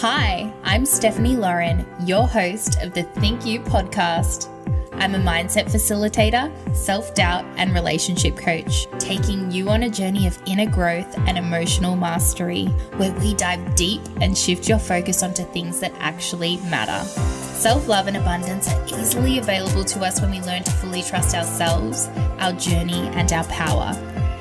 Hi, 0.00 0.50
I'm 0.62 0.86
Stephanie 0.86 1.36
Lauren, 1.36 1.84
your 2.06 2.26
host 2.26 2.80
of 2.80 2.94
the 2.94 3.02
Think 3.02 3.44
You 3.44 3.60
podcast. 3.60 4.48
I'm 4.94 5.14
a 5.14 5.18
mindset 5.18 5.66
facilitator, 5.66 6.50
self 6.74 7.12
doubt, 7.12 7.44
and 7.58 7.74
relationship 7.74 8.34
coach, 8.38 8.86
taking 8.98 9.50
you 9.50 9.68
on 9.68 9.82
a 9.82 9.90
journey 9.90 10.26
of 10.26 10.40
inner 10.46 10.64
growth 10.64 11.18
and 11.28 11.36
emotional 11.36 11.96
mastery, 11.96 12.64
where 12.96 13.12
we 13.12 13.34
dive 13.34 13.74
deep 13.74 14.00
and 14.22 14.38
shift 14.38 14.70
your 14.70 14.78
focus 14.78 15.22
onto 15.22 15.44
things 15.44 15.80
that 15.80 15.92
actually 15.98 16.56
matter. 16.70 17.06
Self 17.52 17.86
love 17.86 18.06
and 18.06 18.16
abundance 18.16 18.72
are 18.72 18.86
easily 18.98 19.36
available 19.36 19.84
to 19.84 20.00
us 20.00 20.22
when 20.22 20.30
we 20.30 20.40
learn 20.40 20.62
to 20.62 20.70
fully 20.70 21.02
trust 21.02 21.34
ourselves, 21.34 22.08
our 22.38 22.54
journey, 22.54 23.06
and 23.08 23.30
our 23.34 23.44
power. 23.44 23.92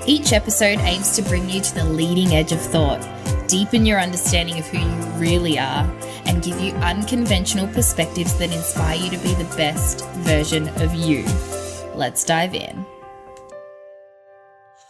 Each 0.08 0.32
episode 0.32 0.80
aims 0.80 1.18
to 1.18 1.22
bring 1.22 1.50
you 1.50 1.60
to 1.60 1.76
the 1.76 1.84
leading 1.84 2.34
edge 2.34 2.54
of 2.54 2.62
thought, 2.62 3.02
deepen 3.50 3.84
your 3.84 4.00
understanding 4.00 4.60
of 4.60 4.68
who 4.68 4.78
you 4.78 5.20
really 5.20 5.58
are, 5.58 5.84
and 6.26 6.44
give 6.44 6.62
you 6.62 6.72
unconventional 6.76 7.68
perspectives 7.70 8.38
that 8.38 8.54
inspire 8.54 8.96
you 8.96 9.10
to 9.10 9.18
be 9.18 9.34
the 9.34 9.56
best 9.58 10.06
version 10.20 10.70
of 10.82 10.94
you. 10.94 11.24
Let's 11.96 12.24
dive 12.24 12.54
in. 12.54 12.86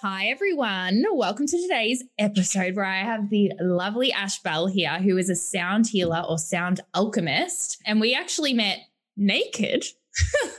Hi, 0.02 0.28
everyone. 0.28 1.04
Welcome 1.12 1.48
to 1.48 1.62
today's 1.62 2.04
episode 2.18 2.76
where 2.76 2.86
I 2.86 3.00
have 3.00 3.30
the 3.30 3.52
lovely 3.62 4.12
Ash 4.12 4.40
Bell 4.40 4.68
here, 4.68 5.00
who 5.00 5.18
is 5.18 5.30
a 5.30 5.36
sound 5.36 5.88
healer 5.88 6.24
or 6.28 6.38
sound 6.38 6.82
alchemist. 6.94 7.82
And 7.86 8.02
we 8.02 8.14
actually 8.14 8.54
met 8.54 8.80
naked. 9.16 9.86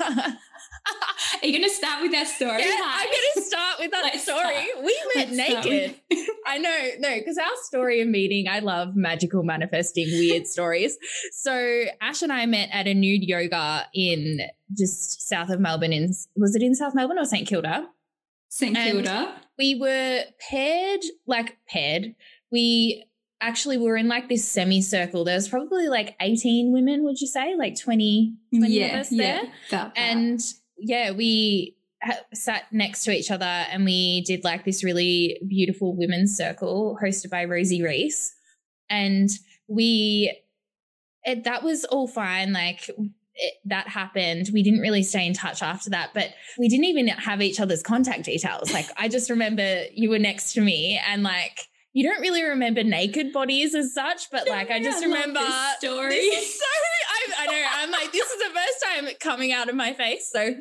Are 1.43 1.47
you 1.47 1.53
going 1.53 1.69
to 1.69 1.75
start 1.75 2.03
with 2.03 2.13
that 2.13 2.27
story? 2.27 2.61
Yeah, 2.63 2.81
I'm 2.83 3.07
going 3.07 3.19
to 3.35 3.43
start 3.43 3.79
with 3.79 3.91
that 3.93 4.21
story. 4.21 4.39
start. 4.39 4.85
We 4.85 4.97
met 5.15 5.31
Let's 5.31 5.67
naked. 5.67 6.01
I 6.47 6.59
know, 6.59 6.89
no, 6.99 7.17
because 7.19 7.39
our 7.39 7.51
story 7.63 8.01
of 8.01 8.09
meeting, 8.09 8.47
I 8.49 8.59
love 8.61 8.97
magical 8.97 9.43
manifesting 9.43 10.07
weird 10.07 10.47
stories. 10.47 10.99
So 11.33 11.85
Ash 12.01 12.23
and 12.23 12.33
I 12.33 12.47
met 12.47 12.69
at 12.73 12.87
a 12.87 12.95
nude 12.95 13.23
yoga 13.23 13.87
in 13.95 14.41
just 14.77 15.29
south 15.29 15.51
of 15.51 15.61
Melbourne. 15.61 15.93
In 15.93 16.13
was 16.37 16.55
it 16.55 16.63
in 16.63 16.75
South 16.75 16.95
Melbourne 16.95 17.19
or 17.19 17.25
St 17.25 17.47
Kilda? 17.47 17.89
St. 18.49 18.77
And- 18.77 18.93
Kilda. 18.93 19.35
We 19.59 19.75
were 19.75 20.23
paired, 20.51 21.01
like 21.27 21.59
paired. 21.69 22.15
We 22.51 23.05
actually 23.43 23.79
were 23.79 23.97
in 23.97 24.09
like 24.09 24.29
this 24.29 24.47
semicircle. 24.47 25.25
There 25.25 25.35
was 25.35 25.49
probably 25.49 25.89
like 25.89 26.17
18 26.21 26.73
women, 26.73 27.05
would 27.05 27.21
you 27.21 27.27
say? 27.27 27.55
Like 27.57 27.79
20, 27.79 28.35
20 28.57 28.83
of 28.85 28.91
us 28.93 29.09
there. 29.11 29.43
Part. 29.71 29.93
And 29.97 30.41
yeah, 30.81 31.11
we 31.13 31.77
sat 32.33 32.65
next 32.73 33.05
to 33.05 33.13
each 33.13 33.31
other 33.31 33.45
and 33.45 33.85
we 33.85 34.23
did 34.23 34.43
like 34.43 34.65
this 34.65 34.83
really 34.83 35.39
beautiful 35.47 35.95
women's 35.95 36.35
circle 36.37 36.99
hosted 37.03 37.31
by 37.31 37.45
Rosie 37.45 37.83
Reese. 37.83 38.35
And 38.89 39.29
we, 39.69 40.37
it, 41.25 41.45
that 41.45 41.63
was 41.63 41.85
all 41.85 42.09
fine. 42.09 42.53
Like, 42.53 42.89
it, 43.35 43.55
that 43.67 43.89
happened. 43.89 44.51
We 44.53 44.63
didn't 44.63 44.81
really 44.81 45.03
stay 45.03 45.27
in 45.27 45.35
touch 45.35 45.63
after 45.63 45.91
that, 45.91 46.11
but 46.15 46.31
we 46.59 46.69
didn't 46.69 46.87
even 46.87 47.09
have 47.09 47.43
each 47.43 47.61
other's 47.61 47.83
contact 47.83 48.25
details. 48.25 48.73
Like, 48.73 48.87
I 48.97 49.09
just 49.09 49.31
remember 49.31 49.85
you 49.93 50.11
were 50.11 50.19
next 50.19 50.55
to 50.55 50.61
me 50.61 51.01
and 51.07 51.23
like, 51.23 51.69
you 51.93 52.09
don't 52.09 52.21
really 52.21 52.45
remember 52.45 52.85
naked 52.85 53.33
bodies 53.33 53.75
as 53.75 53.93
such, 53.93 54.31
but 54.31 54.49
like, 54.49 54.71
I 54.71 54.81
just 54.81 55.03
I 55.03 55.07
remember 55.07 55.41
this 55.41 55.79
story. 55.79 56.15
this 56.15 56.59
so 56.59 56.65
I, 56.65 57.43
I 57.43 57.47
know 57.47 57.65
I'm 57.73 57.91
like 57.91 58.13
this 58.13 58.31
is 58.31 58.39
the 58.39 58.55
first 58.55 58.85
time 58.85 59.09
coming 59.21 59.53
out 59.53 59.69
of 59.69 59.75
my 59.75 59.93
face. 59.93 60.31
So, 60.31 60.55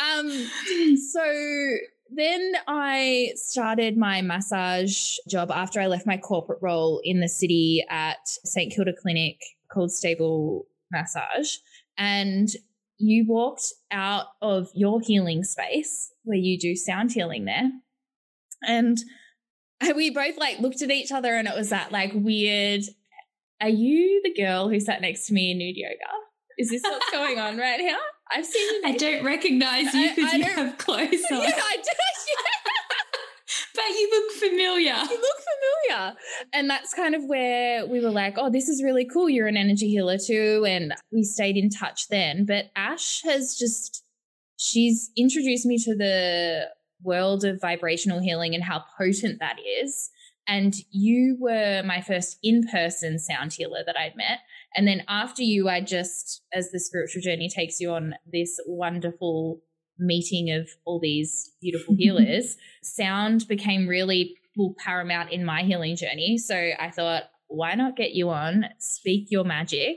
um, 0.00 0.30
so 1.12 1.76
then 2.10 2.52
I 2.68 3.32
started 3.34 3.96
my 3.96 4.22
massage 4.22 5.16
job 5.28 5.50
after 5.50 5.80
I 5.80 5.86
left 5.86 6.06
my 6.06 6.16
corporate 6.16 6.60
role 6.62 7.00
in 7.02 7.20
the 7.20 7.28
city 7.28 7.84
at 7.90 8.18
St 8.24 8.72
Kilda 8.72 8.92
Clinic 9.00 9.40
called 9.72 9.90
Stable 9.90 10.66
Massage, 10.92 11.56
and 11.98 12.48
you 12.98 13.24
walked 13.26 13.72
out 13.90 14.26
of 14.40 14.68
your 14.74 15.00
healing 15.00 15.42
space 15.42 16.12
where 16.22 16.38
you 16.38 16.58
do 16.58 16.76
sound 16.76 17.10
healing 17.10 17.44
there, 17.44 17.70
and 18.62 18.98
we 19.94 20.10
both 20.10 20.36
like 20.36 20.58
looked 20.60 20.82
at 20.82 20.90
each 20.90 21.12
other 21.12 21.34
and 21.34 21.48
it 21.48 21.54
was 21.54 21.70
that 21.70 21.90
like 21.92 22.12
weird 22.14 22.82
are 23.60 23.68
you 23.68 24.22
the 24.24 24.32
girl 24.32 24.68
who 24.68 24.80
sat 24.80 25.02
next 25.02 25.26
to 25.26 25.34
me 25.34 25.50
in 25.50 25.58
nude 25.58 25.76
yoga? 25.76 25.94
Is 26.58 26.70
this 26.70 26.82
what's 26.82 27.10
going 27.10 27.38
on 27.38 27.58
right 27.58 27.80
here? 27.80 27.96
I've 28.32 28.46
seen 28.46 28.74
you. 28.74 28.82
I 28.84 28.96
don't 28.96 29.24
recognize 29.24 29.92
you 29.94 30.10
because 30.14 30.32
you 30.34 30.44
have 30.44 30.78
clothes 30.78 31.00
on. 31.30 31.42
yeah, 31.42 31.60
I 31.62 31.76
do. 31.76 31.90
but 33.74 33.84
you 33.84 34.10
look 34.10 34.32
familiar. 34.32 34.94
you 34.94 35.20
look 35.20 35.90
familiar. 35.90 36.14
And 36.52 36.70
that's 36.70 36.94
kind 36.94 37.14
of 37.14 37.24
where 37.24 37.86
we 37.86 38.00
were 38.00 38.10
like, 38.10 38.34
oh, 38.36 38.50
this 38.50 38.68
is 38.68 38.82
really 38.82 39.06
cool. 39.06 39.28
You're 39.28 39.46
an 39.46 39.56
energy 39.56 39.88
healer 39.88 40.18
too. 40.18 40.64
And 40.66 40.94
we 41.12 41.22
stayed 41.22 41.56
in 41.56 41.70
touch 41.70 42.08
then. 42.08 42.44
But 42.46 42.70
Ash 42.76 43.22
has 43.24 43.56
just, 43.58 44.04
she's 44.56 45.10
introduced 45.16 45.66
me 45.66 45.78
to 45.78 45.94
the 45.94 46.68
world 47.02 47.44
of 47.44 47.60
vibrational 47.60 48.20
healing 48.20 48.54
and 48.54 48.64
how 48.64 48.84
potent 48.98 49.38
that 49.40 49.56
is. 49.82 50.10
And 50.46 50.74
you 50.90 51.36
were 51.38 51.82
my 51.84 52.00
first 52.00 52.38
in 52.42 52.66
person 52.66 53.18
sound 53.18 53.52
healer 53.52 53.84
that 53.86 53.96
I'd 53.96 54.16
met. 54.16 54.40
And 54.74 54.86
then 54.86 55.02
after 55.08 55.42
you, 55.42 55.68
I 55.68 55.80
just, 55.80 56.42
as 56.52 56.70
the 56.70 56.80
spiritual 56.80 57.22
journey 57.22 57.48
takes 57.48 57.80
you 57.80 57.90
on 57.90 58.14
this 58.30 58.58
wonderful 58.66 59.60
meeting 59.98 60.50
of 60.50 60.68
all 60.84 60.98
these 60.98 61.52
beautiful 61.60 61.94
healers, 61.98 62.56
sound 62.82 63.46
became 63.48 63.86
really 63.86 64.36
paramount 64.78 65.30
in 65.30 65.44
my 65.44 65.62
healing 65.62 65.96
journey. 65.96 66.36
So 66.36 66.70
I 66.78 66.90
thought, 66.90 67.24
why 67.48 67.74
not 67.74 67.96
get 67.96 68.12
you 68.12 68.30
on, 68.30 68.66
speak 68.78 69.28
your 69.30 69.44
magic, 69.44 69.96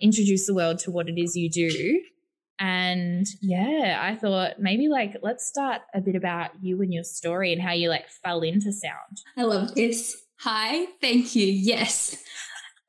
introduce 0.00 0.46
the 0.46 0.54
world 0.54 0.78
to 0.80 0.90
what 0.90 1.08
it 1.08 1.20
is 1.20 1.36
you 1.36 1.50
do. 1.50 2.00
And 2.58 3.26
yeah, 3.40 3.98
I 4.00 4.14
thought 4.14 4.58
maybe 4.58 4.88
like 4.88 5.16
let's 5.22 5.46
start 5.46 5.82
a 5.94 6.00
bit 6.00 6.14
about 6.14 6.50
you 6.60 6.80
and 6.82 6.92
your 6.92 7.04
story 7.04 7.52
and 7.52 7.60
how 7.60 7.72
you 7.72 7.88
like 7.88 8.08
fell 8.08 8.42
into 8.42 8.72
sound. 8.72 9.22
I 9.36 9.42
love 9.42 9.74
this. 9.74 10.16
Hi, 10.40 10.86
thank 11.00 11.34
you. 11.34 11.46
Yes. 11.46 12.22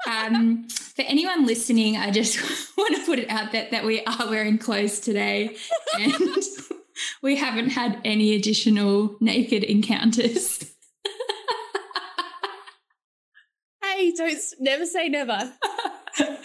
Um, 0.07 0.67
for 0.69 1.01
anyone 1.01 1.47
listening, 1.47 1.97
I 1.97 2.11
just 2.11 2.37
want 2.77 2.95
to 2.95 3.05
put 3.05 3.19
it 3.19 3.29
out 3.29 3.53
that, 3.53 3.71
that 3.71 3.85
we 3.85 4.03
are 4.05 4.29
wearing 4.29 4.57
clothes 4.57 4.99
today 4.99 5.55
and 5.99 6.13
we 7.23 7.35
haven't 7.35 7.69
had 7.69 7.99
any 8.05 8.35
additional 8.35 9.17
naked 9.19 9.63
encounters. 9.63 10.75
Hey, 13.95 14.11
don't 14.11 14.37
never 14.59 14.85
say 14.85 15.07
never. 15.07 15.53
but 16.17 16.37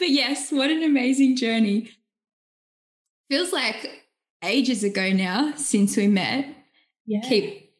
yes, 0.00 0.52
what 0.52 0.70
an 0.70 0.82
amazing 0.82 1.36
journey. 1.36 1.90
Feels 3.30 3.52
like 3.52 4.04
ages 4.42 4.84
ago 4.84 5.12
now 5.12 5.52
since 5.56 5.96
we 5.96 6.06
met. 6.06 6.46
Yeah. 7.06 7.20
Keep 7.22 7.70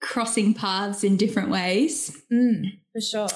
crossing 0.00 0.54
paths 0.54 1.04
in 1.04 1.16
different 1.16 1.50
ways. 1.50 2.22
Mm, 2.32 2.62
for 2.92 3.00
sure. 3.00 3.28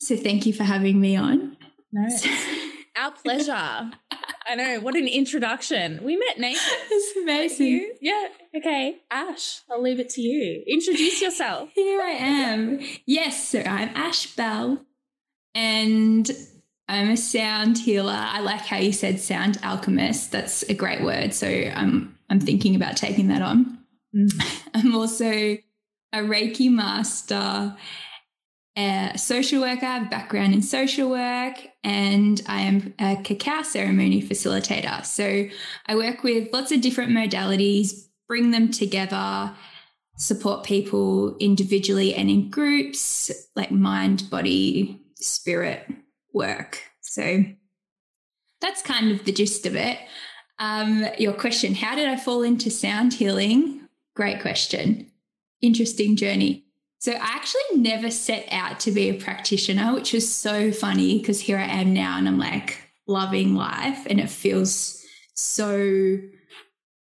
So 0.00 0.16
thank 0.16 0.46
you 0.46 0.52
for 0.52 0.64
having 0.64 1.00
me 1.00 1.16
on. 1.16 1.56
No. 1.92 2.08
Our 2.96 3.10
pleasure. 3.10 3.52
I 3.52 4.54
know. 4.54 4.78
What 4.80 4.94
an 4.94 5.08
introduction. 5.08 6.00
We 6.04 6.16
met 6.16 6.38
naked. 6.38 6.60
It's 6.90 7.16
amazing. 7.22 7.92
Yeah. 8.00 8.28
Okay. 8.56 8.98
Ash, 9.10 9.62
I'll 9.70 9.82
leave 9.82 9.98
it 9.98 10.10
to 10.10 10.20
you. 10.20 10.62
Introduce 10.68 11.20
yourself. 11.20 11.70
Here 11.74 12.00
I 12.00 12.10
am. 12.10 12.80
Yes, 13.06 13.48
so 13.48 13.60
I'm 13.60 13.88
Ash 13.96 14.34
Bell 14.36 14.84
and 15.56 16.30
I'm 16.88 17.10
a 17.10 17.16
sound 17.16 17.78
healer. 17.78 18.12
I 18.12 18.40
like 18.40 18.60
how 18.60 18.76
you 18.76 18.92
said 18.92 19.18
sound 19.20 19.58
alchemist. 19.62 20.32
That's 20.32 20.62
a 20.64 20.74
great 20.74 21.02
word. 21.02 21.32
So 21.32 21.46
I'm 21.46 22.18
I'm 22.28 22.40
thinking 22.40 22.74
about 22.74 22.96
taking 22.96 23.28
that 23.28 23.42
on. 23.42 23.78
Mm. 24.14 24.30
I'm 24.74 24.94
also 24.94 25.56
a 26.14 26.18
Reiki 26.18 26.70
master, 26.70 27.76
a 28.76 29.12
social 29.16 29.62
worker, 29.62 29.86
I 29.86 29.94
have 29.94 30.06
a 30.06 30.10
background 30.10 30.54
in 30.54 30.62
social 30.62 31.10
work, 31.10 31.54
and 31.82 32.40
I 32.46 32.60
am 32.62 32.94
a 32.98 33.16
cacao 33.22 33.62
ceremony 33.62 34.22
facilitator. 34.22 35.04
So 35.04 35.48
I 35.86 35.96
work 35.96 36.22
with 36.22 36.52
lots 36.52 36.70
of 36.70 36.80
different 36.80 37.12
modalities, 37.12 38.06
bring 38.28 38.50
them 38.52 38.70
together, 38.70 39.52
support 40.16 40.64
people 40.64 41.36
individually 41.38 42.14
and 42.14 42.30
in 42.30 42.50
groups, 42.50 43.30
like 43.56 43.72
mind, 43.72 44.28
body, 44.30 45.00
spirit 45.16 45.88
work. 46.34 46.82
So 47.00 47.44
that's 48.60 48.82
kind 48.82 49.10
of 49.10 49.24
the 49.24 49.32
gist 49.32 49.66
of 49.66 49.76
it. 49.76 49.98
Um, 50.58 51.06
your 51.18 51.32
question 51.32 51.74
How 51.74 51.94
did 51.94 52.08
I 52.08 52.16
fall 52.16 52.42
into 52.42 52.70
sound 52.70 53.14
healing? 53.14 53.88
Great 54.14 54.40
question. 54.40 55.10
Interesting 55.60 56.16
journey. 56.16 56.64
So 56.98 57.12
I 57.12 57.16
actually 57.20 57.80
never 57.80 58.10
set 58.10 58.46
out 58.50 58.80
to 58.80 58.90
be 58.90 59.10
a 59.10 59.14
practitioner, 59.14 59.92
which 59.92 60.12
was 60.12 60.32
so 60.32 60.72
funny 60.72 61.18
because 61.18 61.40
here 61.40 61.58
I 61.58 61.66
am 61.66 61.92
now 61.92 62.16
and 62.16 62.26
I'm 62.26 62.38
like 62.38 62.80
loving 63.06 63.54
life 63.54 64.06
and 64.08 64.18
it 64.18 64.30
feels 64.30 65.04
so 65.34 66.18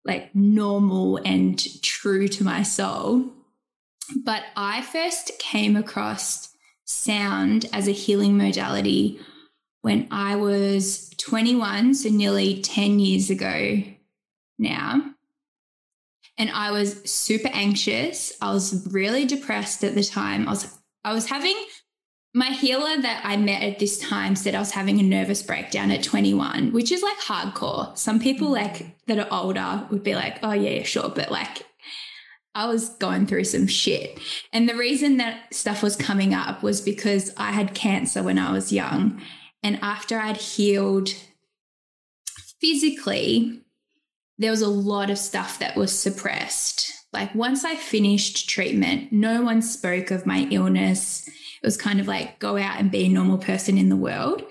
like 0.06 0.35
normal 0.35 1.18
and 1.25 1.59
true 1.81 2.27
to 2.27 2.44
my 2.44 2.62
soul. 2.62 3.31
But 4.24 4.44
I 4.56 4.81
first 4.83 5.31
came 5.39 5.75
across 5.75 6.50
sound 6.88 7.66
as 7.74 7.88
a 7.88 7.92
healing 7.92 8.38
modality 8.38 9.19
when 9.81 10.07
I 10.10 10.36
was 10.36 11.10
21, 11.18 11.94
so 11.94 12.10
nearly 12.10 12.62
10 12.62 13.00
years 13.00 13.30
ago 13.30 13.84
now. 14.57 15.13
And 16.38 16.50
I 16.50 16.72
was 16.72 17.10
super 17.10 17.50
anxious. 17.54 18.34
I 18.42 18.54
was 18.54 18.88
really 18.92 19.25
depressed 19.25 19.84
at 19.84 19.95
the 19.95 20.04
time. 20.04 20.48
I 20.48 20.51
was 20.51 20.78
I 21.04 21.13
was 21.13 21.28
having 21.28 21.56
my 22.34 22.48
healer 22.51 23.01
that 23.01 23.22
I 23.24 23.38
met 23.38 23.63
at 23.63 23.80
this 23.80 23.98
time 23.98 24.36
said 24.36 24.54
I 24.54 24.60
was 24.60 24.72
having 24.72 25.00
a 25.00 25.04
nervous 25.04 25.42
breakdown 25.42 25.89
at 25.89 26.04
21, 26.04 26.74
which 26.74 26.92
is 26.92 27.01
like 27.01 27.18
hardcore. 27.18 27.98
Some 27.98 28.19
people 28.19 28.51
like 28.51 28.95
that 29.07 29.18
are 29.18 29.28
older 29.31 29.88
would 29.89 30.04
be 30.04 30.13
like, 30.13 30.39
"Oh 30.44 30.51
yeah, 30.51 30.84
sure," 30.84 31.10
but 31.10 31.31
like 31.31 31.66
I 32.57 32.65
was 32.65 32.89
going 32.89 33.27
through 33.27 33.44
some 33.44 33.68
shit. 33.68 34.19
And 34.51 34.68
the 34.68 34.75
reason 34.75 35.18
that 35.18 35.54
stuff 35.54 35.83
was 35.83 35.95
coming 35.95 36.33
up 36.33 36.63
was 36.63 36.81
because 36.81 37.31
I 37.38 37.51
had 37.51 37.75
cancer 37.75 38.24
when 38.24 38.39
I 38.39 38.51
was 38.51 38.74
young. 38.74 39.21
And 39.62 39.77
after 39.83 40.18
I'd 40.18 40.38
healed 40.38 41.12
physically, 42.59 43.62
there 44.39 44.50
was 44.50 44.63
a 44.63 44.68
lot 44.68 45.12
of 45.12 45.19
stuff 45.19 45.59
that 45.59 45.77
was 45.77 45.98
suppressed. 45.98 46.92
Like 47.13 47.36
once 47.36 47.63
I 47.63 47.75
finished 47.75 48.50
treatment, 48.50 49.13
no 49.13 49.44
one 49.44 49.62
spoke 49.62 50.10
of 50.10 50.25
my 50.25 50.48
illness. 50.50 51.27
It 51.27 51.65
was 51.65 51.77
kind 51.77 52.00
of 52.00 52.07
like 52.07 52.39
go 52.39 52.57
out 52.57 52.80
and 52.80 52.89
be 52.89 53.06
a 53.06 53.10
normal 53.10 53.38
person 53.38 53.77
in 53.77 53.89
the 53.89 53.95
world. 53.95 54.42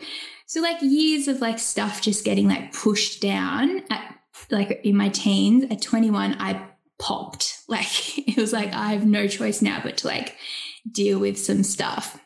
So 0.47 0.61
like 0.61 0.81
years 0.81 1.27
of 1.27 1.41
like 1.41 1.59
stuff 1.59 2.03
just 2.03 2.25
getting 2.25 2.47
like 2.47 2.73
pushed 2.73 3.21
down 3.21 3.83
at 3.91 4.15
like 4.53 4.81
in 4.85 4.95
my 4.95 5.09
teens 5.09 5.65
at 5.73 5.83
21 5.83 6.37
I 6.39 6.69
popped. 6.99 7.55
Like 7.69 8.17
it 8.17 8.37
was 8.37 8.53
like 8.53 8.73
I 8.73 8.93
have 8.93 9.05
no 9.05 9.27
choice 9.27 9.61
now 9.61 9.81
but 9.83 9.97
to 9.97 10.07
like 10.07 10.37
deal 10.89 11.19
with 11.19 11.37
some 11.37 11.65
stuff. 11.65 12.17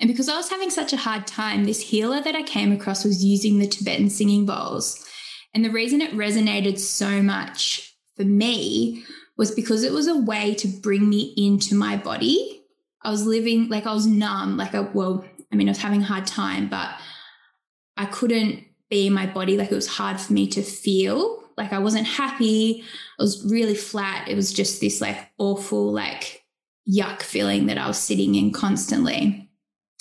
And 0.00 0.08
because 0.08 0.30
I 0.30 0.36
was 0.36 0.48
having 0.48 0.70
such 0.70 0.94
a 0.94 0.96
hard 0.96 1.26
time, 1.26 1.64
this 1.64 1.82
healer 1.82 2.22
that 2.22 2.34
I 2.34 2.42
came 2.42 2.72
across 2.72 3.04
was 3.04 3.22
using 3.22 3.58
the 3.58 3.66
Tibetan 3.66 4.08
singing 4.08 4.46
bowls. 4.46 5.06
And 5.52 5.62
the 5.62 5.70
reason 5.70 6.00
it 6.00 6.12
resonated 6.12 6.78
so 6.78 7.20
much 7.20 7.94
for 8.16 8.24
me 8.24 9.04
was 9.36 9.50
because 9.50 9.82
it 9.82 9.92
was 9.92 10.06
a 10.06 10.16
way 10.16 10.54
to 10.54 10.68
bring 10.68 11.08
me 11.08 11.34
into 11.36 11.74
my 11.74 11.98
body. 11.98 12.62
I 13.02 13.10
was 13.10 13.26
living 13.26 13.68
like 13.68 13.86
I 13.86 13.92
was 13.92 14.06
numb, 14.06 14.56
like 14.56 14.72
a 14.72 14.82
well, 14.82 15.24
I 15.52 15.56
mean, 15.56 15.68
I 15.68 15.72
was 15.72 15.78
having 15.78 16.02
a 16.02 16.06
hard 16.06 16.26
time, 16.26 16.68
but 16.68 16.90
I 17.96 18.06
couldn't 18.06 18.64
be 18.88 19.06
in 19.06 19.12
my 19.12 19.26
body. 19.26 19.56
Like 19.56 19.70
it 19.70 19.74
was 19.74 19.86
hard 19.86 20.18
for 20.18 20.32
me 20.32 20.46
to 20.48 20.62
feel 20.62 21.39
like 21.60 21.72
I 21.74 21.78
wasn't 21.78 22.06
happy. 22.06 22.82
I 23.18 23.22
was 23.22 23.44
really 23.44 23.74
flat. 23.74 24.28
It 24.28 24.34
was 24.34 24.52
just 24.52 24.80
this 24.80 25.00
like 25.00 25.28
awful, 25.36 25.92
like 25.92 26.42
yuck 26.88 27.20
feeling 27.20 27.66
that 27.66 27.76
I 27.76 27.86
was 27.86 27.98
sitting 27.98 28.34
in 28.34 28.50
constantly. 28.50 29.48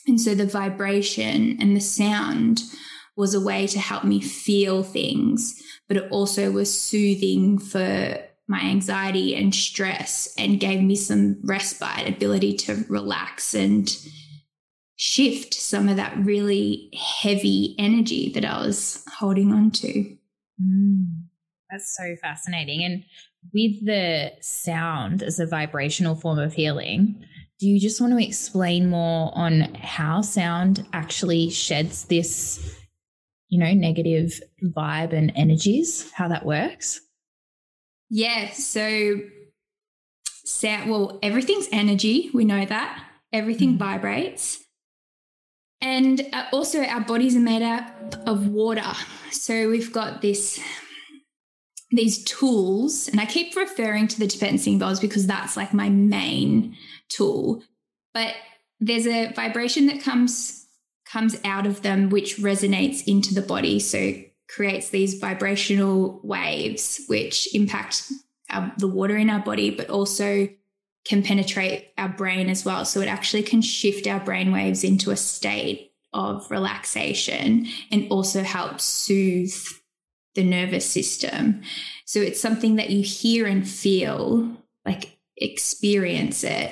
And 0.08 0.20
so 0.20 0.34
the 0.34 0.46
vibration 0.46 1.58
and 1.60 1.76
the 1.76 1.82
sound 1.82 2.64
was 3.18 3.34
a 3.34 3.42
way 3.42 3.68
to 3.68 3.80
help 3.80 4.06
me 4.06 4.22
feel 4.22 4.84
things, 4.84 5.62
but 5.90 5.98
it 5.98 6.10
also 6.12 6.50
was 6.52 6.82
soothing 6.82 7.60
for 7.60 8.18
my 8.48 8.62
anxiety 8.62 9.36
and 9.36 9.54
stress 9.54 10.34
and 10.38 10.62
gave 10.62 10.82
me 10.82 10.96
some 10.96 11.38
respite, 11.44 12.08
ability 12.08 12.56
to 12.56 12.86
relax 12.88 13.54
and 13.54 14.00
shift 14.96 15.54
some 15.54 15.90
of 15.90 15.98
that 15.98 16.18
really 16.18 16.90
heavy 16.98 17.76
energy 17.78 18.32
that 18.34 18.46
I 18.46 18.66
was 18.66 19.04
holding 19.18 19.52
on 19.52 19.72
to. 19.72 20.18
Mm. 20.62 21.29
That's 21.72 21.96
so 21.96 22.16
fascinating. 22.22 22.84
And 22.84 23.04
with 23.54 23.86
the 23.86 24.32
sound 24.42 25.24
as 25.24 25.40
a 25.40 25.46
vibrational 25.46 26.16
form 26.16 26.40
of 26.40 26.54
healing, 26.54 27.24
do 27.60 27.68
you 27.68 27.80
just 27.80 28.00
want 28.00 28.18
to 28.18 28.26
explain 28.26 28.90
more 28.90 29.32
on 29.36 29.74
how 29.76 30.22
sound 30.22 30.86
actually 30.94 31.50
sheds 31.50 32.06
this, 32.06 32.76
you 33.50 33.60
know, 33.60 33.74
negative 33.74 34.40
vibe 34.64 35.14
and 35.14 35.32
energies, 35.36 36.10
how 36.14 36.30
that 36.30 36.46
works? 36.46 37.02
Yeah. 38.10 38.50
So, 38.52 39.20
sound, 40.26 40.90
well, 40.90 41.20
everything's 41.22 41.68
energy. 41.72 42.32
We 42.34 42.46
know 42.46 42.66
that. 42.66 43.06
Everything 43.32 43.70
mm-hmm. 43.70 43.78
vibrates. 43.78 44.64
And 45.82 46.28
uh, 46.34 46.46
also, 46.52 46.84
our 46.84 47.02
bodies 47.02 47.36
are 47.36 47.42
made 47.42 47.62
out 47.62 47.92
of 48.26 48.48
water. 48.48 48.94
So, 49.32 49.70
we've 49.70 49.94
got 49.94 50.22
this 50.22 50.60
these 51.92 52.24
tools, 52.24 53.08
and 53.08 53.20
I 53.20 53.26
keep 53.26 53.56
referring 53.56 54.08
to 54.10 54.20
the 54.20 54.28
Tibetan 54.28 54.58
singing 54.58 54.80
bowls 54.80 55.00
because 55.00 55.26
that's 55.26 55.58
like 55.58 55.74
my 55.74 55.90
main 55.90 56.78
tool. 57.10 57.64
But 58.14 58.36
there's 58.80 59.08
a 59.08 59.32
vibration 59.34 59.88
that 59.88 60.02
comes 60.02 60.68
comes 61.06 61.40
out 61.44 61.66
of 61.66 61.82
them 61.82 62.10
which 62.10 62.38
resonates 62.38 63.04
into 63.08 63.34
the 63.34 63.42
body. 63.42 63.80
So 63.80 64.14
creates 64.48 64.90
these 64.90 65.16
vibrational 65.16 66.20
waves 66.24 67.02
which 67.08 67.54
impact 67.56 68.12
our, 68.50 68.72
the 68.78 68.88
water 68.88 69.18
in 69.18 69.30
our 69.30 69.40
body, 69.40 69.72
but 69.72 69.90
also 69.90 70.48
can 71.06 71.24
penetrate 71.24 71.90
our 71.98 72.10
brain 72.10 72.50
as 72.50 72.66
well. 72.66 72.86
So 72.86 73.02
it 73.02 73.08
actually 73.08 73.44
can 73.44 73.62
shift 73.62 74.06
our 74.08 74.20
brain 74.20 74.52
waves 74.52 74.84
into 74.84 75.12
a 75.12 75.16
state 75.16 75.94
of 76.14 76.50
relaxation 76.52 77.68
and 77.92 78.08
also 78.12 78.44
help 78.44 78.82
soothe 78.82 79.56
the 80.40 80.46
nervous 80.46 80.90
system. 80.90 81.62
So 82.06 82.22
it's 82.22 82.40
something 82.40 82.78
that 82.78 82.90
you 82.90 83.04
hear 83.04 83.46
and 83.46 83.68
feel, 83.68 84.58
like 84.86 85.20
experience 85.36 86.46
it. 86.46 86.72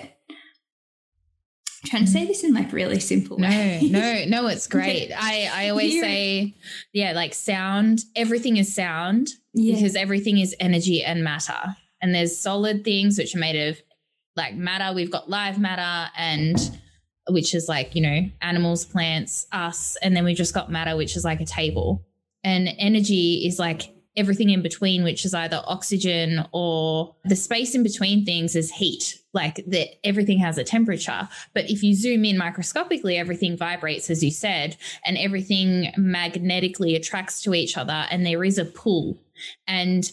I'm 1.83 1.89
trying 1.89 2.05
to 2.05 2.11
say 2.11 2.25
this 2.25 2.45
in 2.45 2.53
like 2.53 2.71
really 2.71 2.99
simple 3.01 3.37
no, 3.37 3.49
way. 3.49 3.89
no, 3.91 4.23
no, 4.25 4.47
it's 4.47 4.67
great. 4.77 5.11
I, 5.11 5.49
I 5.53 5.69
always 5.69 5.91
hear 5.91 6.03
say, 6.03 6.39
it. 6.39 6.53
yeah, 6.93 7.11
like 7.11 7.33
sound, 7.33 8.03
everything 8.15 8.55
is 8.55 8.73
sound 8.73 9.27
yeah. 9.53 9.75
because 9.75 9.95
everything 9.97 10.37
is 10.37 10.55
energy 10.61 11.03
and 11.03 11.23
matter. 11.23 11.75
And 12.01 12.15
there's 12.15 12.37
solid 12.37 12.85
things 12.85 13.17
which 13.17 13.35
are 13.35 13.39
made 13.39 13.67
of 13.69 13.81
like 14.37 14.55
matter. 14.55 14.95
We've 14.95 15.11
got 15.11 15.29
live 15.29 15.59
matter 15.59 16.09
and 16.17 16.57
which 17.29 17.53
is 17.53 17.67
like, 17.67 17.95
you 17.95 18.01
know, 18.01 18.29
animals, 18.41 18.85
plants, 18.85 19.45
us. 19.51 19.97
And 20.01 20.15
then 20.15 20.23
we've 20.23 20.37
just 20.37 20.53
got 20.53 20.71
matter, 20.71 20.95
which 20.95 21.17
is 21.17 21.25
like 21.25 21.41
a 21.41 21.45
table 21.45 22.06
and 22.47 22.69
energy 22.77 23.45
is 23.45 23.59
like 23.59 23.93
everything 24.15 24.49
in 24.49 24.61
between, 24.61 25.03
which 25.03 25.25
is 25.25 25.33
either 25.33 25.61
oxygen 25.65 26.45
or 26.53 27.13
the 27.25 27.35
space 27.35 27.75
in 27.75 27.83
between 27.83 28.23
things 28.23 28.55
is 28.55 28.71
heat. 28.71 29.21
Like 29.33 29.57
that 29.67 29.89
everything 30.05 30.39
has 30.39 30.57
a 30.57 30.63
temperature. 30.63 31.27
But 31.53 31.69
if 31.69 31.83
you 31.83 31.93
zoom 31.93 32.23
in 32.23 32.37
microscopically, 32.37 33.17
everything 33.17 33.57
vibrates, 33.57 34.09
as 34.09 34.23
you 34.23 34.31
said, 34.31 34.77
and 35.05 35.17
everything 35.17 35.91
magnetically 35.97 36.95
attracts 36.95 37.41
to 37.41 37.53
each 37.53 37.77
other, 37.77 38.07
and 38.09 38.25
there 38.25 38.45
is 38.45 38.57
a 38.57 38.65
pull. 38.65 39.19
And 39.67 40.09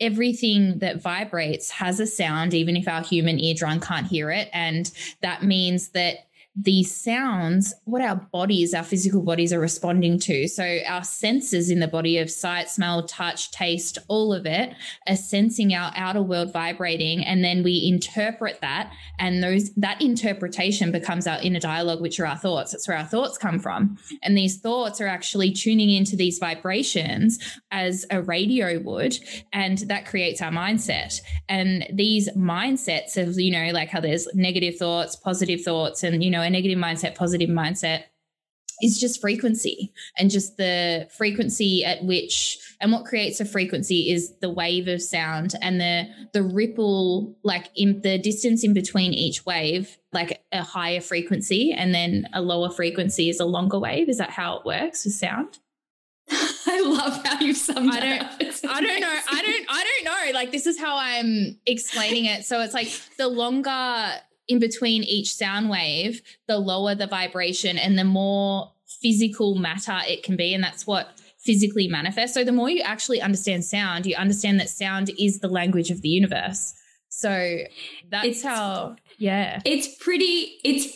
everything 0.00 0.78
that 0.78 1.02
vibrates 1.02 1.70
has 1.70 2.00
a 2.00 2.06
sound, 2.06 2.54
even 2.54 2.76
if 2.76 2.88
our 2.88 3.02
human 3.02 3.38
eardrum 3.38 3.78
can't 3.78 4.06
hear 4.06 4.30
it. 4.30 4.48
And 4.54 4.90
that 5.20 5.44
means 5.44 5.90
that 5.90 6.26
these 6.56 6.94
sounds, 6.94 7.74
what 7.84 8.00
our 8.00 8.14
bodies, 8.14 8.74
our 8.74 8.84
physical 8.84 9.22
bodies 9.22 9.52
are 9.52 9.58
responding 9.58 10.20
to. 10.20 10.46
So 10.46 10.78
our 10.86 11.02
senses 11.02 11.68
in 11.68 11.80
the 11.80 11.88
body 11.88 12.18
of 12.18 12.30
sight, 12.30 12.68
smell, 12.68 13.02
touch, 13.02 13.50
taste, 13.50 13.98
all 14.06 14.32
of 14.32 14.46
it 14.46 14.72
are 15.08 15.16
sensing 15.16 15.74
our 15.74 15.92
outer 15.96 16.22
world 16.22 16.52
vibrating. 16.52 17.24
And 17.24 17.42
then 17.42 17.64
we 17.64 17.90
interpret 17.92 18.60
that. 18.60 18.92
And 19.18 19.42
those 19.42 19.72
that 19.74 20.00
interpretation 20.00 20.92
becomes 20.92 21.26
our 21.26 21.40
inner 21.42 21.58
dialogue, 21.58 22.00
which 22.00 22.20
are 22.20 22.26
our 22.26 22.36
thoughts. 22.36 22.70
That's 22.70 22.86
where 22.86 22.98
our 22.98 23.04
thoughts 23.04 23.36
come 23.36 23.58
from. 23.58 23.98
And 24.22 24.38
these 24.38 24.58
thoughts 24.58 25.00
are 25.00 25.08
actually 25.08 25.50
tuning 25.50 25.90
into 25.90 26.14
these 26.14 26.38
vibrations 26.38 27.40
as 27.72 28.06
a 28.12 28.22
radio 28.22 28.78
would. 28.78 29.18
And 29.52 29.78
that 29.78 30.06
creates 30.06 30.40
our 30.40 30.52
mindset. 30.52 31.20
And 31.48 31.84
these 31.92 32.30
mindsets 32.36 33.16
of, 33.16 33.40
you 33.40 33.50
know, 33.50 33.72
like 33.72 33.88
how 33.88 33.98
there's 33.98 34.28
negative 34.34 34.76
thoughts, 34.76 35.16
positive 35.16 35.62
thoughts, 35.62 36.04
and, 36.04 36.22
you 36.22 36.30
know, 36.30 36.43
a 36.44 36.50
negative 36.50 36.78
mindset, 36.78 37.14
positive 37.14 37.50
mindset 37.50 38.04
is 38.82 38.98
just 38.98 39.20
frequency 39.20 39.92
and 40.18 40.30
just 40.30 40.56
the 40.56 41.08
frequency 41.16 41.84
at 41.84 42.04
which 42.04 42.58
and 42.80 42.92
what 42.92 43.04
creates 43.04 43.40
a 43.40 43.44
frequency 43.44 44.10
is 44.10 44.34
the 44.40 44.50
wave 44.50 44.88
of 44.88 45.00
sound 45.00 45.54
and 45.62 45.80
the 45.80 46.06
the 46.32 46.42
ripple 46.42 47.36
like 47.44 47.70
in 47.76 48.00
the 48.02 48.18
distance 48.18 48.64
in 48.64 48.74
between 48.74 49.14
each 49.14 49.46
wave 49.46 49.96
like 50.12 50.42
a 50.52 50.62
higher 50.62 51.00
frequency 51.00 51.72
and 51.72 51.94
then 51.94 52.28
a 52.32 52.42
lower 52.42 52.70
frequency 52.70 53.28
is 53.28 53.40
a 53.40 53.44
longer 53.44 53.78
wave 53.78 54.08
is 54.08 54.18
that 54.18 54.30
how 54.30 54.56
it 54.56 54.64
works 54.64 55.04
with 55.04 55.14
sound 55.14 55.58
I 56.30 56.82
love 56.84 57.24
how 57.24 57.40
you 57.40 57.54
summed 57.54 57.92
I 57.92 58.00
don't, 58.00 58.22
I 58.68 58.80
don't 58.80 59.00
know. 59.00 59.18
I 59.30 59.42
don't. 59.42 59.66
I 59.68 59.84
don't 59.84 60.04
know. 60.04 60.32
Like 60.32 60.52
this 60.52 60.66
is 60.66 60.80
how 60.80 60.96
I'm 60.96 61.58
explaining 61.66 62.24
it. 62.24 62.46
So 62.46 62.62
it's 62.62 62.72
like 62.72 62.88
the 63.18 63.28
longer 63.28 64.10
in 64.48 64.58
between 64.58 65.02
each 65.02 65.34
sound 65.34 65.70
wave, 65.70 66.22
the 66.46 66.58
lower 66.58 66.94
the 66.94 67.06
vibration 67.06 67.78
and 67.78 67.98
the 67.98 68.04
more 68.04 68.72
physical 69.00 69.54
matter 69.54 69.98
it 70.06 70.22
can 70.22 70.36
be. 70.36 70.54
And 70.54 70.62
that's 70.62 70.86
what 70.86 71.20
physically 71.38 71.88
manifests. 71.88 72.34
So 72.34 72.44
the 72.44 72.52
more 72.52 72.70
you 72.70 72.82
actually 72.82 73.20
understand 73.20 73.64
sound, 73.64 74.06
you 74.06 74.16
understand 74.16 74.60
that 74.60 74.68
sound 74.68 75.10
is 75.18 75.40
the 75.40 75.48
language 75.48 75.90
of 75.90 76.00
the 76.02 76.08
universe. 76.08 76.74
So 77.08 77.58
that's 78.10 78.26
it's, 78.26 78.42
how, 78.42 78.96
yeah. 79.18 79.60
It's 79.64 79.88
pretty, 79.96 80.58
it's 80.64 80.86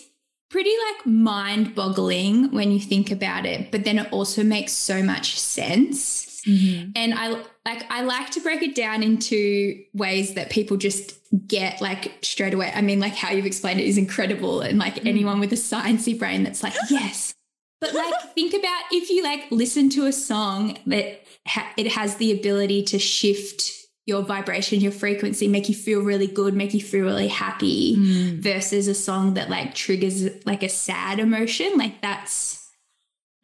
pretty 0.51 0.73
like 0.89 1.07
mind 1.07 1.75
boggling 1.75 2.51
when 2.51 2.71
you 2.71 2.81
think 2.81 3.11
about 3.11 3.47
it, 3.47 3.71
but 3.71 3.85
then 3.85 3.99
it 3.99 4.13
also 4.13 4.43
makes 4.43 4.73
so 4.73 5.03
much 5.03 5.39
sense. 5.39 6.43
Mm-hmm. 6.47 6.91
And 6.97 7.15
I 7.15 7.43
like 7.69 7.85
I 7.91 8.01
like 8.01 8.31
to 8.31 8.41
break 8.41 8.63
it 8.63 8.75
down 8.75 9.03
into 9.03 9.85
ways 9.93 10.35
that 10.35 10.49
people 10.49 10.79
just 10.79 11.19
get 11.47 11.83
like 11.83 12.15
straight 12.23 12.55
away. 12.55 12.73
I 12.75 12.81
mean, 12.81 12.99
like 12.99 13.15
how 13.15 13.31
you've 13.31 13.45
explained 13.45 13.79
it 13.79 13.87
is 13.87 13.99
incredible, 13.99 14.63
and 14.63 14.79
like 14.79 14.95
mm-hmm. 14.97 15.09
anyone 15.09 15.39
with 15.39 15.53
a 15.53 15.57
sciencey 15.57 16.19
brain 16.19 16.45
that's 16.45 16.63
like, 16.63 16.73
yes. 16.91 17.35
But 17.81 17.95
like, 17.95 18.35
think 18.35 18.55
about 18.55 18.83
if 18.91 19.11
you 19.11 19.23
like 19.23 19.45
listen 19.51 19.91
to 19.91 20.07
a 20.07 20.13
song 20.13 20.79
that 20.87 21.23
ha- 21.47 21.71
it 21.77 21.93
has 21.93 22.17
the 22.17 22.33
ability 22.33 22.85
to 22.85 22.99
shift 22.99 23.71
your 24.07 24.23
vibration, 24.23 24.81
your 24.81 24.91
frequency, 24.91 25.47
make 25.47 25.69
you 25.69 25.75
feel 25.75 26.01
really 26.01 26.27
good, 26.27 26.55
make 26.55 26.73
you 26.73 26.81
feel 26.81 27.05
really 27.05 27.29
happy, 27.29 27.97
mm. 27.97 28.39
versus 28.39 28.89
a 28.89 28.95
song 28.95 29.35
that 29.35 29.51
like 29.51 29.75
triggers 29.75 30.27
like 30.47 30.63
a 30.63 30.71
sad 30.71 31.19
emotion. 31.19 31.73
Like 31.77 32.01
that's 32.01 32.67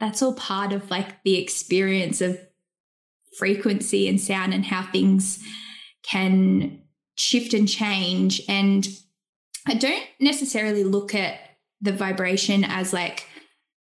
that's 0.00 0.23
all 0.23 0.35
part 0.35 0.73
of 0.73 0.90
like 0.90 1.23
the 1.25 1.37
experience 1.37 2.23
of 2.23 2.40
frequency 3.38 4.09
and 4.09 4.21
sound 4.21 4.55
and 4.55 4.64
how 4.64 4.83
things 4.83 5.43
can 6.03 6.81
shift 7.17 7.55
and 7.55 7.69
change. 7.69 8.41
And 8.49 8.87
I 9.67 9.75
don't 9.75 10.05
necessarily 10.21 10.85
look 10.85 11.14
at 11.14 11.38
the 11.81 11.93
vibration 11.93 12.64
as 12.64 12.93
like 12.93 13.26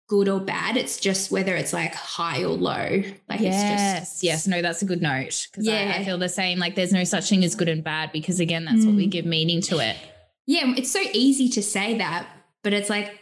good 0.08 0.28
or 0.28 0.40
bad. 0.40 0.78
It's 0.78 1.00
just 1.00 1.32
whether 1.32 1.56
it's 1.56 1.74
like 1.74 1.96
high 1.96 2.44
or 2.44 2.50
low. 2.50 3.04
Like 3.30 3.40
yes, 3.40 4.02
it's 4.02 4.12
just 4.12 4.24
yes. 4.24 4.48
No, 4.48 4.62
that's 4.62 4.82
a 4.82 4.86
good 4.86 5.02
note 5.02 5.48
because 5.52 5.66
yeah. 5.66 5.94
I, 5.96 6.02
I, 6.02 6.06
feel 6.06 6.18
the 6.18 6.30
same. 6.30 6.60
Like 6.60 6.76
there's 6.76 6.94
no 6.94 7.04
such 7.04 7.30
thing 7.30 7.44
as 7.44 7.56
good 7.56 7.70
and 7.70 7.84
bad 7.84 8.12
because 8.12 8.40
again, 8.40 8.66
that's 8.66 8.84
mm. 8.84 8.88
what 8.88 8.96
we 8.96 9.08
mm. 9.08 9.12
give 9.12 9.26
meaning 9.26 9.62
to 9.62 9.80
it. 9.80 9.98
Yeah, 10.46 10.74
it's 10.76 10.92
so 10.92 11.02
easy 11.14 11.48
to 11.50 11.64
say 11.64 11.98
that, 11.98 12.28
but 12.64 12.74
it's 12.74 12.90
like 12.90 13.18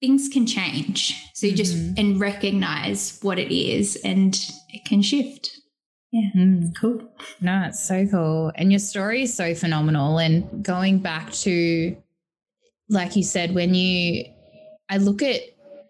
things 0.00 0.28
can 0.28 0.46
change. 0.46 1.14
So 1.34 1.46
you 1.46 1.52
mm-hmm. 1.52 1.56
just 1.56 1.98
and 1.98 2.20
recognize 2.20 3.18
what 3.22 3.38
it 3.38 3.54
is, 3.54 3.96
and 3.96 4.36
it 4.68 4.84
can 4.84 5.02
shift. 5.02 5.60
Yeah, 6.10 6.30
mm, 6.34 6.74
cool. 6.80 7.02
No, 7.40 7.64
it's 7.66 7.86
so 7.86 8.06
cool, 8.06 8.52
and 8.54 8.72
your 8.72 8.78
story 8.78 9.22
is 9.22 9.34
so 9.34 9.54
phenomenal. 9.54 10.18
And 10.18 10.64
going 10.64 11.00
back 11.00 11.32
to, 11.32 11.96
like 12.88 13.14
you 13.14 13.22
said, 13.22 13.54
when 13.54 13.74
you, 13.74 14.24
I 14.88 14.96
look 14.96 15.22
at 15.22 15.42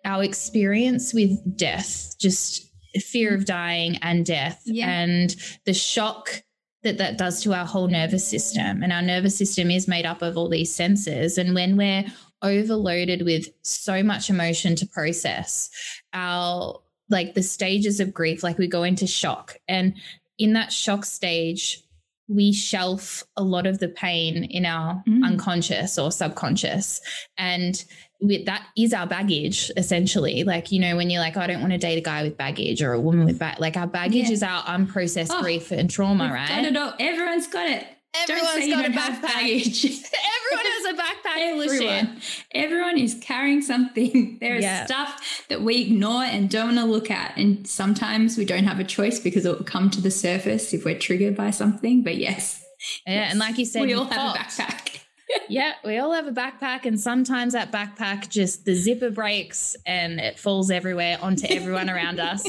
our 0.05 0.25
experience 0.25 1.15
with 1.15 1.57
death, 1.57 2.17
just 2.19 2.69
fear 2.97 3.35
of 3.35 3.45
dying 3.45 3.99
and 4.03 4.27
death, 4.27 4.63
yeah. 4.65 4.89
and 4.89 5.37
the 5.67 5.75
shock 5.75 6.43
that 6.83 6.99
that 6.99 7.19
does 7.19 7.43
to 7.43 7.53
our 7.53 7.67
whole 7.67 7.89
nervous 7.89 8.27
system. 8.27 8.83
And 8.83 8.93
our 8.93 9.03
nervous 9.03 9.37
system 9.37 9.71
is 9.71 9.89
made 9.89 10.07
up 10.07 10.23
of 10.23 10.37
all 10.37 10.49
these 10.49 10.75
senses. 10.75 11.39
And 11.39 11.55
when 11.55 11.77
we're 11.77 12.05
overloaded 12.43 13.23
with 13.23 13.49
so 13.63 14.03
much 14.03 14.31
emotion 14.31 14.77
to 14.77 14.87
process, 14.87 15.71
our 16.13 16.81
like 17.11 17.35
the 17.35 17.43
stages 17.43 18.01
of 18.01 18.15
grief, 18.15 18.43
like 18.43 18.59
we 18.59 18.67
go 18.67 18.83
into 18.83 19.07
shock. 19.07 19.57
And 19.69 19.95
in 20.39 20.53
that 20.55 20.73
shock 20.73 21.05
stage, 21.05 21.83
we 22.29 22.53
shelf 22.53 23.25
a 23.37 23.43
lot 23.43 23.67
of 23.67 23.79
the 23.79 23.89
pain 23.89 24.45
in 24.45 24.67
our 24.67 25.03
mm. 25.09 25.25
unconscious 25.25 25.99
or 25.99 26.13
subconscious. 26.13 27.01
And 27.39 27.83
we, 28.21 28.45
that 28.45 28.67
is 28.77 28.93
our 28.93 29.07
baggage 29.07 29.71
essentially 29.77 30.43
like 30.43 30.73
you 30.73 30.81
know 30.81 30.97
when 30.97 31.09
you're 31.09 31.21
like 31.21 31.37
oh, 31.37 31.41
i 31.41 31.47
don't 31.47 31.61
want 31.61 31.73
to 31.73 31.79
date 31.79 31.99
a 31.99 32.01
guy 32.01 32.25
with 32.25 32.37
baggage 32.37 32.83
or 32.83 32.93
a 32.93 33.01
woman 33.01 33.25
with 33.25 33.39
baggage 33.39 33.61
like 33.61 33.77
our 33.77 33.87
baggage 33.87 34.27
yeah. 34.27 34.33
is 34.33 34.43
our 34.43 34.63
unprocessed 34.65 35.29
oh, 35.31 35.41
grief 35.41 35.71
and 35.71 35.89
trauma 35.89 36.29
right 36.33 36.49
got 36.49 36.65
it 36.65 36.77
all. 36.77 36.95
everyone's 36.99 37.47
got 37.47 37.69
it 37.69 37.87
Everyone's 38.29 38.69
got 38.69 38.85
a 38.85 38.91
backpack. 38.91 39.43
Everyone 40.39 40.67
has 40.67 40.85
a 40.85 41.03
backpack, 41.03 41.37
Everyone. 41.37 42.21
Everyone 42.53 42.99
is 42.99 43.19
carrying 43.21 43.63
something. 43.63 44.39
There 44.41 44.57
is 44.57 44.63
yeah. 44.63 44.87
stuff 44.87 45.45
that 45.49 45.63
we 45.63 45.83
ignore 45.83 46.23
and 46.23 46.49
don't 46.49 46.77
want 46.77 46.79
to 46.79 46.85
look 46.85 47.11
at. 47.11 47.37
And 47.37 47.67
sometimes 47.67 48.39
we 48.39 48.45
don't 48.45 48.65
have 48.65 48.79
a 48.79 48.85
choice 48.85 49.19
because 49.19 49.45
it 49.45 49.57
will 49.57 49.65
come 49.65 49.91
to 49.91 50.01
the 50.01 50.11
surface 50.11 50.73
if 50.73 50.85
we're 50.85 50.99
triggered 50.99 51.37
by 51.37 51.51
something. 51.51 52.03
But 52.03 52.17
yes. 52.17 52.65
Yeah. 53.07 53.15
Yes. 53.15 53.31
And 53.33 53.41
like 53.41 53.59
you 53.59 53.65
said, 53.65 53.83
we 53.83 53.95
all 53.95 54.05
have 54.05 54.37
a 54.37 54.39
backpack 54.39 55.01
yeah, 55.49 55.73
we 55.85 55.99
all 55.99 56.13
have 56.13 56.27
a 56.27 56.33
backpack, 56.33 56.85
and 56.85 57.01
sometimes 57.01 57.53
that 57.53 57.73
backpack 57.73 58.29
just 58.29 58.65
the 58.65 58.75
zipper 58.75 59.11
breaks 59.11 59.77
and 59.87 60.21
it 60.21 60.39
falls 60.39 60.71
everywhere 60.71 61.19
onto 61.21 61.47
everyone 61.49 61.91
around 61.91 62.21
us. 62.21 62.47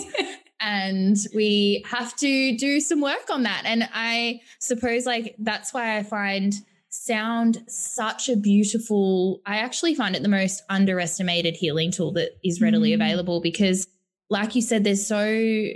And 0.60 1.18
we 1.34 1.86
have 1.89 2.16
to 2.18 2.58
do 2.58 2.80
some 2.80 3.01
work 3.01 3.30
on 3.32 3.44
that. 3.44 3.63
And 3.66 3.88
I 3.94 4.42
suppose, 4.60 5.06
like, 5.06 5.36
that's 5.39 5.74
why 5.74 5.98
I 5.98 6.04
find 6.04 6.54
sound 6.89 7.63
such 7.68 8.30
a 8.30 8.36
beautiful, 8.36 9.42
I 9.46 9.58
actually 9.58 9.96
find 9.96 10.16
it 10.16 10.24
the 10.24 10.30
most 10.30 10.63
underestimated 10.70 11.56
healing 11.56 11.92
tool 11.92 12.12
that 12.13 12.32
is 12.44 12.62
readily 12.62 12.92
mm. 12.92 12.96
available 12.96 13.42
because, 13.42 13.88
like 14.30 14.56
you 14.56 14.62
said, 14.62 14.84
there's 14.84 15.06
so 15.06 15.70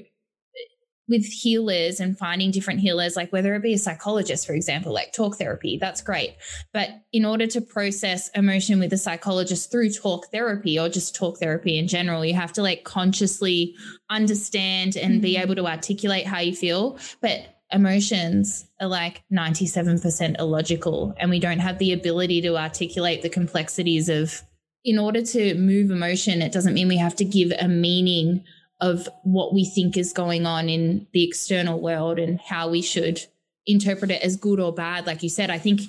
with 1.08 1.26
healers 1.26 2.00
and 2.00 2.18
finding 2.18 2.52
different 2.52 2.80
healers, 2.80 3.16
like 3.16 3.32
whether 3.34 3.54
it 3.56 3.62
be 3.62 3.74
a 3.74 3.78
psychologist, 3.78 4.48
for 4.48 4.54
example, 4.54 4.94
like 4.94 5.12
talk 5.12 5.38
therapy, 5.38 5.78
that's 5.78 6.02
great. 6.02 6.36
But 6.72 6.90
in 7.12 7.26
order 7.26 7.46
to 7.48 7.62
process 7.62 8.30
emotion 8.30 8.80
with 8.80 8.94
a 8.94 8.98
psychologist 8.98 9.70
through 9.70 9.90
talk 9.92 10.28
therapy 10.32 10.80
or 10.80 10.88
just 10.88 11.16
talk 11.16 11.40
therapy 11.40 11.78
in 11.78 11.88
general, 11.88 12.24
you 12.24 12.34
have 12.36 12.54
to 12.54 12.62
like 12.62 12.86
consciously 12.86 13.76
understand 14.10 14.96
and 14.96 15.16
mm-hmm. 15.16 15.22
be 15.22 15.38
able 15.38 15.56
to 15.56 15.68
articulate 15.68 16.26
how 16.26 16.40
you 16.40 16.56
feel. 16.56 16.98
But 17.22 17.48
emotions 17.72 18.66
are 18.80 18.88
like 18.88 19.24
97% 19.32 20.40
illogical, 20.40 21.14
and 21.18 21.30
we 21.30 21.40
don't 21.40 21.60
have 21.60 21.80
the 21.80 21.92
ability 21.92 22.42
to 22.42 22.58
articulate 22.58 23.22
the 23.22 23.30
complexities 23.30 24.10
of. 24.10 24.42
In 24.86 25.00
order 25.00 25.22
to 25.22 25.56
move 25.56 25.92
emotion, 25.92 26.42
it 26.42 26.52
doesn't 26.52 26.74
mean 26.74 26.90
we 26.90 26.98
have 26.98 27.16
to 27.16 27.24
give 27.24 27.54
a 27.58 27.70
meaning 27.70 28.44
of 28.80 29.08
what 29.24 29.54
we 29.54 29.66
think 29.66 29.98
is 29.98 30.14
going 30.14 30.46
on 30.46 30.70
in 30.70 31.08
the 31.14 31.24
external 31.24 31.80
world 31.80 32.20
and 32.20 32.40
how 32.40 32.70
we 32.70 32.82
should 32.82 33.22
interpret 33.66 34.12
it 34.12 34.22
as 34.22 34.36
good 34.36 34.60
or 34.60 34.74
bad 34.74 35.08
like 35.08 35.24
you 35.24 35.30
said 35.30 35.50
i 35.50 35.58
think 35.58 35.82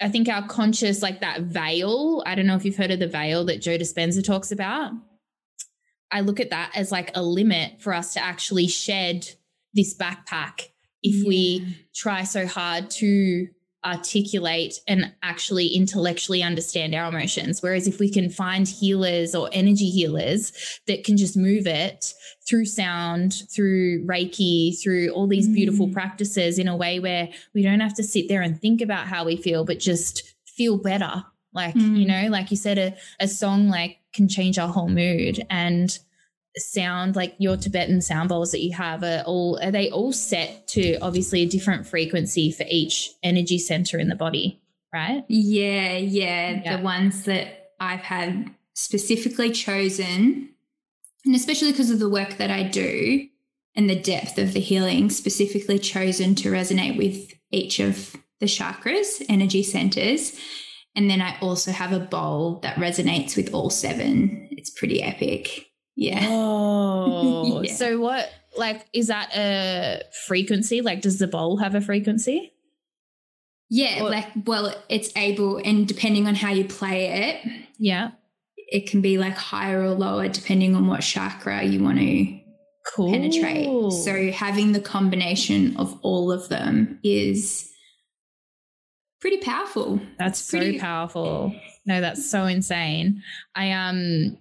i 0.00 0.08
think 0.08 0.28
our 0.28 0.46
conscious 0.48 1.00
like 1.00 1.20
that 1.20 1.42
veil 1.42 2.22
i 2.26 2.34
don't 2.34 2.46
know 2.46 2.56
if 2.56 2.64
you've 2.64 2.76
heard 2.76 2.90
of 2.90 2.98
the 2.98 3.06
veil 3.06 3.44
that 3.44 3.62
joe 3.62 3.78
dispenza 3.78 4.24
talks 4.24 4.50
about 4.50 4.90
i 6.10 6.20
look 6.20 6.40
at 6.40 6.50
that 6.50 6.72
as 6.74 6.90
like 6.90 7.10
a 7.14 7.22
limit 7.22 7.80
for 7.80 7.94
us 7.94 8.14
to 8.14 8.22
actually 8.22 8.66
shed 8.66 9.28
this 9.74 9.96
backpack 9.96 10.70
if 11.04 11.22
yeah. 11.22 11.28
we 11.28 11.76
try 11.94 12.24
so 12.24 12.46
hard 12.46 12.90
to 12.90 13.46
articulate 13.84 14.78
and 14.88 15.12
actually 15.22 15.68
intellectually 15.68 16.42
understand 16.42 16.94
our 16.94 17.08
emotions. 17.08 17.62
Whereas 17.62 17.86
if 17.86 17.98
we 17.98 18.10
can 18.10 18.30
find 18.30 18.66
healers 18.66 19.34
or 19.34 19.50
energy 19.52 19.90
healers 19.90 20.52
that 20.86 21.04
can 21.04 21.16
just 21.16 21.36
move 21.36 21.66
it 21.66 22.14
through 22.48 22.64
sound, 22.64 23.42
through 23.54 24.04
Reiki, 24.06 24.80
through 24.82 25.10
all 25.10 25.26
these 25.26 25.48
mm. 25.48 25.54
beautiful 25.54 25.88
practices 25.90 26.58
in 26.58 26.68
a 26.68 26.76
way 26.76 26.98
where 26.98 27.28
we 27.54 27.62
don't 27.62 27.80
have 27.80 27.94
to 27.94 28.02
sit 28.02 28.28
there 28.28 28.42
and 28.42 28.60
think 28.60 28.80
about 28.80 29.06
how 29.06 29.24
we 29.24 29.36
feel, 29.36 29.64
but 29.64 29.78
just 29.78 30.34
feel 30.46 30.78
better. 30.78 31.22
Like, 31.52 31.74
mm. 31.74 31.98
you 31.98 32.06
know, 32.06 32.28
like 32.28 32.50
you 32.50 32.56
said, 32.56 32.78
a, 32.78 32.96
a 33.20 33.28
song 33.28 33.68
like 33.68 33.98
can 34.12 34.28
change 34.28 34.58
our 34.58 34.68
whole 34.68 34.88
mood. 34.88 35.44
And 35.50 35.96
sound 36.56 37.16
like 37.16 37.34
your 37.38 37.56
tibetan 37.56 38.00
sound 38.00 38.28
bowls 38.28 38.52
that 38.52 38.62
you 38.62 38.72
have 38.72 39.02
are 39.02 39.22
all 39.26 39.58
are 39.62 39.70
they 39.70 39.90
all 39.90 40.12
set 40.12 40.66
to 40.68 40.96
obviously 41.00 41.42
a 41.42 41.46
different 41.46 41.86
frequency 41.86 42.50
for 42.52 42.64
each 42.68 43.10
energy 43.22 43.58
center 43.58 43.98
in 43.98 44.08
the 44.08 44.14
body 44.14 44.60
right? 44.92 45.24
Yeah 45.28 45.96
yeah, 45.96 46.50
yeah. 46.62 46.76
the 46.76 46.82
ones 46.82 47.24
that 47.24 47.72
i've 47.80 48.00
had 48.00 48.50
specifically 48.74 49.50
chosen 49.50 50.50
and 51.24 51.34
especially 51.34 51.72
because 51.72 51.90
of 51.90 51.98
the 51.98 52.08
work 52.08 52.36
that 52.36 52.50
i 52.50 52.62
do 52.62 53.26
and 53.76 53.90
the 53.90 54.00
depth 54.00 54.38
of 54.38 54.52
the 54.52 54.60
healing 54.60 55.10
specifically 55.10 55.78
chosen 55.78 56.34
to 56.36 56.50
resonate 56.50 56.96
with 56.96 57.32
each 57.50 57.80
of 57.80 58.16
the 58.40 58.46
chakras 58.46 59.24
energy 59.28 59.62
centers. 59.62 60.38
And 60.96 61.10
then 61.10 61.20
i 61.20 61.36
also 61.40 61.72
have 61.72 61.92
a 61.92 61.98
bowl 61.98 62.60
that 62.60 62.76
resonates 62.76 63.36
with 63.36 63.52
all 63.52 63.70
seven. 63.70 64.48
It's 64.52 64.70
pretty 64.70 65.02
epic 65.02 65.66
yeah. 65.96 66.26
Oh. 66.30 67.62
yeah. 67.62 67.74
So 67.74 67.98
what 68.00 68.30
like 68.56 68.86
is 68.92 69.08
that 69.08 69.30
a 69.36 70.02
frequency? 70.26 70.80
Like 70.80 71.00
does 71.02 71.18
the 71.18 71.26
bowl 71.26 71.56
have 71.58 71.74
a 71.74 71.80
frequency? 71.80 72.52
Yeah, 73.70 74.02
or- 74.02 74.10
like 74.10 74.28
well, 74.46 74.74
it's 74.88 75.10
able 75.16 75.58
and 75.58 75.86
depending 75.86 76.26
on 76.26 76.34
how 76.34 76.50
you 76.50 76.64
play 76.64 77.06
it. 77.30 77.66
Yeah. 77.78 78.10
It 78.56 78.88
can 78.88 79.00
be 79.00 79.18
like 79.18 79.36
higher 79.36 79.82
or 79.82 79.90
lower 79.90 80.28
depending 80.28 80.74
on 80.74 80.86
what 80.86 81.00
chakra 81.02 81.62
you 81.64 81.82
want 81.82 81.98
to 81.98 82.40
cool. 82.94 83.10
penetrate. 83.12 83.92
So 83.92 84.30
having 84.32 84.72
the 84.72 84.80
combination 84.80 85.76
of 85.76 85.98
all 86.02 86.32
of 86.32 86.48
them 86.48 86.98
is 87.04 87.70
pretty 89.20 89.38
powerful. 89.38 90.00
That's 90.18 90.48
pretty- 90.50 90.78
so 90.78 90.82
powerful. 90.84 91.54
No, 91.86 92.00
that's 92.00 92.30
so 92.30 92.44
insane. 92.44 93.22
I 93.54 93.72
um 93.72 94.38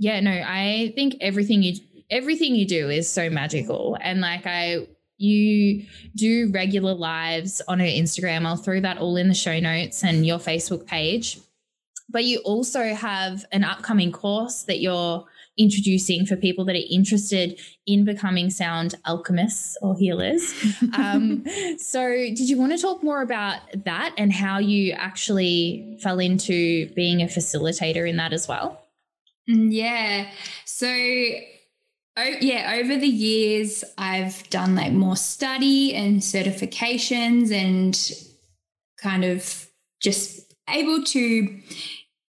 yeah, 0.00 0.18
no, 0.20 0.30
I 0.30 0.92
think 0.96 1.16
everything 1.20 1.62
you 1.62 1.74
everything 2.10 2.54
you 2.54 2.66
do 2.66 2.88
is 2.88 3.08
so 3.08 3.28
magical. 3.28 3.98
And 4.00 4.20
like 4.22 4.46
I 4.46 4.86
you 5.18 5.84
do 6.16 6.50
regular 6.50 6.94
lives 6.94 7.60
on 7.68 7.78
her 7.78 7.86
Instagram. 7.86 8.46
I'll 8.46 8.56
throw 8.56 8.80
that 8.80 8.96
all 8.96 9.16
in 9.16 9.28
the 9.28 9.34
show 9.34 9.60
notes 9.60 10.02
and 10.02 10.26
your 10.26 10.38
Facebook 10.38 10.86
page. 10.86 11.38
but 12.08 12.24
you 12.24 12.38
also 12.38 12.94
have 12.94 13.44
an 13.52 13.62
upcoming 13.62 14.10
course 14.10 14.62
that 14.62 14.80
you're 14.80 15.24
introducing 15.58 16.24
for 16.24 16.34
people 16.34 16.64
that 16.64 16.74
are 16.74 16.88
interested 16.90 17.60
in 17.86 18.04
becoming 18.04 18.48
sound 18.48 18.94
alchemists 19.06 19.76
or 19.82 19.94
healers. 19.96 20.54
um, 20.96 21.44
so, 21.76 22.08
did 22.10 22.48
you 22.48 22.56
want 22.56 22.72
to 22.72 22.78
talk 22.78 23.02
more 23.02 23.20
about 23.20 23.60
that 23.84 24.14
and 24.16 24.32
how 24.32 24.58
you 24.58 24.92
actually 24.92 25.98
fell 26.02 26.18
into 26.18 26.90
being 26.94 27.20
a 27.20 27.26
facilitator 27.26 28.08
in 28.08 28.16
that 28.16 28.32
as 28.32 28.48
well? 28.48 28.79
Mm, 29.50 29.68
yeah. 29.72 30.30
So, 30.64 30.86
oh, 30.88 32.34
yeah, 32.40 32.78
over 32.80 32.96
the 32.96 33.06
years, 33.06 33.84
I've 33.98 34.48
done 34.50 34.74
like 34.74 34.92
more 34.92 35.16
study 35.16 35.94
and 35.94 36.20
certifications 36.20 37.52
and 37.52 37.98
kind 38.98 39.24
of 39.24 39.66
just 40.00 40.54
able 40.68 41.02
to 41.02 41.60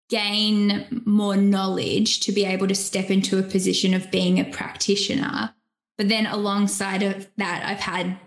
gain 0.09 1.03
more 1.05 1.37
knowledge 1.37 2.19
to 2.21 2.31
be 2.31 2.43
able 2.43 2.67
to 2.67 2.75
step 2.75 3.09
into 3.09 3.39
a 3.39 3.43
position 3.43 3.93
of 3.93 4.11
being 4.11 4.39
a 4.39 4.45
practitioner. 4.45 5.53
But 5.97 6.09
then 6.09 6.25
alongside 6.25 7.03
of 7.03 7.29
that, 7.37 7.63
I've 7.65 7.79
had 7.79 8.17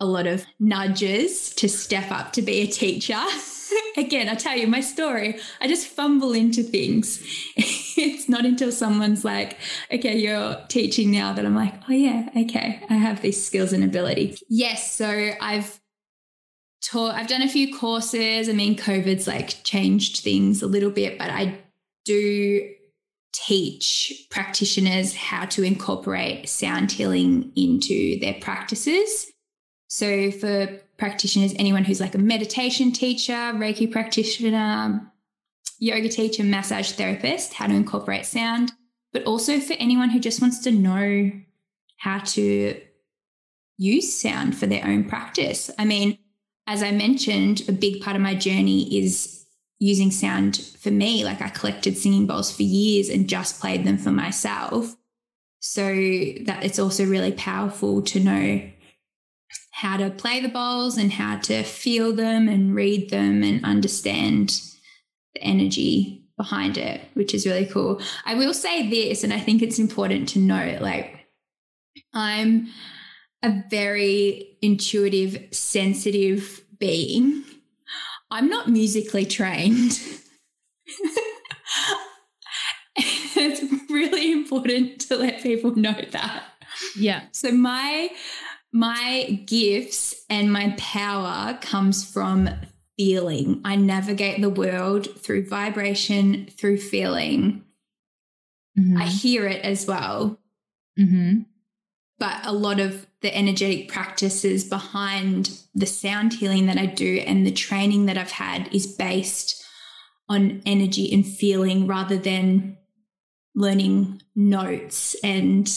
a 0.00 0.06
lot 0.06 0.26
of 0.26 0.46
nudges 0.60 1.50
to 1.54 1.68
step 1.68 2.10
up 2.10 2.32
to 2.34 2.42
be 2.42 2.60
a 2.60 2.66
teacher. 2.66 3.20
Again, 3.96 4.28
I 4.28 4.34
tell 4.34 4.56
you 4.56 4.68
my 4.68 4.80
story. 4.80 5.38
I 5.60 5.66
just 5.66 5.88
fumble 5.88 6.32
into 6.32 6.62
things. 6.62 7.20
it's 7.56 8.28
not 8.28 8.44
until 8.44 8.70
someone's 8.70 9.24
like, 9.24 9.58
okay, 9.92 10.16
you're 10.16 10.56
teaching 10.68 11.10
now 11.10 11.32
that 11.32 11.44
I'm 11.44 11.56
like, 11.56 11.74
oh, 11.88 11.92
yeah, 11.92 12.28
okay, 12.36 12.82
I 12.88 12.94
have 12.94 13.22
these 13.22 13.44
skills 13.44 13.72
and 13.72 13.82
ability. 13.82 14.38
Yes. 14.48 14.92
So 14.92 15.32
I've 15.40 15.80
taught, 16.80 17.14
I've 17.14 17.26
done 17.26 17.42
a 17.42 17.48
few 17.48 17.76
courses. 17.76 18.48
I 18.48 18.52
mean, 18.52 18.76
COVID's 18.76 19.26
like 19.26 19.64
changed 19.64 20.18
things 20.18 20.62
a 20.62 20.68
little 20.68 20.90
bit, 20.90 21.18
but 21.18 21.30
I 21.30 21.58
do 22.04 22.72
teach 23.32 24.26
practitioners 24.30 25.14
how 25.14 25.44
to 25.46 25.62
incorporate 25.62 26.48
sound 26.48 26.92
healing 26.92 27.52
into 27.56 28.18
their 28.20 28.34
practices. 28.40 29.26
So 29.88 30.30
for 30.30 30.66
practitioners, 30.98 31.54
anyone 31.58 31.84
who's 31.84 32.00
like 32.00 32.14
a 32.14 32.18
meditation 32.18 32.92
teacher, 32.92 33.32
Reiki 33.32 33.90
practitioner, 33.90 35.10
yoga 35.78 36.08
teacher, 36.08 36.44
massage 36.44 36.92
therapist, 36.92 37.54
how 37.54 37.66
to 37.66 37.74
incorporate 37.74 38.26
sound, 38.26 38.72
but 39.12 39.24
also 39.24 39.58
for 39.58 39.72
anyone 39.74 40.10
who 40.10 40.20
just 40.20 40.42
wants 40.42 40.60
to 40.60 40.70
know 40.70 41.32
how 41.96 42.18
to 42.18 42.80
use 43.78 44.12
sound 44.12 44.56
for 44.56 44.66
their 44.66 44.84
own 44.84 45.04
practice. 45.04 45.70
I 45.78 45.84
mean, 45.84 46.18
as 46.66 46.82
I 46.82 46.90
mentioned, 46.90 47.62
a 47.68 47.72
big 47.72 48.02
part 48.02 48.14
of 48.14 48.22
my 48.22 48.34
journey 48.34 48.98
is 48.98 49.46
using 49.78 50.10
sound 50.10 50.56
for 50.78 50.90
me. 50.90 51.24
Like 51.24 51.40
I 51.40 51.48
collected 51.48 51.96
singing 51.96 52.26
bowls 52.26 52.54
for 52.54 52.62
years 52.62 53.08
and 53.08 53.28
just 53.28 53.60
played 53.60 53.84
them 53.84 53.96
for 53.96 54.10
myself. 54.10 54.96
So 55.60 55.82
that 55.82 56.60
it's 56.62 56.78
also 56.78 57.04
really 57.06 57.32
powerful 57.32 58.02
to 58.02 58.20
know 58.20 58.70
how 59.78 59.96
to 59.96 60.10
play 60.10 60.40
the 60.40 60.48
bowls 60.48 60.98
and 60.98 61.12
how 61.12 61.38
to 61.38 61.62
feel 61.62 62.12
them 62.12 62.48
and 62.48 62.74
read 62.74 63.10
them 63.10 63.44
and 63.44 63.64
understand 63.64 64.60
the 65.34 65.40
energy 65.40 66.24
behind 66.36 66.76
it, 66.76 67.00
which 67.14 67.32
is 67.32 67.46
really 67.46 67.66
cool. 67.66 68.00
I 68.26 68.34
will 68.34 68.52
say 68.52 68.90
this, 68.90 69.22
and 69.22 69.32
I 69.32 69.38
think 69.38 69.62
it's 69.62 69.78
important 69.78 70.28
to 70.30 70.40
note 70.40 70.82
like, 70.82 71.28
I'm 72.12 72.66
a 73.44 73.62
very 73.70 74.58
intuitive, 74.62 75.54
sensitive 75.54 76.60
being. 76.80 77.44
I'm 78.32 78.48
not 78.48 78.68
musically 78.68 79.26
trained. 79.26 79.92
it's 82.96 83.62
really 83.88 84.32
important 84.32 85.02
to 85.02 85.16
let 85.16 85.40
people 85.40 85.76
know 85.76 86.00
that. 86.10 86.42
Yeah. 86.96 87.26
So 87.30 87.52
my 87.52 88.10
my 88.72 89.42
gifts 89.46 90.24
and 90.28 90.52
my 90.52 90.74
power 90.78 91.58
comes 91.60 92.04
from 92.04 92.50
feeling. 92.96 93.60
I 93.64 93.76
navigate 93.76 94.40
the 94.40 94.50
world 94.50 95.08
through 95.20 95.48
vibration, 95.48 96.46
through 96.46 96.78
feeling. 96.78 97.64
Mm-hmm. 98.78 98.96
I 98.96 99.06
hear 99.06 99.46
it 99.46 99.64
as 99.64 99.86
well. 99.86 100.38
Mm-hmm 100.98 101.42
but 102.18 102.40
a 102.44 102.52
lot 102.52 102.80
of 102.80 103.06
the 103.20 103.36
energetic 103.36 103.88
practices 103.88 104.64
behind 104.64 105.60
the 105.74 105.86
sound 105.86 106.34
healing 106.34 106.66
that 106.66 106.78
I 106.78 106.86
do 106.86 107.22
and 107.26 107.46
the 107.46 107.52
training 107.52 108.06
that 108.06 108.18
I've 108.18 108.30
had 108.30 108.72
is 108.74 108.86
based 108.86 109.64
on 110.28 110.62
energy 110.66 111.12
and 111.12 111.26
feeling 111.26 111.86
rather 111.86 112.16
than 112.16 112.76
learning 113.54 114.22
notes 114.34 115.16
and 115.22 115.68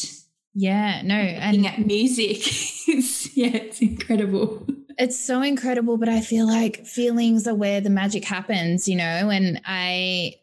yeah 0.54 1.02
no 1.04 1.16
and 1.16 1.66
at 1.66 1.86
music. 1.86 2.38
It's, 2.88 3.38
yeah 3.38 3.56
it's 3.56 3.82
incredible. 3.82 4.68
It's 4.98 5.18
so 5.18 5.42
incredible 5.42 5.98
but 5.98 6.10
i 6.10 6.20
feel 6.20 6.46
like 6.46 6.86
feelings 6.86 7.48
are 7.48 7.56
where 7.56 7.80
the 7.80 7.90
magic 7.90 8.26
happens 8.26 8.88
you 8.88 8.96
know 8.96 9.30
and 9.30 9.62
i 9.66 10.34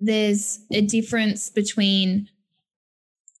there's 0.00 0.58
a 0.72 0.80
difference 0.80 1.48
between 1.50 2.28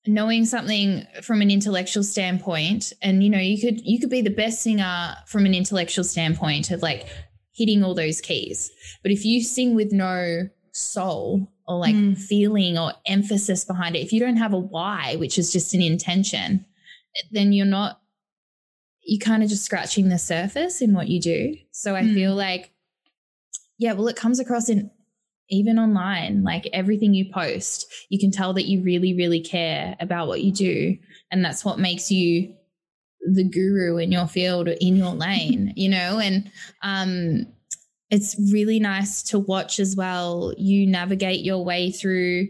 knowing 0.06 0.44
something 0.44 1.06
from 1.22 1.42
an 1.42 1.50
intellectual 1.50 2.02
standpoint 2.02 2.92
and 3.02 3.22
you 3.22 3.30
know 3.30 3.38
you 3.38 3.60
could 3.60 3.80
you 3.84 4.00
could 4.00 4.10
be 4.10 4.22
the 4.22 4.30
best 4.30 4.62
singer 4.62 5.14
from 5.26 5.46
an 5.46 5.54
intellectual 5.54 6.04
standpoint 6.04 6.70
of 6.70 6.82
like 6.82 7.06
hitting 7.52 7.84
all 7.84 7.94
those 7.94 8.20
keys 8.20 8.70
but 9.02 9.12
if 9.12 9.24
you 9.24 9.42
sing 9.42 9.74
with 9.74 9.92
no 9.92 10.48
soul 10.72 11.51
or 11.66 11.78
like 11.78 11.94
mm. 11.94 12.18
feeling 12.18 12.78
or 12.78 12.92
emphasis 13.06 13.64
behind 13.64 13.96
it 13.96 14.00
if 14.00 14.12
you 14.12 14.20
don't 14.20 14.36
have 14.36 14.52
a 14.52 14.58
why 14.58 15.16
which 15.16 15.38
is 15.38 15.52
just 15.52 15.74
an 15.74 15.82
intention 15.82 16.64
then 17.30 17.52
you're 17.52 17.66
not 17.66 18.00
you're 19.04 19.24
kind 19.24 19.42
of 19.42 19.48
just 19.48 19.64
scratching 19.64 20.08
the 20.08 20.18
surface 20.18 20.80
in 20.80 20.94
what 20.94 21.08
you 21.08 21.20
do 21.20 21.56
so 21.70 21.94
i 21.94 22.02
mm. 22.02 22.14
feel 22.14 22.34
like 22.34 22.70
yeah 23.78 23.92
well 23.92 24.08
it 24.08 24.16
comes 24.16 24.40
across 24.40 24.68
in 24.68 24.90
even 25.52 25.78
online, 25.78 26.42
like 26.42 26.68
everything 26.72 27.12
you 27.12 27.30
post, 27.30 27.86
you 28.08 28.18
can 28.18 28.30
tell 28.30 28.54
that 28.54 28.64
you 28.66 28.82
really, 28.82 29.14
really 29.14 29.40
care 29.40 29.94
about 30.00 30.26
what 30.26 30.42
you 30.42 30.50
do. 30.50 30.96
And 31.30 31.44
that's 31.44 31.62
what 31.62 31.78
makes 31.78 32.10
you 32.10 32.54
the 33.34 33.44
guru 33.44 33.98
in 33.98 34.10
your 34.10 34.26
field 34.26 34.66
or 34.66 34.74
in 34.80 34.96
your 34.96 35.14
lane, 35.14 35.74
you 35.76 35.90
know? 35.90 36.18
And 36.18 36.50
um, 36.82 37.46
it's 38.12 38.36
really 38.52 38.78
nice 38.78 39.22
to 39.22 39.38
watch 39.38 39.80
as 39.80 39.96
well. 39.96 40.52
You 40.58 40.86
navigate 40.86 41.40
your 41.40 41.64
way 41.64 41.90
through 41.90 42.48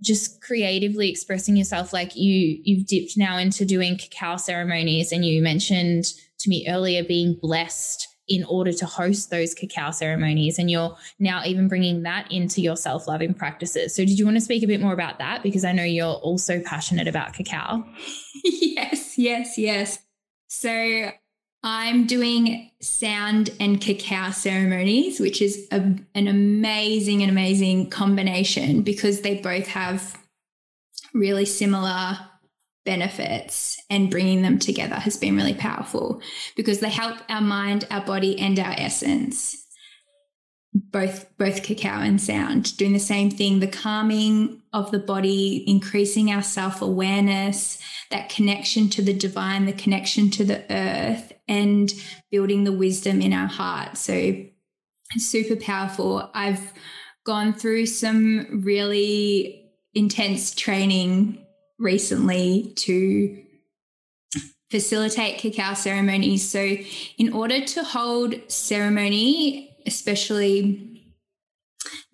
just 0.00 0.40
creatively 0.40 1.10
expressing 1.10 1.56
yourself 1.56 1.92
like 1.92 2.16
you 2.16 2.60
you've 2.62 2.86
dipped 2.86 3.16
now 3.16 3.36
into 3.36 3.64
doing 3.64 3.96
cacao 3.96 4.36
ceremonies 4.36 5.12
and 5.12 5.24
you 5.24 5.42
mentioned 5.42 6.06
to 6.38 6.48
me 6.48 6.66
earlier 6.68 7.04
being 7.04 7.38
blessed 7.40 8.08
in 8.28 8.44
order 8.44 8.72
to 8.72 8.86
host 8.86 9.30
those 9.30 9.54
cacao 9.54 9.90
ceremonies. 9.90 10.58
And 10.58 10.70
you're 10.70 10.96
now 11.18 11.42
even 11.44 11.66
bringing 11.66 12.04
that 12.04 12.30
into 12.30 12.60
your 12.60 12.76
self 12.76 13.08
loving 13.08 13.34
practices. 13.34 13.96
So, 13.96 14.04
did 14.04 14.18
you 14.20 14.24
want 14.24 14.36
to 14.36 14.40
speak 14.40 14.62
a 14.62 14.68
bit 14.68 14.80
more 14.80 14.92
about 14.92 15.18
that? 15.18 15.42
Because 15.42 15.64
I 15.64 15.72
know 15.72 15.82
you're 15.82 16.06
also 16.06 16.60
passionate 16.60 17.08
about 17.08 17.32
cacao. 17.32 17.84
yes, 18.44 19.18
yes, 19.18 19.58
yes. 19.58 19.98
So, 20.46 21.10
I'm 21.62 22.06
doing 22.06 22.70
sound 22.80 23.50
and 23.60 23.80
cacao 23.80 24.32
ceremonies, 24.32 25.20
which 25.20 25.40
is 25.40 25.68
a, 25.70 25.80
an 26.14 26.26
amazing 26.26 27.22
and 27.22 27.30
amazing 27.30 27.90
combination 27.90 28.82
because 28.82 29.20
they 29.20 29.36
both 29.36 29.68
have 29.68 30.18
really 31.14 31.44
similar 31.44 32.18
benefits 32.84 33.80
and 33.90 34.10
bringing 34.10 34.42
them 34.42 34.58
together 34.58 34.96
has 34.96 35.16
been 35.16 35.36
really 35.36 35.54
powerful 35.54 36.20
because 36.56 36.80
they 36.80 36.90
help 36.90 37.18
our 37.28 37.40
mind, 37.40 37.86
our 37.90 38.04
body, 38.04 38.38
and 38.38 38.58
our 38.58 38.74
essence. 38.76 39.58
Both, 40.74 41.36
both 41.36 41.62
cacao 41.62 42.00
and 42.00 42.20
sound 42.20 42.76
doing 42.78 42.94
the 42.94 42.98
same 42.98 43.30
thing, 43.30 43.60
the 43.60 43.66
calming 43.66 44.62
of 44.72 44.90
the 44.90 44.98
body, 44.98 45.62
increasing 45.68 46.32
our 46.32 46.42
self 46.42 46.80
awareness, 46.80 47.78
that 48.10 48.30
connection 48.30 48.88
to 48.90 49.02
the 49.02 49.12
divine, 49.12 49.66
the 49.66 49.74
connection 49.74 50.30
to 50.30 50.44
the 50.44 50.64
earth, 50.72 51.31
and 51.52 51.92
building 52.30 52.64
the 52.64 52.72
wisdom 52.72 53.20
in 53.20 53.32
our 53.34 53.46
heart. 53.46 53.98
So, 53.98 54.34
super 55.18 55.56
powerful. 55.56 56.30
I've 56.32 56.72
gone 57.24 57.52
through 57.52 57.86
some 57.86 58.62
really 58.64 59.70
intense 59.94 60.54
training 60.54 61.44
recently 61.78 62.72
to 62.76 63.38
facilitate 64.70 65.38
cacao 65.38 65.74
ceremonies. 65.74 66.50
So, 66.50 66.76
in 67.18 67.32
order 67.34 67.62
to 67.62 67.84
hold 67.84 68.34
ceremony, 68.50 69.76
especially 69.86 70.88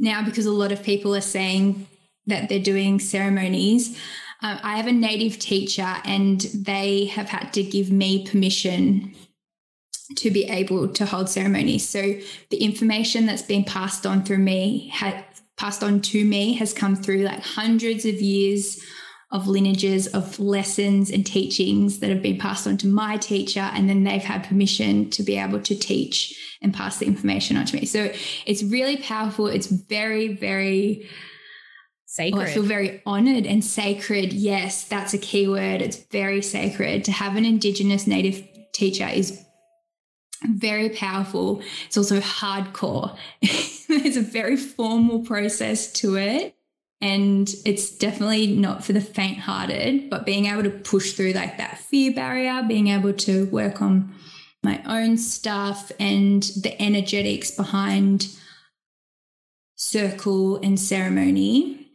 now 0.01 0.24
because 0.24 0.46
a 0.46 0.53
lot 0.62 0.72
of 0.72 0.83
people 0.83 1.14
are 1.14 1.20
saying 1.20 1.87
that 2.27 2.48
they're 2.48 2.59
doing 2.59 2.98
ceremonies, 2.98 3.96
uh, 4.42 4.59
I 4.62 4.77
have 4.77 4.87
a 4.87 4.92
native 4.92 5.38
teacher 5.38 5.96
and 6.05 6.40
they 6.40 7.07
have 7.07 7.29
had 7.29 7.53
to 7.55 7.62
give 7.62 7.90
me 7.90 8.27
permission 8.27 9.14
to 10.16 10.31
be 10.31 10.44
able 10.44 10.88
to 10.88 11.07
hold 11.07 11.29
ceremonies. 11.29 11.88
So 11.88 12.14
the 12.51 12.57
information 12.59 13.27
that's 13.27 13.42
been 13.42 13.64
passed 13.64 14.07
on 14.07 14.25
through 14.25 14.38
me 14.38 14.88
had 14.88 15.25
passed 15.57 15.83
on 15.83 16.01
to 16.01 16.25
me 16.25 16.55
has 16.55 16.73
come 16.73 16.97
through 16.97 17.18
like 17.18 17.40
hundreds 17.40 18.05
of 18.05 18.14
years 18.14 18.83
of 19.31 19.47
lineages 19.47 20.07
of 20.07 20.38
lessons 20.38 21.11
and 21.11 21.27
teachings 21.27 21.99
that 21.99 22.09
have 22.09 22.23
been 22.23 22.38
passed 22.38 22.66
on 22.66 22.79
to 22.79 22.87
my 22.87 23.18
teacher 23.18 23.61
and 23.61 23.88
then 23.88 24.05
they've 24.05 24.23
had 24.23 24.42
permission 24.44 25.11
to 25.11 25.23
be 25.23 25.37
able 25.37 25.61
to 25.61 25.75
teach 25.75 26.35
and 26.62 26.73
pass 26.73 26.99
the 26.99 27.07
information 27.07 27.57
on 27.57 27.66
to 27.66 27.77
me. 27.77 27.85
So 27.85 28.11
it's 28.47 28.62
really 28.62 28.97
powerful. 28.97 29.47
It's 29.47 29.66
very 29.66 30.29
very 30.29 31.09
sacred 32.07 32.40
oh, 32.40 32.44
i 32.44 32.51
feel 32.51 32.62
very 32.62 33.03
honored 33.05 33.44
and 33.44 33.62
sacred. 33.62 34.33
Yes 34.33 34.85
that's 34.85 35.12
a 35.12 35.18
key 35.18 35.47
word. 35.47 35.83
It's 35.83 35.99
very 35.99 36.40
sacred. 36.40 37.05
To 37.05 37.12
have 37.12 37.37
an 37.37 37.44
indigenous 37.44 38.07
native 38.07 38.49
teacher 38.73 39.07
is 39.07 39.44
very 40.44 40.90
powerful. 40.90 41.62
It's 41.87 41.96
also 41.96 42.20
hardcore. 42.20 43.16
There's 43.88 44.16
a 44.16 44.22
very 44.22 44.57
formal 44.57 45.20
process 45.20 45.92
to 45.94 46.16
it. 46.16 46.55
And 47.01 47.48
it's 47.64 47.96
definitely 47.96 48.48
not 48.48 48.85
for 48.85 48.92
the 48.92 49.01
faint 49.01 49.38
hearted, 49.38 50.11
but 50.11 50.27
being 50.27 50.46
able 50.46 50.64
to 50.64 50.70
push 50.70 51.12
through 51.12 51.33
like 51.33 51.59
that 51.59 51.79
fear 51.79 52.12
barrier, 52.12 52.64
being 52.66 52.88
able 52.88 53.12
to 53.12 53.46
work 53.46 53.81
on 53.81 54.12
my 54.64 54.83
own 54.85 55.16
stuff 55.16 55.92
and 56.01 56.42
the 56.42 56.81
energetics 56.83 57.53
behind 57.53 58.29
circle 59.77 60.57
and 60.57 60.79
ceremony 60.79 61.88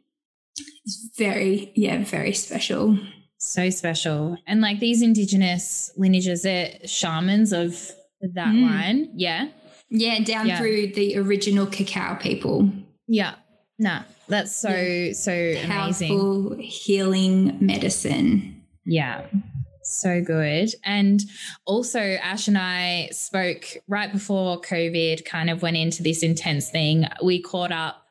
is 0.85 1.11
very, 1.17 1.73
yeah, 1.75 2.03
very 2.05 2.33
special. 2.33 2.97
So 3.37 3.69
special. 3.69 4.37
And 4.47 4.61
like 4.61 4.79
these 4.79 5.01
indigenous 5.01 5.91
lineages, 5.97 6.43
they're 6.43 6.79
shamans 6.85 7.51
of 7.51 7.91
that 8.33 8.47
mm. 8.47 8.63
line. 8.63 9.11
Yeah. 9.15 9.49
Yeah, 9.89 10.23
down 10.23 10.47
yeah. 10.47 10.57
through 10.57 10.87
the 10.93 11.17
original 11.17 11.67
cacao 11.67 12.15
people. 12.15 12.69
Yeah. 13.07 13.35
Nah, 13.77 14.03
that's 14.27 14.55
so, 14.55 14.69
yeah. 14.69 15.13
so 15.13 15.55
Powerful 15.65 16.53
amazing. 16.53 16.59
healing 16.59 17.57
medicine. 17.59 18.63
Yeah. 18.85 19.25
So 19.83 20.21
good. 20.21 20.69
And 20.83 21.21
also, 21.65 21.99
Ash 21.99 22.47
and 22.47 22.57
I 22.57 23.09
spoke 23.11 23.65
right 23.87 24.11
before 24.11 24.61
COVID 24.61 25.25
kind 25.25 25.49
of 25.49 25.61
went 25.61 25.77
into 25.77 26.01
this 26.01 26.23
intense 26.23 26.69
thing. 26.69 27.05
We 27.23 27.41
caught 27.41 27.71
up 27.71 28.03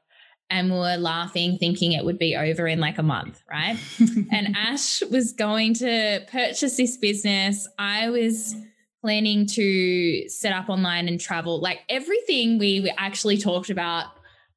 and 0.50 0.70
we 0.70 0.76
were 0.76 0.98
laughing, 0.98 1.56
thinking 1.56 1.92
it 1.92 2.04
would 2.04 2.18
be 2.18 2.36
over 2.36 2.66
in 2.68 2.78
like 2.78 2.98
a 2.98 3.02
month, 3.02 3.42
right? 3.50 3.78
and 4.30 4.54
Ash 4.54 5.02
was 5.10 5.32
going 5.32 5.74
to 5.74 6.20
purchase 6.30 6.76
this 6.76 6.98
business. 6.98 7.66
I 7.78 8.10
was 8.10 8.54
planning 9.02 9.46
to 9.46 10.28
set 10.28 10.52
up 10.52 10.68
online 10.68 11.08
and 11.08 11.20
travel. 11.20 11.60
Like 11.60 11.80
everything 11.88 12.58
we 12.58 12.90
actually 12.96 13.36
talked 13.36 13.68
about 13.68 14.06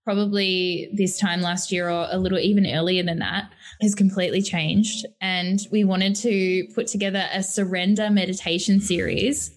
probably 0.05 0.87
this 0.93 1.17
time 1.17 1.41
last 1.41 1.71
year 1.71 1.89
or 1.89 2.07
a 2.11 2.17
little 2.19 2.37
even 2.37 2.67
earlier 2.67 3.01
than 3.01 3.19
that 3.19 3.51
has 3.81 3.95
completely 3.95 4.41
changed. 4.41 5.05
And 5.19 5.59
we 5.71 5.83
wanted 5.83 6.15
to 6.17 6.67
put 6.75 6.85
together 6.87 7.27
a 7.33 7.41
surrender 7.41 8.11
meditation 8.11 8.79
series. 8.79 9.49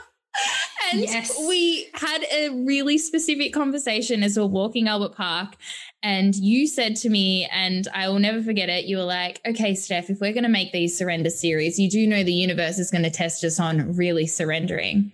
and 0.92 1.02
yes. 1.02 1.36
we 1.46 1.88
had 1.92 2.24
a 2.32 2.48
really 2.64 2.96
specific 2.96 3.52
conversation 3.52 4.22
as 4.22 4.36
we 4.36 4.42
we're 4.42 4.48
walking 4.48 4.88
Albert 4.88 5.14
Park. 5.14 5.56
And 6.06 6.36
you 6.36 6.68
said 6.68 6.94
to 6.98 7.08
me, 7.08 7.48
and 7.52 7.88
I 7.92 8.08
will 8.08 8.20
never 8.20 8.40
forget 8.40 8.68
it, 8.68 8.84
you 8.84 8.96
were 8.96 9.02
like, 9.02 9.40
okay, 9.44 9.74
Steph, 9.74 10.08
if 10.08 10.20
we're 10.20 10.32
going 10.32 10.44
to 10.44 10.48
make 10.48 10.70
these 10.70 10.96
surrender 10.96 11.30
series, 11.30 11.80
you 11.80 11.90
do 11.90 12.06
know 12.06 12.22
the 12.22 12.32
universe 12.32 12.78
is 12.78 12.92
going 12.92 13.02
to 13.02 13.10
test 13.10 13.42
us 13.42 13.58
on 13.58 13.96
really 13.96 14.28
surrendering. 14.28 15.10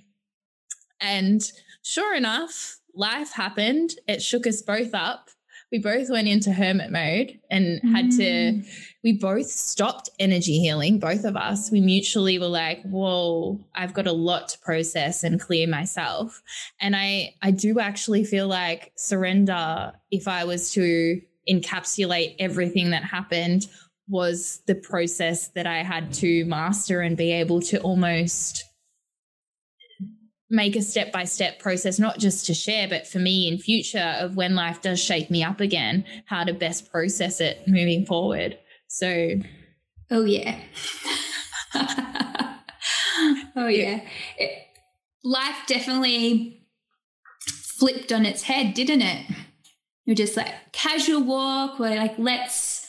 And 1.01 1.41
sure 1.81 2.15
enough, 2.15 2.79
life 2.95 3.33
happened. 3.33 3.95
It 4.07 4.21
shook 4.21 4.47
us 4.47 4.61
both 4.61 4.93
up 4.93 5.31
we 5.73 5.79
both 5.79 6.11
went 6.11 6.29
into 6.29 6.53
hermit 6.53 6.93
mode 6.93 7.41
and 7.51 7.81
had 7.95 8.11
to 8.13 8.23
mm. 8.23 8.67
we 9.03 9.15
both 9.15 9.47
stopped 9.47 10.11
energy 10.19 10.59
healing 10.59 10.99
both 10.99 11.25
of 11.25 11.35
us 11.35 11.71
we 11.71 11.81
mutually 11.81 12.39
were 12.39 12.47
like 12.47 12.83
whoa 12.83 13.59
i've 13.75 13.95
got 13.95 14.07
a 14.07 14.13
lot 14.13 14.49
to 14.51 14.59
process 14.59 15.25
and 15.25 15.41
clear 15.41 15.67
myself 15.67 16.43
and 16.79 16.95
i 16.95 17.35
i 17.43 17.51
do 17.51 17.81
actually 17.81 18.23
feel 18.23 18.47
like 18.47 18.93
surrender 18.97 19.93
if 20.11 20.29
i 20.29 20.45
was 20.45 20.71
to 20.71 21.21
encapsulate 21.51 22.37
everything 22.39 22.91
that 22.91 23.03
happened 23.03 23.67
was 24.09 24.61
the 24.67 24.75
process 24.75 25.49
that 25.49 25.67
i 25.67 25.79
had 25.79 26.13
to 26.13 26.45
master 26.45 27.01
and 27.01 27.17
be 27.17 27.33
able 27.33 27.61
to 27.61 27.81
almost 27.81 28.65
make 30.53 30.77
a 30.77 30.83
step 30.83 31.11
by 31.11 31.25
step 31.25 31.59
process, 31.59 31.99
not 31.99 32.19
just 32.19 32.45
to 32.45 32.53
share, 32.53 32.87
but 32.87 33.07
for 33.07 33.19
me 33.19 33.49
in 33.49 33.59
future 33.59 34.15
of 34.19 34.37
when 34.37 34.55
life 34.55 34.83
does 34.83 35.01
shake 35.01 35.31
me 35.31 35.43
up 35.43 35.61
again, 35.61 36.05
how 36.27 36.45
to 36.45 36.53
best 36.53 36.93
process 36.93 37.41
it 37.41 37.67
moving 37.67 38.05
forward. 38.05 38.59
So, 38.87 39.37
oh, 40.11 40.25
yeah. 40.25 40.61
oh, 43.57 43.67
yeah. 43.67 44.03
It, 44.37 44.67
life 45.25 45.57
definitely 45.67 46.67
flipped 47.41 48.13
on 48.13 48.27
its 48.27 48.43
head, 48.43 48.75
didn't 48.75 49.01
it? 49.01 49.27
You're 50.05 50.17
just 50.17 50.37
like 50.37 50.53
casual 50.73 51.23
walk, 51.23 51.79
we're 51.79 51.97
like, 51.97 52.19
let's 52.19 52.87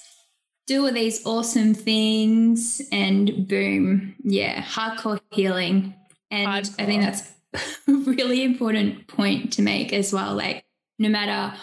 do 0.68 0.86
all 0.86 0.92
these 0.92 1.26
awesome 1.26 1.74
things, 1.74 2.82
and 2.92 3.48
boom, 3.48 4.16
yeah, 4.22 4.62
hardcore 4.64 5.22
healing. 5.32 5.96
And 6.30 6.48
hardcore. 6.48 6.76
I 6.80 6.86
think 6.86 7.04
that's 7.04 7.34
really 7.88 8.44
important 8.44 9.08
point 9.08 9.54
to 9.54 9.62
make 9.62 9.94
as 9.94 10.14
well. 10.14 10.36
Like, 10.36 10.66
no 11.00 11.10
matter 11.10 11.56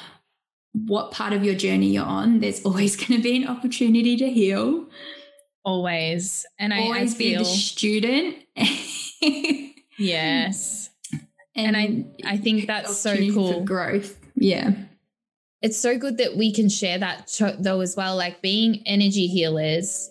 what 0.72 1.10
part 1.10 1.32
of 1.32 1.44
your 1.44 1.54
journey 1.54 1.88
you're 1.88 2.04
on, 2.04 2.40
there's 2.40 2.62
always 2.64 2.96
going 2.96 3.20
to 3.20 3.22
be 3.22 3.42
an 3.42 3.48
opportunity 3.48 4.16
to 4.16 4.30
heal. 4.30 4.86
Always. 5.64 6.46
And 6.58 6.72
I 6.72 6.80
always 6.80 7.14
I 7.14 7.18
be 7.18 7.36
the 7.36 7.44
student. 7.44 8.36
yes. 9.98 10.90
And, 11.54 11.76
and, 11.76 12.14
I 12.24 12.32
I 12.32 12.36
think 12.38 12.66
that's 12.66 12.96
so 12.96 13.16
cool. 13.32 13.64
growth. 13.64 14.18
Yeah. 14.36 14.72
It's 15.60 15.78
so 15.78 15.98
good 15.98 16.16
that 16.16 16.36
we 16.36 16.54
can 16.54 16.70
share 16.70 16.96
that 16.98 17.38
though 17.58 17.80
as 17.80 17.94
well. 17.94 18.16
Like 18.16 18.40
being 18.40 18.82
energy 18.86 19.26
healers 19.26 20.10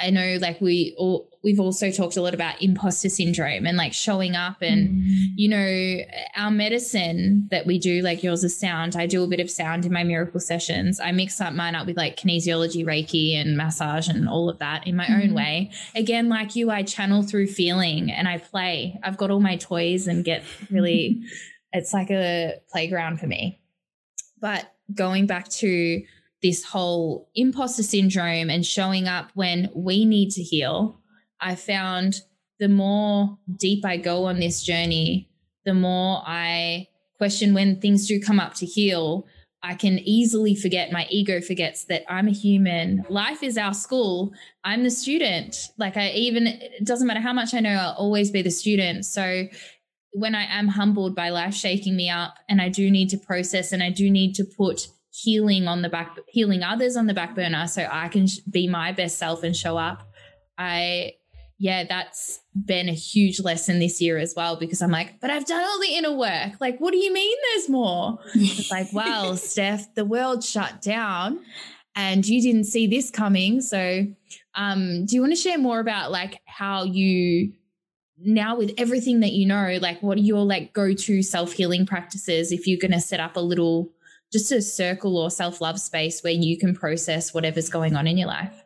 I 0.00 0.10
know 0.10 0.38
like 0.40 0.60
we 0.60 0.94
all 0.96 1.28
we've 1.42 1.58
also 1.58 1.90
talked 1.90 2.16
a 2.16 2.22
lot 2.22 2.32
about 2.32 2.62
imposter 2.62 3.08
syndrome 3.08 3.66
and 3.66 3.76
like 3.76 3.92
showing 3.92 4.36
up 4.36 4.58
and 4.62 4.88
mm. 4.88 5.26
you 5.34 5.48
know 5.48 6.04
our 6.36 6.50
medicine 6.50 7.48
that 7.50 7.66
we 7.66 7.78
do 7.78 8.00
like 8.00 8.22
yours 8.22 8.44
is 8.44 8.58
sound. 8.58 8.94
I 8.94 9.06
do 9.06 9.24
a 9.24 9.26
bit 9.26 9.40
of 9.40 9.50
sound 9.50 9.84
in 9.84 9.92
my 9.92 10.04
miracle 10.04 10.38
sessions. 10.38 11.00
I 11.00 11.10
mix 11.10 11.40
up 11.40 11.54
mine 11.54 11.74
up 11.74 11.86
with 11.86 11.96
like 11.96 12.16
kinesiology 12.16 12.84
reiki 12.84 13.34
and 13.34 13.56
massage 13.56 14.08
and 14.08 14.28
all 14.28 14.48
of 14.48 14.60
that 14.60 14.86
in 14.86 14.94
my 14.94 15.06
mm. 15.06 15.24
own 15.24 15.34
way. 15.34 15.72
Again 15.96 16.28
like 16.28 16.54
you 16.54 16.70
i 16.70 16.82
channel 16.82 17.22
through 17.22 17.48
feeling 17.48 18.12
and 18.12 18.28
i 18.28 18.38
play. 18.38 18.98
I've 19.02 19.16
got 19.16 19.30
all 19.30 19.40
my 19.40 19.56
toys 19.56 20.06
and 20.06 20.24
get 20.24 20.44
really 20.70 21.22
it's 21.72 21.92
like 21.92 22.10
a 22.10 22.54
playground 22.70 23.18
for 23.18 23.26
me. 23.26 23.60
But 24.40 24.70
going 24.94 25.26
back 25.26 25.48
to 25.48 26.04
this 26.44 26.62
whole 26.62 27.30
imposter 27.34 27.82
syndrome 27.82 28.50
and 28.50 28.66
showing 28.66 29.08
up 29.08 29.30
when 29.32 29.70
we 29.74 30.04
need 30.04 30.30
to 30.30 30.42
heal, 30.42 31.00
I 31.40 31.54
found 31.54 32.20
the 32.60 32.68
more 32.68 33.38
deep 33.56 33.82
I 33.82 33.96
go 33.96 34.26
on 34.26 34.40
this 34.40 34.62
journey, 34.62 35.30
the 35.64 35.72
more 35.72 36.22
I 36.26 36.88
question 37.16 37.54
when 37.54 37.80
things 37.80 38.06
do 38.06 38.20
come 38.20 38.38
up 38.38 38.52
to 38.56 38.66
heal. 38.66 39.26
I 39.62 39.74
can 39.74 39.98
easily 40.00 40.54
forget, 40.54 40.92
my 40.92 41.06
ego 41.08 41.40
forgets 41.40 41.86
that 41.86 42.04
I'm 42.12 42.28
a 42.28 42.32
human. 42.32 43.06
Life 43.08 43.42
is 43.42 43.56
our 43.56 43.72
school. 43.72 44.34
I'm 44.64 44.84
the 44.84 44.90
student. 44.90 45.56
Like, 45.78 45.96
I 45.96 46.10
even, 46.10 46.46
it 46.46 46.84
doesn't 46.84 47.06
matter 47.06 47.20
how 47.20 47.32
much 47.32 47.54
I 47.54 47.60
know, 47.60 47.70
I'll 47.70 47.94
always 47.94 48.30
be 48.30 48.42
the 48.42 48.50
student. 48.50 49.06
So, 49.06 49.44
when 50.12 50.34
I 50.34 50.44
am 50.44 50.68
humbled 50.68 51.16
by 51.16 51.30
life 51.30 51.54
shaking 51.54 51.96
me 51.96 52.10
up 52.10 52.34
and 52.50 52.60
I 52.60 52.68
do 52.68 52.90
need 52.90 53.08
to 53.08 53.16
process 53.16 53.72
and 53.72 53.82
I 53.82 53.88
do 53.88 54.10
need 54.10 54.34
to 54.34 54.44
put 54.44 54.88
healing 55.14 55.68
on 55.68 55.82
the 55.82 55.88
back 55.88 56.18
healing 56.26 56.64
others 56.64 56.96
on 56.96 57.06
the 57.06 57.14
back 57.14 57.36
burner 57.36 57.68
so 57.68 57.86
I 57.88 58.08
can 58.08 58.26
be 58.50 58.66
my 58.66 58.90
best 58.90 59.16
self 59.16 59.44
and 59.44 59.56
show 59.56 59.76
up. 59.76 60.02
I 60.58 61.14
yeah, 61.58 61.84
that's 61.84 62.40
been 62.66 62.88
a 62.88 62.94
huge 62.94 63.38
lesson 63.38 63.78
this 63.78 64.00
year 64.00 64.18
as 64.18 64.34
well 64.36 64.56
because 64.56 64.82
I'm 64.82 64.90
like, 64.90 65.20
but 65.20 65.30
I've 65.30 65.46
done 65.46 65.62
all 65.62 65.80
the 65.80 65.94
inner 65.94 66.12
work. 66.12 66.54
Like, 66.60 66.80
what 66.80 66.90
do 66.90 66.98
you 66.98 67.12
mean 67.12 67.36
there's 67.52 67.68
more? 67.68 68.18
it's 68.34 68.72
like, 68.72 68.88
well, 68.92 69.36
Steph, 69.36 69.94
the 69.94 70.04
world 70.04 70.42
shut 70.42 70.82
down 70.82 71.40
and 71.94 72.26
you 72.26 72.42
didn't 72.42 72.64
see 72.64 72.88
this 72.88 73.08
coming. 73.08 73.60
So, 73.60 74.04
um, 74.56 75.06
do 75.06 75.14
you 75.14 75.20
want 75.20 75.32
to 75.32 75.40
share 75.40 75.58
more 75.58 75.78
about 75.78 76.10
like 76.10 76.40
how 76.44 76.82
you 76.82 77.52
now 78.18 78.56
with 78.56 78.72
everything 78.76 79.20
that 79.20 79.32
you 79.32 79.46
know, 79.46 79.78
like 79.80 80.02
what 80.02 80.18
are 80.18 80.22
your 80.22 80.44
like 80.44 80.72
go-to 80.72 81.22
self-healing 81.22 81.86
practices 81.86 82.50
if 82.50 82.66
you're 82.66 82.80
going 82.80 82.92
to 82.92 83.00
set 83.00 83.20
up 83.20 83.36
a 83.36 83.40
little 83.40 83.90
just 84.34 84.50
a 84.50 84.60
circle 84.60 85.16
or 85.16 85.30
self 85.30 85.60
love 85.60 85.78
space 85.78 86.22
where 86.24 86.32
you 86.32 86.58
can 86.58 86.74
process 86.74 87.32
whatever's 87.32 87.68
going 87.68 87.94
on 87.94 88.08
in 88.08 88.18
your 88.18 88.26
life? 88.26 88.64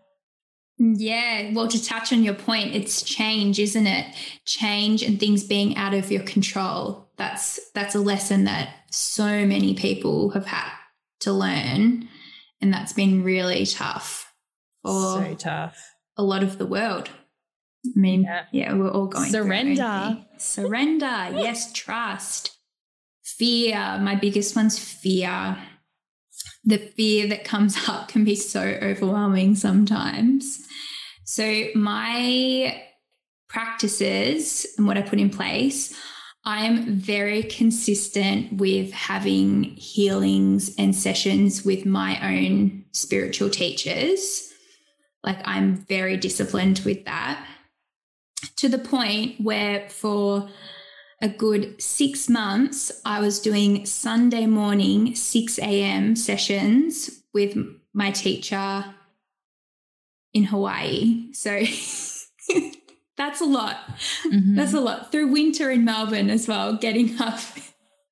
Yeah, 0.78 1.52
well, 1.52 1.68
to 1.68 1.84
touch 1.84 2.10
on 2.10 2.22
your 2.22 2.34
point, 2.34 2.74
it's 2.74 3.02
change, 3.02 3.58
isn't 3.58 3.86
it? 3.86 4.14
Change 4.46 5.02
and 5.02 5.20
things 5.20 5.44
being 5.44 5.76
out 5.76 5.92
of 5.92 6.10
your 6.10 6.22
control. 6.22 7.10
That's 7.18 7.60
that's 7.74 7.94
a 7.94 8.00
lesson 8.00 8.44
that 8.44 8.70
so 8.90 9.44
many 9.44 9.74
people 9.74 10.30
have 10.30 10.46
had 10.46 10.70
to 11.20 11.32
learn, 11.32 12.08
and 12.62 12.72
that's 12.72 12.94
been 12.94 13.22
really 13.22 13.66
tough 13.66 14.32
for 14.82 15.20
so 15.20 15.34
tough. 15.34 15.76
a 16.16 16.22
lot 16.22 16.42
of 16.42 16.56
the 16.56 16.66
world. 16.66 17.10
I 17.84 17.90
mean, 17.94 18.22
yeah, 18.22 18.44
yeah 18.52 18.72
we're 18.72 18.90
all 18.90 19.08
going 19.08 19.30
surrender, 19.30 20.24
surrender. 20.38 21.04
yes, 21.34 21.72
trust, 21.74 22.56
fear. 23.38 23.98
My 24.00 24.14
biggest 24.14 24.56
one's 24.56 24.78
fear 24.78 25.56
the 26.64 26.78
fear 26.78 27.26
that 27.28 27.44
comes 27.44 27.76
up 27.88 28.08
can 28.08 28.24
be 28.24 28.34
so 28.34 28.60
overwhelming 28.60 29.56
sometimes. 29.56 30.60
So, 31.24 31.66
my 31.74 32.82
practices 33.48 34.66
and 34.76 34.86
what 34.86 34.98
I 34.98 35.02
put 35.02 35.18
in 35.18 35.30
place, 35.30 35.94
I'm 36.44 36.94
very 36.96 37.42
consistent 37.42 38.54
with 38.54 38.92
having 38.92 39.64
healings 39.64 40.74
and 40.76 40.94
sessions 40.94 41.64
with 41.64 41.84
my 41.84 42.18
own 42.22 42.84
spiritual 42.92 43.50
teachers. 43.50 44.52
Like, 45.22 45.38
I'm 45.44 45.76
very 45.86 46.16
disciplined 46.16 46.80
with 46.84 47.04
that 47.06 47.44
to 48.56 48.68
the 48.68 48.78
point 48.78 49.40
where 49.40 49.88
for 49.88 50.48
a 51.20 51.28
good 51.28 51.80
six 51.82 52.28
months, 52.28 52.92
I 53.04 53.20
was 53.20 53.40
doing 53.40 53.84
Sunday 53.86 54.46
morning, 54.46 55.14
6 55.14 55.58
a.m. 55.58 56.14
sessions 56.14 57.22
with 57.34 57.56
my 57.92 58.10
teacher 58.10 58.84
in 60.32 60.44
Hawaii. 60.44 61.32
So 61.32 61.50
that's 63.16 63.40
a 63.40 63.44
lot. 63.44 63.76
Mm-hmm. 64.24 64.54
That's 64.54 64.74
a 64.74 64.80
lot 64.80 65.10
through 65.10 65.28
winter 65.28 65.70
in 65.70 65.84
Melbourne 65.84 66.30
as 66.30 66.46
well, 66.46 66.76
getting 66.76 67.20
up. 67.20 67.40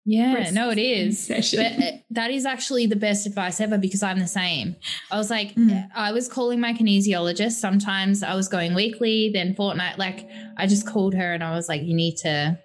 Yeah, 0.08 0.50
no, 0.52 0.70
it 0.70 0.78
is. 0.78 1.28
Uh, 1.28 1.98
that 2.10 2.30
is 2.30 2.46
actually 2.46 2.86
the 2.86 2.94
best 2.94 3.26
advice 3.26 3.60
ever 3.60 3.76
because 3.76 4.04
I'm 4.04 4.20
the 4.20 4.28
same. 4.28 4.76
I 5.10 5.18
was 5.18 5.30
like, 5.30 5.56
mm. 5.56 5.88
I 5.96 6.12
was 6.12 6.28
calling 6.28 6.60
my 6.60 6.72
kinesiologist. 6.72 7.52
Sometimes 7.52 8.22
I 8.22 8.36
was 8.36 8.46
going 8.46 8.74
weekly, 8.74 9.30
then 9.34 9.56
fortnight. 9.56 9.98
Like, 9.98 10.28
I 10.56 10.68
just 10.68 10.86
called 10.86 11.14
her 11.14 11.34
and 11.34 11.42
I 11.42 11.56
was 11.56 11.68
like, 11.68 11.82
you 11.82 11.94
need 11.94 12.18
to 12.18 12.56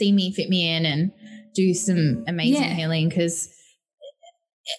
see 0.00 0.12
me, 0.12 0.32
fit 0.32 0.48
me 0.48 0.68
in, 0.68 0.86
and 0.86 1.12
do 1.54 1.74
some 1.74 2.24
amazing 2.26 2.62
yeah. 2.62 2.74
healing 2.74 3.08
because 3.08 3.54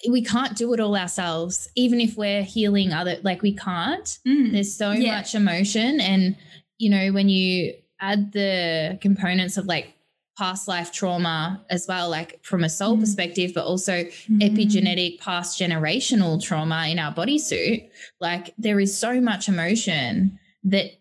we 0.09 0.23
can't 0.23 0.57
do 0.57 0.73
it 0.73 0.79
all 0.79 0.95
ourselves. 0.95 1.69
Even 1.75 2.01
if 2.01 2.17
we're 2.17 2.43
healing 2.43 2.91
other, 2.91 3.17
like 3.23 3.41
we 3.41 3.55
can't. 3.55 4.19
Mm. 4.27 4.51
There's 4.51 4.75
so 4.75 4.91
yeah. 4.91 5.17
much 5.17 5.35
emotion, 5.35 6.01
and 6.01 6.35
you 6.77 6.89
know 6.89 7.11
when 7.13 7.29
you 7.29 7.73
add 7.99 8.31
the 8.33 8.97
components 9.01 9.57
of 9.57 9.65
like 9.65 9.93
past 10.37 10.67
life 10.67 10.91
trauma 10.91 11.63
as 11.69 11.85
well, 11.87 12.09
like 12.09 12.43
from 12.43 12.63
a 12.63 12.69
soul 12.69 12.97
mm. 12.97 13.01
perspective, 13.01 13.51
but 13.53 13.65
also 13.65 14.03
mm. 14.03 14.41
epigenetic 14.41 15.19
past 15.19 15.59
generational 15.59 16.41
trauma 16.41 16.87
in 16.87 16.97
our 16.97 17.13
bodysuit. 17.13 17.89
Like 18.19 18.53
there 18.57 18.79
is 18.79 18.97
so 18.97 19.21
much 19.21 19.47
emotion 19.47 20.39
that 20.63 20.91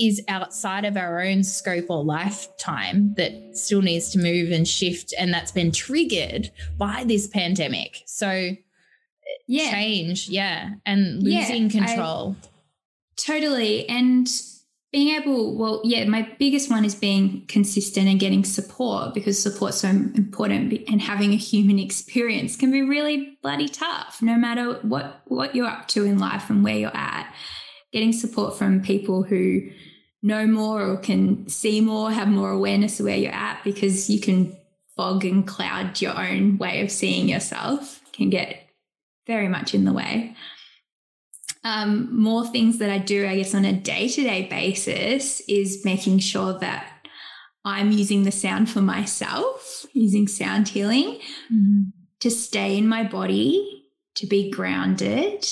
is 0.00 0.22
outside 0.28 0.84
of 0.84 0.96
our 0.96 1.20
own 1.20 1.42
scope 1.42 1.86
or 1.88 2.02
lifetime 2.02 3.14
that 3.14 3.32
still 3.54 3.82
needs 3.82 4.10
to 4.10 4.18
move 4.18 4.50
and 4.50 4.66
shift 4.66 5.14
and 5.18 5.32
that's 5.32 5.52
been 5.52 5.72
triggered 5.72 6.50
by 6.78 7.04
this 7.04 7.26
pandemic. 7.26 8.02
So 8.06 8.50
yeah. 9.46 9.70
change 9.70 10.28
yeah 10.28 10.70
and 10.86 11.22
losing 11.22 11.70
yeah, 11.70 11.86
control. 11.86 12.36
I, 12.42 12.46
totally 13.16 13.88
and 13.88 14.28
being 14.92 15.20
able 15.20 15.56
well 15.56 15.80
yeah 15.84 16.04
my 16.04 16.28
biggest 16.38 16.70
one 16.70 16.84
is 16.84 16.94
being 16.94 17.44
consistent 17.46 18.08
and 18.08 18.18
getting 18.18 18.44
support 18.44 19.14
because 19.14 19.40
support's 19.40 19.78
so 19.78 19.88
important 19.88 20.72
and 20.88 21.00
having 21.00 21.32
a 21.32 21.36
human 21.36 21.78
experience 21.78 22.56
can 22.56 22.70
be 22.72 22.82
really 22.82 23.38
bloody 23.42 23.68
tough 23.68 24.20
no 24.22 24.36
matter 24.36 24.74
what 24.82 25.22
what 25.26 25.54
you're 25.54 25.66
up 25.66 25.86
to 25.88 26.04
in 26.04 26.18
life 26.18 26.50
and 26.50 26.64
where 26.64 26.76
you're 26.76 26.96
at. 26.96 27.32
Getting 27.92 28.12
support 28.12 28.56
from 28.56 28.82
people 28.82 29.24
who 29.24 29.62
know 30.22 30.46
more 30.46 30.82
or 30.82 30.96
can 30.96 31.48
see 31.48 31.80
more, 31.80 32.10
have 32.10 32.28
more 32.28 32.50
awareness 32.50 33.00
of 33.00 33.06
where 33.06 33.16
you're 33.16 33.32
at 33.32 33.62
because 33.64 34.10
you 34.10 34.20
can 34.20 34.56
fog 34.96 35.24
and 35.24 35.46
cloud 35.46 36.00
your 36.00 36.18
own 36.18 36.58
way 36.58 36.82
of 36.82 36.90
seeing 36.90 37.28
yourself, 37.28 38.00
can 38.12 38.28
get 38.28 38.68
very 39.26 39.48
much 39.48 39.74
in 39.74 39.84
the 39.84 39.92
way. 39.92 40.34
Um, 41.62 42.08
more 42.18 42.46
things 42.46 42.78
that 42.78 42.90
I 42.90 42.98
do, 42.98 43.26
I 43.26 43.36
guess, 43.36 43.54
on 43.54 43.64
a 43.64 43.72
day 43.72 44.08
to 44.08 44.22
day 44.22 44.46
basis 44.48 45.40
is 45.40 45.84
making 45.84 46.20
sure 46.20 46.58
that 46.58 46.90
I'm 47.64 47.92
using 47.92 48.24
the 48.24 48.32
sound 48.32 48.70
for 48.70 48.80
myself, 48.80 49.84
using 49.92 50.26
sound 50.26 50.68
healing 50.68 51.20
mm-hmm. 51.52 51.82
to 52.20 52.30
stay 52.30 52.78
in 52.78 52.88
my 52.88 53.04
body, 53.04 53.84
to 54.16 54.26
be 54.26 54.50
grounded, 54.50 55.46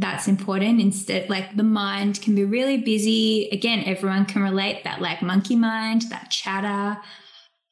that's 0.00 0.28
important. 0.28 0.80
Instead 0.80 1.28
like 1.28 1.56
the 1.56 1.62
mind 1.62 2.20
can 2.22 2.34
be 2.34 2.44
really 2.44 2.78
busy. 2.78 3.48
Again 3.50 3.84
everyone 3.84 4.26
can 4.26 4.42
relate 4.42 4.84
that 4.84 5.00
like 5.00 5.22
monkey 5.22 5.56
mind 5.56 6.02
that 6.10 6.30
chatter 6.30 7.00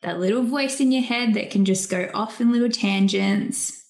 that 0.02 0.20
little 0.20 0.42
voice 0.42 0.78
in 0.80 0.92
your 0.92 1.02
head 1.02 1.34
that 1.34 1.50
can 1.50 1.64
just 1.64 1.90
go 1.90 2.08
off 2.14 2.40
in 2.40 2.52
little 2.52 2.70
tangents. 2.70 3.82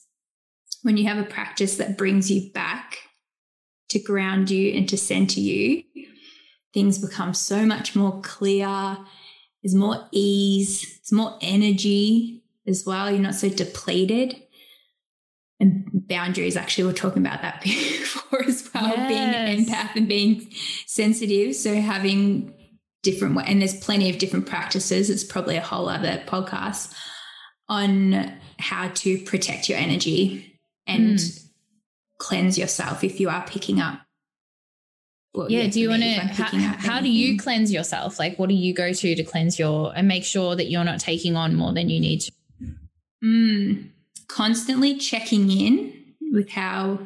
When 0.83 0.96
you 0.96 1.07
have 1.09 1.18
a 1.18 1.29
practice 1.29 1.77
that 1.77 1.99
brings 1.99 2.31
you 2.31 2.53
back 2.53 2.99
to 3.88 3.99
ground 3.99 4.51
you 4.51 4.72
and 4.72 4.88
to 4.88 4.96
center 4.96 5.40
you 5.40 5.83
things 6.75 6.99
become 6.99 7.33
so 7.33 7.64
much 7.64 7.94
more 7.94 8.20
clear 8.20 8.99
there's 9.62 9.75
more 9.75 10.09
ease 10.11 10.99
there's 10.99 11.12
more 11.12 11.38
energy 11.40 12.42
as 12.66 12.85
well. 12.85 13.11
You're 13.11 13.20
not 13.20 13.35
so 13.35 13.49
depleted 13.49 14.42
and 15.59 15.85
boundaries 16.09 16.57
actually 16.57 16.85
we're 16.85 16.92
talking 16.92 17.25
about 17.25 17.42
that 17.42 17.61
before 17.62 18.45
as 18.45 18.69
well 18.75 18.88
yes. 18.88 19.09
being 19.09 19.35
an 19.35 19.64
empath 19.64 19.97
and 19.97 20.09
being 20.09 20.49
sensitive. 20.87 21.55
So 21.55 21.75
having 21.75 22.53
different 23.03 23.38
and 23.47 23.61
there's 23.61 23.79
plenty 23.79 24.11
of 24.11 24.19
different 24.19 24.47
practices. 24.47 25.11
It's 25.11 25.25
probably 25.25 25.57
a 25.57 25.62
whole 25.62 25.88
other 25.88 26.23
podcast 26.27 26.92
on 27.69 28.33
how 28.59 28.88
to 28.88 29.19
protect 29.19 29.69
your 29.69 29.79
energy 29.79 30.61
and 30.87 31.19
mm. 31.19 31.49
cleanse 32.19 32.59
yourself 32.59 33.03
if 33.03 33.21
you 33.21 33.29
are 33.29 33.45
picking 33.47 33.81
up 33.81 34.01
well, 35.35 35.51
yeah, 35.51 35.64
yeah, 35.64 35.69
do 35.69 35.81
you 35.81 35.90
want 35.90 36.03
to 36.03 36.14
how, 36.14 36.47
how 36.79 37.01
do 37.03 37.11
you 37.11 37.37
cleanse 37.37 37.71
yourself? 37.71 38.19
Like 38.19 38.38
what 38.38 38.49
do 38.49 38.55
you 38.55 38.73
go 38.73 38.95
to 38.95 39.14
to 39.14 39.23
cleanse 39.23 39.59
your 39.59 39.92
and 39.95 40.09
make 40.09 40.25
sure 40.25 40.57
that 40.57 40.71
you're 40.71 40.83
not 40.83 40.99
taking 40.99 41.37
on 41.37 41.55
more 41.55 41.75
than 41.75 41.90
you 41.90 42.01
need 42.01 42.21
to? 42.21 42.33
Mm 43.23 43.90
constantly 44.29 44.97
checking 44.97 45.51
in 45.51 46.15
with 46.33 46.51
how 46.51 46.99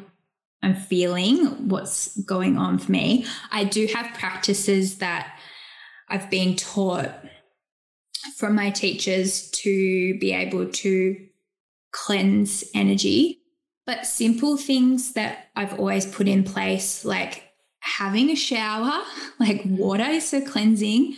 I'm 0.63 0.75
feeling, 0.75 1.69
what's 1.69 2.15
going 2.21 2.57
on 2.57 2.77
for 2.77 2.91
me. 2.91 3.25
I 3.51 3.63
do 3.63 3.87
have 3.87 4.17
practices 4.17 4.97
that 4.99 5.37
I've 6.07 6.29
been 6.29 6.55
taught 6.55 7.09
from 8.35 8.55
my 8.55 8.69
teachers 8.69 9.49
to 9.51 10.17
be 10.19 10.33
able 10.33 10.69
to 10.69 11.15
cleanse 11.91 12.63
energy. 12.73 13.39
But 13.85 14.05
simple 14.05 14.57
things 14.57 15.13
that 15.13 15.49
I've 15.55 15.79
always 15.79 16.05
put 16.05 16.27
in 16.27 16.43
place, 16.43 17.03
like 17.03 17.43
having 17.79 18.29
a 18.29 18.35
shower, 18.35 19.01
like 19.39 19.61
water 19.65 20.03
is 20.03 20.29
so 20.29 20.41
cleansing, 20.41 21.17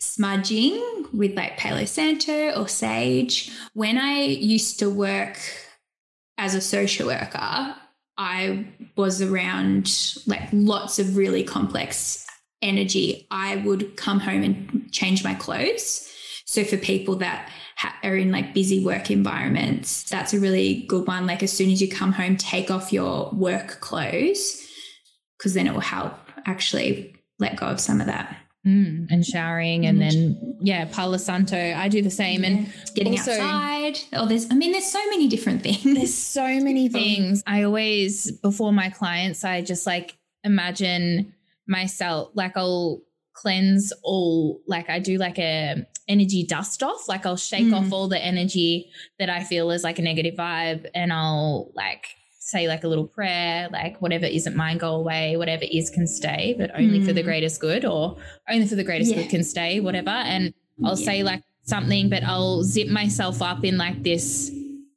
smudging 0.00 1.06
with 1.12 1.36
like 1.36 1.56
Palo 1.56 1.84
Santo 1.84 2.52
or 2.52 2.66
sage. 2.68 3.50
When 3.74 3.98
I 3.98 4.22
used 4.22 4.78
to 4.80 4.90
work 4.90 5.38
as 6.38 6.54
a 6.54 6.60
social 6.60 7.06
worker, 7.06 7.74
I 8.16 8.66
was 8.96 9.22
around 9.22 9.90
like 10.26 10.48
lots 10.52 10.98
of 10.98 11.16
really 11.16 11.44
complex 11.44 12.26
energy. 12.62 13.26
I 13.30 13.56
would 13.56 13.96
come 13.96 14.20
home 14.20 14.42
and 14.42 14.92
change 14.92 15.22
my 15.22 15.34
clothes. 15.34 16.06
So 16.46 16.64
for 16.64 16.76
people 16.76 17.16
that 17.16 17.48
ha- 17.76 17.96
are 18.02 18.16
in 18.16 18.32
like 18.32 18.54
busy 18.54 18.84
work 18.84 19.10
environments, 19.10 20.08
that's 20.08 20.34
a 20.34 20.40
really 20.40 20.82
good 20.88 21.06
one. 21.06 21.26
Like 21.26 21.42
as 21.42 21.52
soon 21.52 21.70
as 21.70 21.80
you 21.80 21.88
come 21.88 22.12
home, 22.12 22.36
take 22.36 22.70
off 22.70 22.92
your 22.92 23.30
work 23.32 23.80
clothes 23.80 24.66
because 25.38 25.54
then 25.54 25.66
it 25.66 25.72
will 25.72 25.80
help 25.80 26.14
actually 26.46 27.14
let 27.38 27.56
go 27.56 27.66
of 27.66 27.80
some 27.80 28.00
of 28.00 28.06
that. 28.06 28.36
Mm, 28.66 29.06
and 29.10 29.24
showering 29.24 29.86
and 29.86 29.98
then 29.98 30.58
yeah 30.60 30.84
palo 30.84 31.16
santo. 31.16 31.56
I 31.56 31.88
do 31.88 32.02
the 32.02 32.10
same 32.10 32.42
yeah. 32.42 32.50
and 32.50 32.72
getting 32.94 33.18
also, 33.18 33.32
outside 33.32 33.98
oh 34.12 34.26
there's 34.26 34.50
i 34.50 34.54
mean 34.54 34.72
there's 34.72 34.84
so 34.84 35.02
many 35.08 35.28
different 35.28 35.62
things. 35.62 35.82
There's 35.82 36.14
so 36.14 36.42
many 36.60 36.90
things. 36.90 37.42
i 37.46 37.62
always 37.62 38.30
before 38.30 38.70
my 38.70 38.90
clients 38.90 39.44
i 39.44 39.62
just 39.62 39.86
like 39.86 40.18
imagine 40.44 41.32
myself 41.66 42.32
like 42.34 42.54
i'll 42.54 43.00
cleanse 43.32 43.94
all 44.02 44.60
like 44.66 44.90
i 44.90 44.98
do 44.98 45.16
like 45.16 45.38
a 45.38 45.86
energy 46.06 46.44
dust 46.44 46.82
off. 46.82 47.08
Like 47.08 47.24
i'll 47.24 47.38
shake 47.38 47.68
mm. 47.68 47.74
off 47.74 47.90
all 47.94 48.08
the 48.08 48.22
energy 48.22 48.90
that 49.18 49.30
i 49.30 49.42
feel 49.42 49.70
is 49.70 49.84
like 49.84 49.98
a 49.98 50.02
negative 50.02 50.34
vibe 50.34 50.86
and 50.94 51.14
i'll 51.14 51.70
like 51.74 52.08
say 52.40 52.66
like 52.66 52.84
a 52.84 52.88
little 52.88 53.06
prayer, 53.06 53.68
like 53.70 54.00
whatever 54.00 54.24
isn't 54.24 54.56
mine 54.56 54.78
go 54.78 54.94
away, 54.94 55.36
whatever 55.36 55.64
is 55.70 55.90
can 55.90 56.06
stay, 56.06 56.54
but 56.58 56.70
only 56.74 57.00
mm. 57.00 57.06
for 57.06 57.12
the 57.12 57.20
mm. 57.20 57.26
greatest 57.26 57.60
good 57.60 57.84
or 57.84 58.16
only 58.48 58.66
for 58.66 58.74
the 58.74 58.84
greatest 58.84 59.10
yeah. 59.10 59.22
good 59.22 59.30
can 59.30 59.44
stay, 59.44 59.78
whatever. 59.78 60.10
And 60.10 60.54
I'll 60.82 60.98
yeah. 60.98 61.04
say 61.04 61.22
like 61.22 61.42
something, 61.64 62.08
but 62.08 62.24
I'll 62.24 62.64
zip 62.64 62.88
myself 62.88 63.42
up 63.42 63.62
in 63.62 63.76
like 63.76 64.02
this 64.02 64.50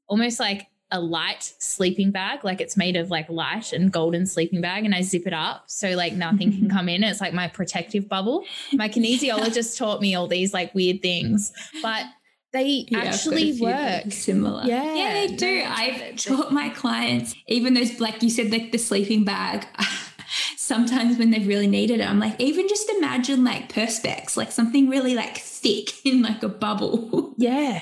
almost 0.08 0.39
like 0.39 0.67
a 0.89 0.99
light 0.99 1.53
sleeping 1.58 2.12
bag, 2.12 2.45
like 2.45 2.62
it's 2.62 2.77
made 2.77 2.95
of 2.95 3.10
like 3.10 3.27
light 3.27 3.73
and 3.73 3.91
golden 3.91 4.25
sleeping 4.25 4.62
bag, 4.62 4.86
and 4.86 4.95
I 4.95 5.01
zip 5.01 5.27
it 5.27 5.34
up 5.34 5.63
so 5.67 5.89
like 5.95 6.13
nothing 6.13 6.51
can 6.51 6.69
come 6.75 6.88
in. 6.88 7.03
It's 7.03 7.19
like 7.19 7.34
my 7.34 7.49
protective 7.49 8.08
bubble. 8.08 8.45
My 8.71 8.88
kinesiologist 8.88 9.77
taught 9.77 9.99
me 9.99 10.15
all 10.15 10.27
these 10.27 10.53
like 10.53 10.73
weird 10.73 11.01
things, 11.01 11.51
but 11.82 12.06
they 12.53 12.85
yeah, 12.87 12.99
actually 12.99 13.59
work 13.59 14.11
similar. 14.11 14.63
Yeah, 14.65 14.93
yeah, 14.93 15.13
they 15.13 15.35
do. 15.35 15.63
I've 15.65 16.15
taught 16.17 16.53
my 16.53 16.69
clients, 16.69 17.35
even 17.47 17.73
those 17.73 17.99
like 17.99 18.23
you 18.23 18.29
said, 18.29 18.51
like 18.51 18.71
the 18.71 18.77
sleeping 18.77 19.23
bag. 19.23 19.67
Sometimes 20.55 21.19
when 21.19 21.31
they've 21.31 21.47
really 21.47 21.67
needed 21.67 21.99
it, 21.99 22.09
I'm 22.09 22.19
like, 22.19 22.39
even 22.39 22.67
just 22.67 22.89
imagine 22.89 23.43
like 23.43 23.71
perspex, 23.71 24.37
like 24.37 24.51
something 24.51 24.89
really 24.89 25.13
like 25.13 25.37
thick 25.37 26.05
in 26.05 26.21
like 26.21 26.41
a 26.41 26.49
bubble. 26.49 27.33
Yeah 27.37 27.81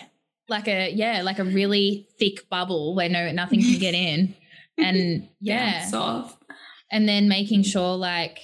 like 0.52 0.68
a 0.68 0.92
yeah, 0.92 1.24
like 1.24 1.40
a 1.40 1.44
really 1.44 2.08
thick 2.20 2.48
bubble 2.50 2.94
where 2.94 3.10
no 3.10 3.32
nothing 3.32 3.62
can 3.62 3.80
get 3.80 3.96
in. 3.96 4.36
And 4.78 5.28
yeah, 5.40 5.86
soft. 5.86 6.42
And 6.90 7.08
then 7.08 7.28
making 7.28 7.64
sure 7.64 7.98
like 7.98 8.40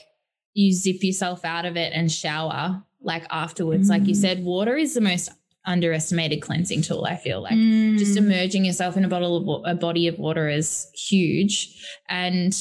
you 0.54 0.72
zip 0.72 1.04
yourself 1.04 1.44
out 1.44 1.66
of 1.66 1.78
it 1.78 1.94
and 1.96 2.12
shower 2.12 2.84
like 3.02 3.26
afterwards. 3.32 3.88
Mm. 3.88 3.92
Like 3.92 4.08
you 4.08 4.14
mm. 4.14 4.18
said, 4.18 4.44
water 4.44 4.76
is 4.76 4.94
the 4.94 5.02
most 5.02 5.32
underestimated 5.68 6.42
cleansing 6.42 6.82
tool. 6.82 7.06
I 7.06 7.16
feel 7.16 7.42
like 7.42 7.54
mm. 7.54 7.98
just 8.00 8.18
immerging 8.18 8.66
yourself 8.66 8.98
in 8.98 9.06
a 9.06 9.10
bottle 9.10 9.62
of 9.62 9.72
a 9.72 9.76
body 9.76 10.08
of 10.08 10.18
water 10.18 10.50
is 10.50 10.88
huge, 10.96 11.76
and 12.10 12.54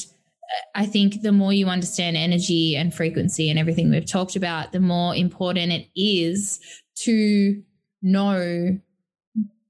I 0.75 0.85
think 0.85 1.21
the 1.21 1.31
more 1.31 1.51
you 1.51 1.67
understand 1.67 2.15
energy 2.15 2.75
and 2.75 2.93
frequency 2.93 3.49
and 3.49 3.59
everything 3.59 3.89
we've 3.89 4.05
talked 4.05 4.35
about, 4.35 4.71
the 4.71 4.79
more 4.79 5.15
important 5.15 5.71
it 5.71 5.87
is 5.95 6.59
to 7.03 7.61
know 8.01 8.79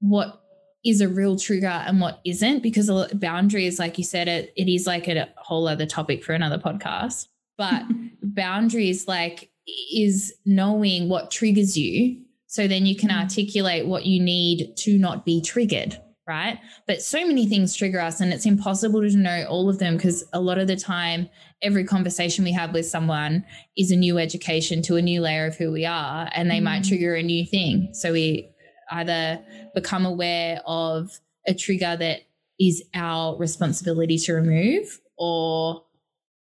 what 0.00 0.42
is 0.84 1.00
a 1.00 1.08
real 1.08 1.36
trigger 1.36 1.66
and 1.66 2.00
what 2.00 2.20
isn't 2.24 2.62
because 2.62 2.90
boundaries 3.14 3.78
like 3.78 3.98
you 3.98 4.04
said 4.04 4.28
it 4.28 4.52
it 4.56 4.68
is 4.68 4.86
like 4.86 5.08
a 5.08 5.28
whole 5.36 5.66
other 5.66 5.86
topic 5.86 6.22
for 6.22 6.34
another 6.34 6.58
podcast 6.58 7.26
but 7.56 7.82
boundaries 8.22 9.08
like 9.08 9.50
is 9.92 10.32
knowing 10.46 11.08
what 11.08 11.30
triggers 11.30 11.76
you 11.76 12.16
so 12.48 12.66
then 12.66 12.86
you 12.86 12.96
can 12.96 13.10
mm. 13.10 13.20
articulate 13.20 13.86
what 13.86 14.04
you 14.04 14.20
need 14.20 14.76
to 14.76 14.98
not 14.98 15.24
be 15.24 15.40
triggered 15.40 16.00
right 16.26 16.58
but 16.86 17.00
so 17.00 17.24
many 17.26 17.46
things 17.46 17.76
trigger 17.76 18.00
us 18.00 18.20
and 18.20 18.32
it's 18.32 18.46
impossible 18.46 19.00
to 19.00 19.16
know 19.16 19.46
all 19.48 19.68
of 19.70 19.78
them 19.78 19.96
because 19.96 20.24
a 20.32 20.40
lot 20.40 20.58
of 20.58 20.66
the 20.66 20.76
time 20.76 21.28
every 21.62 21.84
conversation 21.84 22.44
we 22.44 22.52
have 22.52 22.72
with 22.74 22.86
someone 22.86 23.44
is 23.76 23.90
a 23.90 23.96
new 23.96 24.18
education 24.18 24.82
to 24.82 24.96
a 24.96 25.02
new 25.02 25.20
layer 25.20 25.46
of 25.46 25.56
who 25.56 25.70
we 25.70 25.86
are 25.86 26.28
and 26.34 26.50
they 26.50 26.58
mm. 26.58 26.64
might 26.64 26.84
trigger 26.84 27.14
a 27.14 27.22
new 27.22 27.46
thing 27.46 27.88
so 27.92 28.12
we 28.12 28.50
either 28.90 29.38
become 29.74 30.04
aware 30.04 30.60
of 30.66 31.20
a 31.46 31.54
trigger 31.54 31.96
that 31.96 32.20
is 32.58 32.82
our 32.94 33.36
responsibility 33.36 34.18
to 34.18 34.32
remove 34.32 35.00
or 35.16 35.84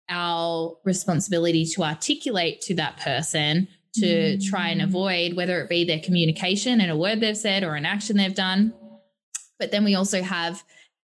our 0.10 0.78
responsibility 0.86 1.66
to 1.66 1.84
articulate 1.84 2.62
to 2.62 2.76
that 2.76 2.98
person 2.98 3.68
to 4.00 4.38
try 4.40 4.70
and 4.70 4.82
avoid, 4.82 5.36
whether 5.36 5.62
it 5.62 5.70
be 5.70 5.84
their 5.84 6.00
communication 6.00 6.82
and 6.82 6.92
a 6.92 6.98
word 6.98 7.20
they've 7.20 7.38
said 7.38 7.64
or 7.64 7.76
an 7.76 7.86
action 7.86 8.18
they've 8.18 8.34
done. 8.34 8.74
But 9.60 9.72
then 9.72 9.84
we 9.84 9.96
also 9.96 10.22
have 10.22 10.64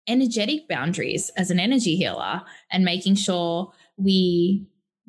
energetic 0.08 0.68
boundaries 0.68 1.30
as 1.36 1.50
an 1.50 1.60
energy 1.60 1.96
healer 1.96 2.42
and 2.70 2.84
making 2.84 3.14
sure 3.14 3.72
we 3.96 4.66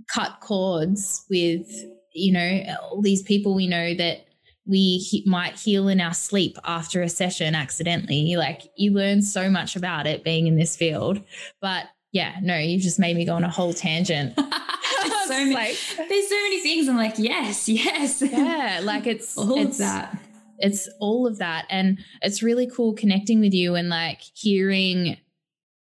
cut 0.07 0.39
cords 0.39 1.25
with, 1.29 1.67
you 2.13 2.31
know, 2.31 2.99
these 3.01 3.23
people 3.23 3.55
we 3.55 3.67
know 3.67 3.93
that 3.95 4.25
we 4.65 4.97
he- 4.97 5.23
might 5.25 5.59
heal 5.59 5.87
in 5.87 5.99
our 5.99 6.13
sleep 6.13 6.57
after 6.63 7.01
a 7.01 7.09
session 7.09 7.55
accidentally. 7.55 8.35
Like 8.37 8.71
you 8.77 8.91
learn 8.91 9.21
so 9.21 9.49
much 9.49 9.75
about 9.75 10.07
it 10.07 10.23
being 10.23 10.47
in 10.47 10.55
this 10.55 10.75
field. 10.75 11.21
But 11.61 11.85
yeah, 12.11 12.35
no, 12.41 12.57
you've 12.57 12.83
just 12.83 12.99
made 12.99 13.17
me 13.17 13.25
go 13.25 13.33
on 13.33 13.43
a 13.43 13.49
whole 13.49 13.73
tangent. 13.73 14.37
there's, 15.27 15.39
so 15.39 15.45
many, 15.45 15.53
like, 15.53 15.77
there's 16.09 16.29
so 16.29 16.41
many 16.43 16.61
things. 16.61 16.87
I'm 16.87 16.97
like, 16.97 17.17
yes, 17.17 17.67
yes. 17.69 18.21
Yeah, 18.21 18.81
like 18.83 19.07
it's 19.07 19.37
all 19.37 19.57
it's, 19.57 19.71
of 19.71 19.77
that. 19.79 20.17
It's 20.59 20.89
all 20.99 21.27
of 21.27 21.39
that. 21.39 21.65
And 21.69 21.99
it's 22.21 22.43
really 22.43 22.67
cool 22.67 22.93
connecting 22.93 23.39
with 23.39 23.53
you 23.53 23.75
and 23.75 23.89
like 23.89 24.21
hearing 24.33 25.17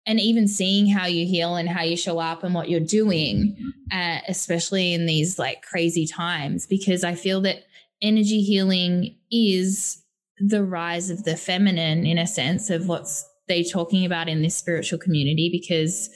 and 0.07 0.19
even 0.19 0.49
seeing 0.49 0.89
how 0.89 1.07
you 1.07 1.27
heal 1.27 1.57
and 1.57 1.69
how 1.69 1.83
you 1.83 1.97
show 1.97 2.19
up 2.19 2.43
and 2.43 2.55
what 2.55 2.69
you're 2.71 2.81
doing, 2.81 3.73
uh, 3.93 4.19
especially 4.27 4.95
in 4.95 5.07
these 5.07 5.39
like 5.39 5.63
crazy 5.63 6.07
times, 6.07 6.67
because 6.67 7.05
I 7.05 7.15
feel 7.15 7.43
that 7.43 7.65
energy 8.01 8.41
healing 8.41 9.17
is 9.31 10.03
the 10.39 10.65
rise 10.65 11.11
of 11.11 11.25
the 11.25 11.37
feminine 11.37 12.07
in 12.07 12.17
a 12.17 12.27
sense 12.27 12.71
of 12.71 12.89
what's 12.89 13.29
they 13.47 13.63
talking 13.63 14.07
about 14.07 14.29
in 14.29 14.43
this 14.43 14.57
spiritual 14.57 14.99
community 14.99 15.51
because 15.53 16.09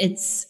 it's 0.00 0.46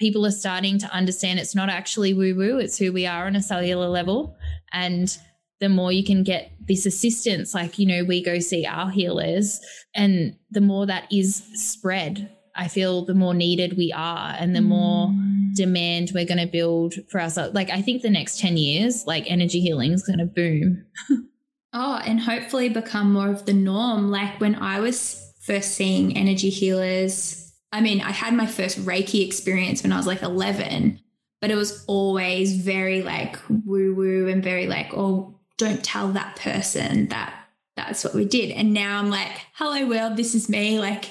people 0.00 0.26
are 0.26 0.32
starting 0.32 0.78
to 0.78 0.86
understand 0.86 1.38
it's 1.38 1.54
not 1.54 1.68
actually 1.68 2.14
woo 2.14 2.34
woo, 2.34 2.58
it's 2.58 2.78
who 2.78 2.92
we 2.92 3.06
are 3.06 3.26
on 3.26 3.36
a 3.36 3.42
cellular 3.42 3.86
level. 3.86 4.36
And 4.72 5.16
the 5.60 5.68
more 5.68 5.92
you 5.92 6.02
can 6.02 6.24
get 6.24 6.50
this 6.66 6.86
assistance, 6.86 7.54
like, 7.54 7.78
you 7.78 7.86
know, 7.86 8.02
we 8.02 8.24
go 8.24 8.38
see 8.40 8.64
our 8.64 8.90
healers, 8.90 9.60
and 9.94 10.36
the 10.50 10.62
more 10.62 10.86
that 10.86 11.04
is 11.12 11.44
spread, 11.54 12.34
I 12.56 12.68
feel 12.68 13.04
the 13.04 13.14
more 13.14 13.34
needed 13.34 13.76
we 13.76 13.92
are 13.92 14.34
and 14.38 14.56
the 14.56 14.60
more 14.60 15.08
mm. 15.08 15.54
demand 15.54 16.10
we're 16.14 16.26
going 16.26 16.44
to 16.44 16.50
build 16.50 16.94
for 17.08 17.20
ourselves. 17.20 17.54
Like, 17.54 17.70
I 17.70 17.80
think 17.80 18.02
the 18.02 18.10
next 18.10 18.40
10 18.40 18.56
years, 18.56 19.06
like 19.06 19.30
energy 19.30 19.60
healing 19.60 19.92
is 19.92 20.02
going 20.02 20.18
to 20.18 20.26
boom. 20.26 20.84
oh, 21.72 22.00
and 22.04 22.20
hopefully 22.20 22.68
become 22.68 23.12
more 23.12 23.30
of 23.30 23.46
the 23.46 23.52
norm. 23.52 24.10
Like 24.10 24.40
when 24.40 24.56
I 24.56 24.80
was 24.80 25.32
first 25.42 25.72
seeing 25.72 26.16
energy 26.16 26.50
healers, 26.50 27.39
I 27.72 27.80
mean, 27.80 28.00
I 28.00 28.10
had 28.10 28.34
my 28.34 28.46
first 28.46 28.84
Reiki 28.84 29.24
experience 29.24 29.82
when 29.82 29.92
I 29.92 29.96
was 29.96 30.06
like 30.06 30.22
11, 30.22 31.00
but 31.40 31.50
it 31.50 31.56
was 31.56 31.84
always 31.86 32.56
very 32.56 33.02
like 33.02 33.38
woo 33.48 33.94
woo 33.94 34.28
and 34.28 34.42
very 34.42 34.66
like, 34.66 34.92
oh, 34.94 35.38
don't 35.56 35.84
tell 35.84 36.08
that 36.12 36.36
person 36.36 37.08
that 37.08 37.34
that's 37.76 38.04
what 38.04 38.14
we 38.14 38.24
did. 38.24 38.50
And 38.50 38.72
now 38.72 38.98
I'm 38.98 39.10
like, 39.10 39.46
hello 39.54 39.86
world, 39.86 40.16
this 40.16 40.34
is 40.34 40.48
me. 40.48 40.78
Like, 40.80 41.10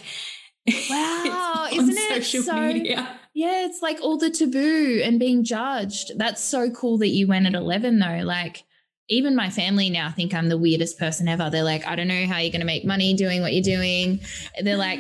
Wow, 0.90 1.68
isn't 1.72 1.98
it 1.98 2.24
so? 2.24 2.54
Media. 2.54 3.20
Yeah, 3.34 3.66
it's 3.66 3.82
like 3.82 4.00
all 4.02 4.18
the 4.18 4.30
taboo 4.30 5.02
and 5.04 5.20
being 5.20 5.44
judged. 5.44 6.12
That's 6.18 6.44
so 6.44 6.70
cool 6.72 6.98
that 7.00 7.10
you 7.10 7.28
went 7.28 7.46
at 7.46 7.54
11 7.54 8.00
though. 8.00 8.22
Like 8.24 8.66
even 9.08 9.36
my 9.36 9.50
family 9.50 9.90
now 9.90 10.12
think 10.12 10.34
I'm 10.34 10.50
the 10.50 10.58
weirdest 10.58 11.00
person 11.00 11.28
ever. 11.28 11.50
They're 11.50 11.64
like, 11.64 11.86
I 11.88 11.96
don't 11.96 12.08
know 12.08 12.26
how 12.26 12.38
you're 12.38 12.52
going 12.52 12.60
to 12.62 12.66
make 12.66 12.86
money 12.86 13.14
doing 13.16 13.42
what 13.42 13.54
you're 13.54 13.64
doing. 13.64 14.20
They're 14.62 14.78
like, 14.78 15.00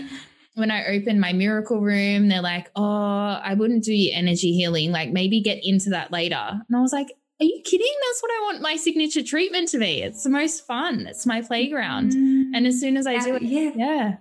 when 0.60 0.72
I 0.72 0.86
open 0.88 1.20
my 1.20 1.34
miracle 1.34 1.82
room, 1.82 2.28
they're 2.28 2.42
like, 2.42 2.70
oh, 2.76 2.84
I 2.84 3.54
wouldn't 3.54 3.84
do 3.84 3.94
your 3.94 4.16
energy 4.16 4.54
healing. 4.54 4.92
Like 4.92 5.12
maybe 5.12 5.42
get 5.42 5.60
into 5.64 5.92
that 5.92 6.12
later. 6.12 6.36
And 6.36 6.78
I 6.78 6.82
was 6.82 6.94
like, 6.94 7.08
are 7.42 7.46
you 7.46 7.62
kidding? 7.64 7.96
That's 8.08 8.22
what 8.22 8.32
I 8.32 8.42
want 8.44 8.62
my 8.62 8.76
signature 8.76 9.24
treatment 9.24 9.70
to 9.70 9.80
be. 9.80 10.02
It's 10.02 10.24
the 10.24 10.30
most 10.30 10.68
fun. 10.68 11.08
It's 11.08 11.26
my 11.26 11.42
playground. 11.42 12.12
Mm, 12.12 12.52
and 12.54 12.68
as 12.68 12.80
soon 12.80 12.98
as 12.98 13.08
I 13.08 13.20
do 13.20 13.36
it, 13.36 13.44
yeah. 13.44 13.72
yeah 13.76 14.16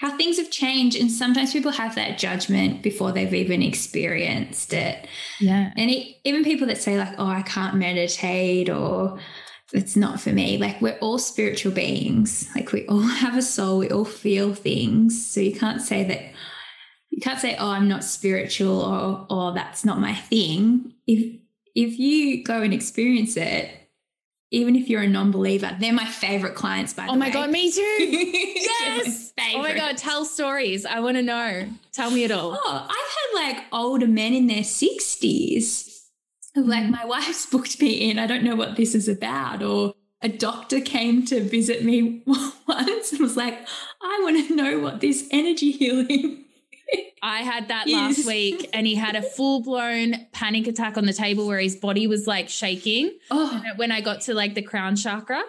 how 0.00 0.16
things 0.16 0.38
have 0.38 0.50
changed 0.50 0.96
and 0.98 1.10
sometimes 1.10 1.52
people 1.52 1.72
have 1.72 1.94
that 1.94 2.18
judgment 2.18 2.82
before 2.82 3.12
they've 3.12 3.34
even 3.34 3.62
experienced 3.62 4.72
it 4.72 5.06
yeah 5.40 5.72
and 5.76 5.90
it, 5.90 6.16
even 6.24 6.42
people 6.42 6.66
that 6.66 6.78
say 6.78 6.98
like 6.98 7.14
oh 7.18 7.26
i 7.26 7.42
can't 7.42 7.76
meditate 7.76 8.68
or 8.70 9.18
it's 9.72 9.96
not 9.96 10.20
for 10.20 10.30
me 10.30 10.58
like 10.58 10.80
we're 10.80 10.98
all 11.00 11.18
spiritual 11.18 11.72
beings 11.72 12.48
like 12.54 12.72
we 12.72 12.86
all 12.86 13.00
have 13.24 13.36
a 13.36 13.42
soul 13.42 13.78
we 13.78 13.90
all 13.90 14.04
feel 14.04 14.54
things 14.54 15.30
so 15.30 15.40
you 15.40 15.54
can't 15.54 15.80
say 15.82 16.04
that 16.04 16.20
you 17.10 17.20
can't 17.20 17.40
say 17.40 17.56
oh 17.56 17.70
i'm 17.70 17.88
not 17.88 18.04
spiritual 18.04 18.80
or 18.80 19.26
or 19.30 19.52
that's 19.52 19.84
not 19.84 20.00
my 20.00 20.14
thing 20.14 20.92
if 21.06 21.36
if 21.74 21.98
you 21.98 22.42
go 22.42 22.62
and 22.62 22.74
experience 22.74 23.36
it 23.36 23.70
even 24.52 24.74
if 24.74 24.88
you're 24.88 25.02
a 25.02 25.08
non-believer, 25.08 25.76
they're 25.78 25.92
my 25.92 26.06
favorite 26.06 26.54
clients. 26.56 26.92
By 26.92 27.04
oh 27.04 27.06
the 27.06 27.12
way, 27.12 27.14
oh 27.14 27.18
my 27.18 27.26
way. 27.26 27.32
god, 27.32 27.50
me 27.50 27.70
too. 27.70 27.80
yes. 27.80 29.32
My 29.38 29.52
oh 29.56 29.62
my 29.62 29.74
god, 29.74 29.96
tell 29.96 30.24
stories. 30.24 30.84
I 30.84 31.00
want 31.00 31.16
to 31.16 31.22
know. 31.22 31.68
Tell 31.92 32.10
me 32.10 32.24
it 32.24 32.32
all. 32.32 32.58
Oh, 32.60 32.86
I've 32.88 33.46
had 33.46 33.54
like 33.54 33.64
older 33.72 34.08
men 34.08 34.34
in 34.34 34.48
their 34.48 34.64
sixties. 34.64 35.89
Like 36.56 36.84
mm. 36.84 36.90
my 36.90 37.04
wife's 37.06 37.46
booked 37.46 37.80
me 37.80 38.10
in. 38.10 38.18
I 38.18 38.26
don't 38.26 38.44
know 38.44 38.56
what 38.56 38.76
this 38.76 38.94
is 38.94 39.08
about, 39.08 39.62
or 39.62 39.94
a 40.22 40.28
doctor 40.28 40.80
came 40.80 41.24
to 41.26 41.42
visit 41.42 41.84
me 41.84 42.22
once 42.68 43.12
and 43.12 43.20
was 43.20 43.36
like, 43.36 43.58
I 44.02 44.20
want 44.22 44.48
to 44.48 44.54
know 44.54 44.78
what 44.78 45.00
this 45.00 45.26
energy 45.30 45.70
healing 45.70 46.44
I 47.22 47.40
had 47.40 47.68
that 47.68 47.86
yes. 47.86 48.18
last 48.18 48.26
week 48.26 48.68
and 48.72 48.86
he 48.86 48.94
had 48.94 49.16
a 49.16 49.22
full 49.22 49.62
blown 49.62 50.26
panic 50.32 50.66
attack 50.66 50.96
on 50.96 51.06
the 51.06 51.12
table 51.12 51.46
where 51.46 51.58
his 51.58 51.76
body 51.76 52.06
was 52.06 52.26
like 52.26 52.48
shaking. 52.48 53.18
Oh. 53.30 53.62
When 53.76 53.92
I 53.92 54.00
got 54.00 54.22
to 54.22 54.34
like 54.34 54.54
the 54.54 54.62
crown 54.62 54.96
chakra. 54.96 55.42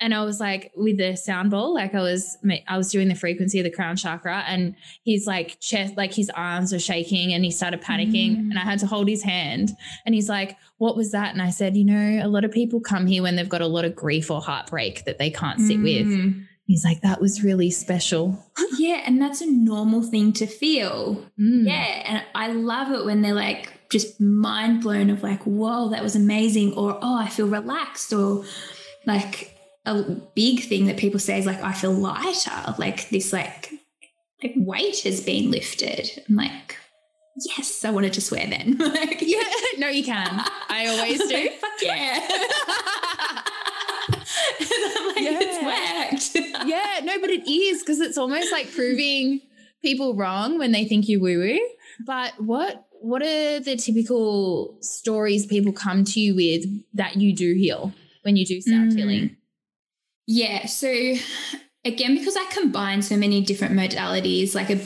And 0.00 0.14
I 0.14 0.24
was 0.24 0.40
like 0.40 0.72
with 0.76 0.98
the 0.98 1.16
sound 1.16 1.50
ball, 1.50 1.74
like 1.74 1.94
I 1.94 2.00
was 2.00 2.36
I 2.68 2.76
was 2.76 2.90
doing 2.90 3.08
the 3.08 3.14
frequency 3.14 3.58
of 3.58 3.64
the 3.64 3.70
crown 3.70 3.96
chakra, 3.96 4.44
and 4.46 4.74
he's 5.02 5.26
like 5.26 5.58
chest, 5.60 5.96
like 5.96 6.12
his 6.12 6.30
arms 6.30 6.72
are 6.74 6.78
shaking, 6.78 7.32
and 7.32 7.44
he 7.44 7.50
started 7.50 7.80
panicking, 7.80 8.36
mm. 8.36 8.50
and 8.50 8.58
I 8.58 8.62
had 8.62 8.78
to 8.80 8.86
hold 8.86 9.08
his 9.08 9.22
hand, 9.22 9.70
and 10.04 10.14
he's 10.14 10.28
like, 10.28 10.56
"What 10.78 10.96
was 10.96 11.12
that?" 11.12 11.32
And 11.32 11.40
I 11.40 11.50
said, 11.50 11.76
"You 11.76 11.84
know, 11.84 12.20
a 12.22 12.28
lot 12.28 12.44
of 12.44 12.50
people 12.50 12.80
come 12.80 13.06
here 13.06 13.22
when 13.22 13.36
they've 13.36 13.48
got 13.48 13.62
a 13.62 13.66
lot 13.66 13.84
of 13.84 13.96
grief 13.96 14.30
or 14.30 14.40
heartbreak 14.40 15.04
that 15.04 15.18
they 15.18 15.30
can't 15.30 15.60
sit 15.60 15.78
mm. 15.78 15.82
with." 15.82 16.46
He's 16.66 16.84
like, 16.84 17.00
that 17.02 17.20
was 17.20 17.44
really 17.44 17.70
special. 17.70 18.44
yeah, 18.78 19.02
and 19.06 19.22
that's 19.22 19.40
a 19.40 19.46
normal 19.48 20.02
thing 20.02 20.32
to 20.32 20.48
feel. 20.48 21.24
Mm. 21.40 21.64
Yeah, 21.64 22.02
and 22.04 22.24
I 22.34 22.48
love 22.48 22.90
it 22.90 23.04
when 23.04 23.22
they're 23.22 23.34
like 23.34 23.72
just 23.88 24.20
mind 24.20 24.82
blown 24.82 25.08
of 25.10 25.22
like, 25.22 25.44
whoa, 25.44 25.90
that 25.90 26.02
was 26.02 26.16
amazing, 26.16 26.74
or 26.74 26.98
oh, 27.00 27.18
I 27.18 27.28
feel 27.28 27.46
relaxed, 27.46 28.12
or 28.12 28.44
like 29.06 29.55
a 29.86 30.02
big 30.34 30.64
thing 30.64 30.86
that 30.86 30.96
people 30.96 31.20
say 31.20 31.38
is 31.38 31.46
like, 31.46 31.62
I 31.62 31.72
feel 31.72 31.92
lighter, 31.92 32.74
like 32.78 33.08
this 33.10 33.32
like 33.32 33.72
like 34.42 34.52
weight 34.56 35.00
has 35.00 35.20
been 35.22 35.50
lifted. 35.50 36.10
I'm 36.28 36.36
like, 36.36 36.76
yes, 37.36 37.84
I 37.84 37.90
wanted 37.90 38.12
to 38.14 38.20
swear 38.20 38.46
then. 38.46 38.76
like, 38.78 39.22
yeah, 39.22 39.42
no, 39.78 39.88
you 39.88 40.04
can. 40.04 40.44
I 40.68 40.88
always 40.88 41.18
do. 41.28 41.50
Fuck 41.50 41.70
yeah. 41.82 42.28
like, 45.06 45.16
yeah. 45.16 45.38
it's 45.40 46.34
worked. 46.34 46.66
yeah, 46.66 47.00
no, 47.02 47.18
but 47.20 47.30
it 47.30 47.48
is 47.50 47.82
because 47.82 48.00
it's 48.00 48.18
almost 48.18 48.52
like 48.52 48.70
proving 48.72 49.40
people 49.82 50.14
wrong 50.14 50.58
when 50.58 50.72
they 50.72 50.84
think 50.84 51.08
you 51.08 51.20
woo 51.20 51.38
woo. 51.38 51.68
But 52.04 52.32
what 52.38 52.86
what 53.00 53.22
are 53.22 53.60
the 53.60 53.76
typical 53.76 54.76
stories 54.80 55.46
people 55.46 55.72
come 55.72 56.04
to 56.04 56.20
you 56.20 56.34
with 56.34 56.64
that 56.94 57.16
you 57.16 57.34
do 57.34 57.54
heal 57.54 57.92
when 58.22 58.36
you 58.36 58.44
do 58.44 58.60
sound 58.60 58.92
mm. 58.92 59.36
Yeah, 60.26 60.66
so 60.66 60.88
again, 61.84 62.16
because 62.16 62.36
I 62.36 62.46
combine 62.50 63.02
so 63.02 63.16
many 63.16 63.42
different 63.42 63.74
modalities, 63.74 64.54
like 64.54 64.70
a, 64.70 64.80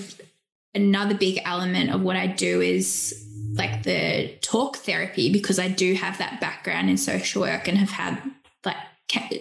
another 0.75 1.15
big 1.15 1.41
element 1.45 1.91
of 1.91 2.03
what 2.03 2.17
I 2.17 2.27
do 2.27 2.61
is 2.61 3.27
like 3.55 3.83
the 3.83 4.37
talk 4.43 4.77
therapy 4.77 5.33
because 5.33 5.59
I 5.59 5.69
do 5.69 5.95
have 5.95 6.19
that 6.19 6.41
background 6.41 6.91
in 6.91 6.97
social 6.97 7.43
work 7.43 7.67
and 7.67 7.79
have 7.79 7.91
had 7.91 8.23
like 8.65 8.77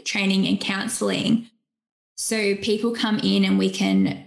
training 0.06 0.48
and 0.48 0.60
counseling. 0.60 1.48
So 2.16 2.56
people 2.56 2.94
come 2.94 3.20
in 3.20 3.46
and 3.46 3.60
we 3.60 3.70
can 3.70 4.26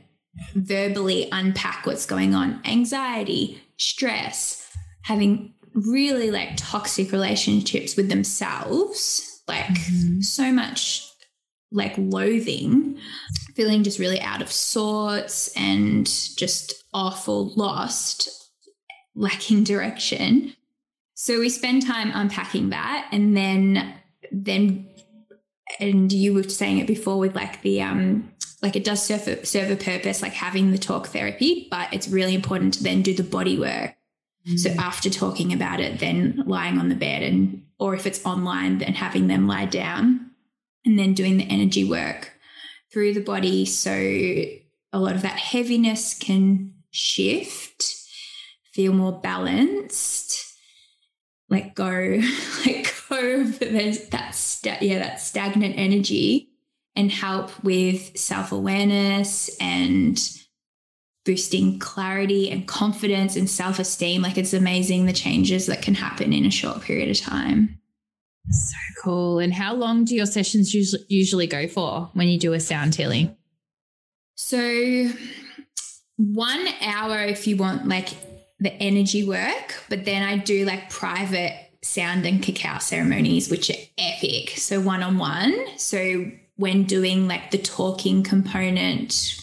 verbally 0.54 1.28
unpack 1.32 1.86
what's 1.86 2.06
going 2.06 2.34
on 2.34 2.60
anxiety, 2.64 3.60
stress, 3.76 4.70
having 5.02 5.54
really 5.74 6.30
like 6.30 6.50
toxic 6.56 7.12
relationships 7.12 7.96
with 7.96 8.08
themselves, 8.08 9.42
like 9.48 9.64
mm-hmm. 9.64 10.20
so 10.20 10.52
much 10.52 11.11
like 11.72 11.94
loathing, 11.96 12.98
feeling 13.54 13.82
just 13.82 13.98
really 13.98 14.20
out 14.20 14.42
of 14.42 14.52
sorts 14.52 15.48
and 15.56 16.06
just 16.06 16.84
awful, 16.92 17.48
lost, 17.54 18.50
lacking 19.14 19.64
direction. 19.64 20.54
So 21.14 21.38
we 21.38 21.48
spend 21.48 21.86
time 21.86 22.10
unpacking 22.14 22.70
that 22.70 23.08
and 23.12 23.36
then 23.36 23.94
then 24.30 24.88
and 25.78 26.12
you 26.12 26.34
were 26.34 26.42
saying 26.44 26.78
it 26.78 26.86
before 26.86 27.18
with 27.18 27.34
like 27.34 27.62
the 27.62 27.82
um 27.82 28.30
like 28.62 28.76
it 28.76 28.84
does 28.84 29.02
serve 29.02 29.26
a, 29.26 29.44
serve 29.44 29.70
a 29.70 29.76
purpose 29.76 30.22
like 30.22 30.32
having 30.32 30.70
the 30.70 30.78
talk 30.78 31.08
therapy 31.08 31.68
but 31.70 31.92
it's 31.92 32.08
really 32.08 32.34
important 32.34 32.74
to 32.74 32.82
then 32.82 33.02
do 33.02 33.14
the 33.14 33.22
body 33.22 33.58
work 33.58 33.94
mm. 34.48 34.58
so 34.58 34.70
after 34.78 35.10
talking 35.10 35.52
about 35.52 35.80
it 35.80 35.98
then 36.00 36.42
lying 36.46 36.78
on 36.78 36.88
the 36.88 36.94
bed 36.94 37.22
and 37.22 37.64
or 37.78 37.94
if 37.94 38.06
it's 38.06 38.24
online 38.24 38.78
then 38.78 38.94
having 38.94 39.26
them 39.26 39.46
lie 39.46 39.66
down 39.66 40.30
and 40.84 40.98
then 40.98 41.14
doing 41.14 41.36
the 41.36 41.48
energy 41.48 41.84
work 41.84 42.32
through 42.92 43.14
the 43.14 43.20
body. 43.20 43.64
So 43.64 43.92
a 43.92 44.98
lot 44.98 45.14
of 45.14 45.22
that 45.22 45.38
heaviness 45.38 46.14
can 46.14 46.74
shift 46.90 47.84
feel 48.72 48.92
more 48.92 49.12
balanced 49.12 50.52
let 51.52 51.74
go 51.74 52.20
let 52.66 52.94
go 53.08 53.40
of 53.42 53.58
that 53.58 54.34
sta- 54.34 54.78
yeah 54.80 54.98
that 54.98 55.20
stagnant 55.20 55.74
energy 55.76 56.48
and 56.96 57.10
help 57.10 57.62
with 57.62 58.16
self-awareness 58.18 59.56
and 59.60 60.18
boosting 61.24 61.78
clarity 61.78 62.50
and 62.50 62.66
confidence 62.66 63.36
and 63.36 63.48
self-esteem. 63.48 64.20
Like 64.20 64.36
it's 64.36 64.52
amazing 64.52 65.06
the 65.06 65.12
changes 65.12 65.66
that 65.66 65.82
can 65.82 65.94
happen 65.94 66.32
in 66.32 66.44
a 66.44 66.50
short 66.50 66.82
period 66.82 67.10
of 67.10 67.22
time 67.22 67.78
so 68.52 68.76
cool 69.02 69.38
and 69.38 69.52
how 69.52 69.74
long 69.74 70.04
do 70.04 70.14
your 70.14 70.26
sessions 70.26 70.74
usually, 70.74 71.46
go 71.46 71.66
for 71.66 72.10
when 72.14 72.28
you 72.28 72.38
do 72.38 72.52
a 72.52 72.60
sound 72.60 72.94
healing 72.94 73.34
so 74.36 75.10
one 76.16 76.66
hour 76.82 77.20
if 77.20 77.46
you 77.46 77.56
want 77.56 77.88
like 77.88 78.08
the 78.60 78.72
energy 78.74 79.24
work 79.24 79.82
but 79.88 80.04
then 80.04 80.22
i 80.22 80.36
do 80.36 80.64
like 80.64 80.88
private 80.88 81.62
sound 81.82 82.24
and 82.24 82.42
cacao 82.42 82.78
ceremonies, 82.78 83.50
which 83.50 83.70
are 83.70 83.82
epic. 83.98 84.50
So 84.50 84.80
one 84.80 85.02
on 85.02 85.18
one. 85.18 85.54
So 85.76 86.30
when 86.56 86.84
doing 86.84 87.28
like 87.28 87.50
the 87.50 87.58
talking 87.58 88.22
component, 88.22 89.41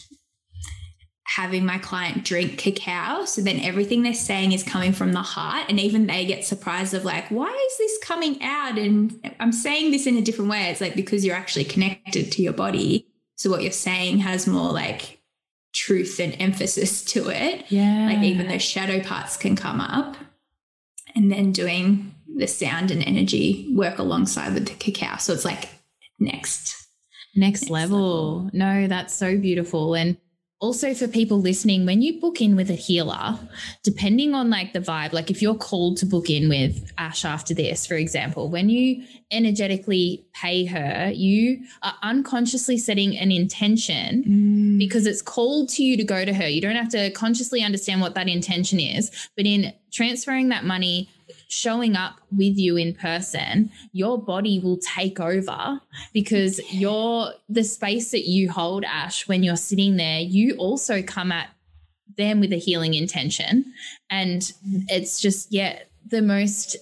having 1.35 1.63
my 1.63 1.77
client 1.77 2.25
drink 2.25 2.57
cacao. 2.57 3.23
So 3.23 3.41
then 3.41 3.59
everything 3.59 4.01
they're 4.01 4.15
saying 4.15 4.51
is 4.51 4.63
coming 4.63 4.93
from 4.93 5.13
the 5.13 5.21
heart. 5.21 5.65
And 5.69 5.79
even 5.79 6.07
they 6.07 6.25
get 6.25 6.43
surprised 6.43 6.95
of 6.95 7.05
like, 7.05 7.29
why 7.29 7.67
is 7.69 7.77
this 7.77 7.99
coming 8.01 8.41
out? 8.41 8.79
And 8.79 9.31
I'm 9.39 9.51
saying 9.51 9.91
this 9.91 10.07
in 10.07 10.17
a 10.17 10.23
different 10.23 10.49
way. 10.49 10.71
It's 10.71 10.81
like 10.81 10.95
because 10.95 11.23
you're 11.23 11.35
actually 11.35 11.65
connected 11.65 12.31
to 12.31 12.41
your 12.41 12.53
body. 12.53 13.07
So 13.35 13.51
what 13.51 13.61
you're 13.61 13.71
saying 13.71 14.17
has 14.19 14.47
more 14.47 14.71
like 14.71 15.19
truth 15.71 16.19
and 16.19 16.35
emphasis 16.39 17.05
to 17.05 17.29
it. 17.29 17.63
Yeah. 17.69 18.07
Like 18.07 18.23
even 18.23 18.47
those 18.47 18.63
shadow 18.63 18.99
parts 18.99 19.37
can 19.37 19.55
come 19.55 19.79
up. 19.79 20.17
And 21.15 21.31
then 21.31 21.51
doing 21.51 22.15
the 22.37 22.47
sound 22.47 22.89
and 22.89 23.03
energy 23.03 23.71
work 23.75 23.99
alongside 23.99 24.55
with 24.55 24.67
the 24.67 24.73
cacao. 24.73 25.17
So 25.17 25.33
it's 25.33 25.45
like 25.45 25.69
next. 26.19 26.75
Next, 27.35 27.61
next 27.61 27.69
level. 27.69 28.45
level. 28.45 28.49
No, 28.53 28.87
that's 28.87 29.13
so 29.13 29.37
beautiful. 29.37 29.93
And 29.93 30.17
also 30.59 30.93
for 30.93 31.07
people 31.07 31.39
listening, 31.39 31.85
when 31.85 32.01
you 32.01 32.19
book 32.19 32.41
in 32.41 32.55
with 32.55 32.69
a 32.69 32.75
healer, 32.75 33.39
depending 33.83 34.33
on 34.33 34.49
like 34.49 34.73
the 34.73 34.79
vibe, 34.79 35.13
like 35.13 35.31
if 35.31 35.41
you're 35.41 35.55
called 35.55 35.97
to 35.97 36.05
book 36.05 36.29
in 36.29 36.49
with 36.49 36.91
Ash 36.97 37.23
after 37.23 37.53
this, 37.53 37.85
for 37.85 37.95
example, 37.95 38.49
when 38.49 38.69
you 38.69 39.03
energetically 39.31 40.25
pay 40.33 40.65
her, 40.65 41.11
you 41.13 41.61
are 41.81 41.93
unconsciously 42.03 42.77
setting 42.77 43.17
an 43.17 43.31
intention 43.31 44.23
mm. 44.23 44.77
because 44.77 45.05
it's 45.05 45.21
called 45.21 45.69
to 45.69 45.83
you 45.83 45.95
to 45.95 46.03
go 46.03 46.25
to 46.25 46.33
her. 46.33 46.47
You 46.47 46.61
don't 46.61 46.75
have 46.75 46.89
to 46.89 47.09
consciously 47.11 47.63
understand 47.63 48.01
what 48.01 48.15
that 48.15 48.27
intention 48.27 48.79
is, 48.79 49.29
but 49.37 49.45
in 49.45 49.73
transferring 49.91 50.49
that 50.49 50.65
money 50.65 51.09
showing 51.49 51.95
up 51.95 52.21
with 52.31 52.57
you 52.57 52.77
in 52.77 52.93
person, 52.93 53.71
your 53.91 54.21
body 54.21 54.59
will 54.59 54.77
take 54.77 55.19
over 55.19 55.81
because 56.13 56.61
you're 56.71 57.31
the 57.49 57.63
space 57.63 58.11
that 58.11 58.27
you 58.27 58.49
hold, 58.49 58.85
Ash, 58.85 59.27
when 59.27 59.41
you're 59.41 59.57
sitting 59.57 59.97
there, 59.97 60.19
you 60.19 60.55
also 60.57 61.01
come 61.01 61.31
at 61.31 61.49
them 62.17 62.39
with 62.39 62.53
a 62.53 62.57
healing 62.57 62.93
intention. 62.93 63.65
And 64.11 64.51
it's 64.89 65.19
just, 65.19 65.51
yeah, 65.51 65.79
the 66.07 66.21
most 66.21 66.77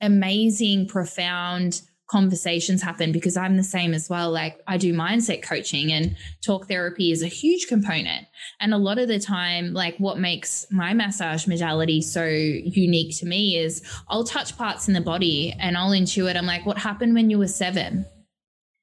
amazing, 0.00 0.86
profound 0.86 1.82
conversations 2.08 2.82
happen 2.82 3.10
because 3.10 3.36
I'm 3.36 3.56
the 3.56 3.64
same 3.64 3.92
as 3.92 4.08
well. 4.08 4.30
Like 4.30 4.60
I 4.66 4.76
do 4.76 4.94
mindset 4.94 5.42
coaching 5.42 5.92
and 5.92 6.16
talk 6.44 6.68
therapy 6.68 7.10
is 7.10 7.22
a 7.22 7.28
huge 7.28 7.66
component. 7.66 8.26
And 8.60 8.72
a 8.72 8.78
lot 8.78 8.98
of 8.98 9.08
the 9.08 9.18
time, 9.18 9.72
like 9.72 9.96
what 9.98 10.18
makes 10.18 10.66
my 10.70 10.94
massage 10.94 11.46
modality 11.46 12.00
so 12.00 12.24
unique 12.24 13.16
to 13.18 13.26
me 13.26 13.56
is 13.56 13.82
I'll 14.08 14.24
touch 14.24 14.56
parts 14.56 14.86
in 14.86 14.94
the 14.94 15.00
body 15.00 15.54
and 15.58 15.76
I'll 15.76 15.90
intuit. 15.90 16.36
I'm 16.36 16.46
like, 16.46 16.64
what 16.64 16.78
happened 16.78 17.14
when 17.14 17.28
you 17.28 17.38
were 17.38 17.48
7 17.48 18.04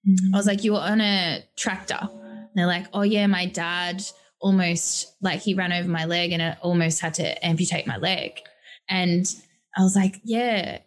mm-hmm. 0.08 0.36
I 0.36 0.38
was 0.38 0.48
like, 0.48 0.64
you 0.64 0.74
were 0.74 0.80
on 0.80 1.00
a 1.00 1.44
tractor. 1.58 2.00
And 2.02 2.50
they're 2.56 2.68
like, 2.68 2.88
oh 2.94 3.04
yeah, 3.04 3.28
my 3.28 3.46
dad 3.46 4.04
almost 4.42 5.16
like 5.22 5.42
he 5.42 5.54
ran 5.54 5.72
over 5.72 5.88
my 5.88 6.04
leg 6.04 6.34
and 6.34 6.42
it 6.42 6.58
almost 6.62 7.00
had 7.00 7.14
to 7.16 7.46
amputate 7.46 7.88
my 7.88 7.98
leg. 7.98 8.40
And 8.90 9.26
I 9.78 9.82
was 9.82 9.96
like, 9.96 10.20
yeah, 10.26 10.80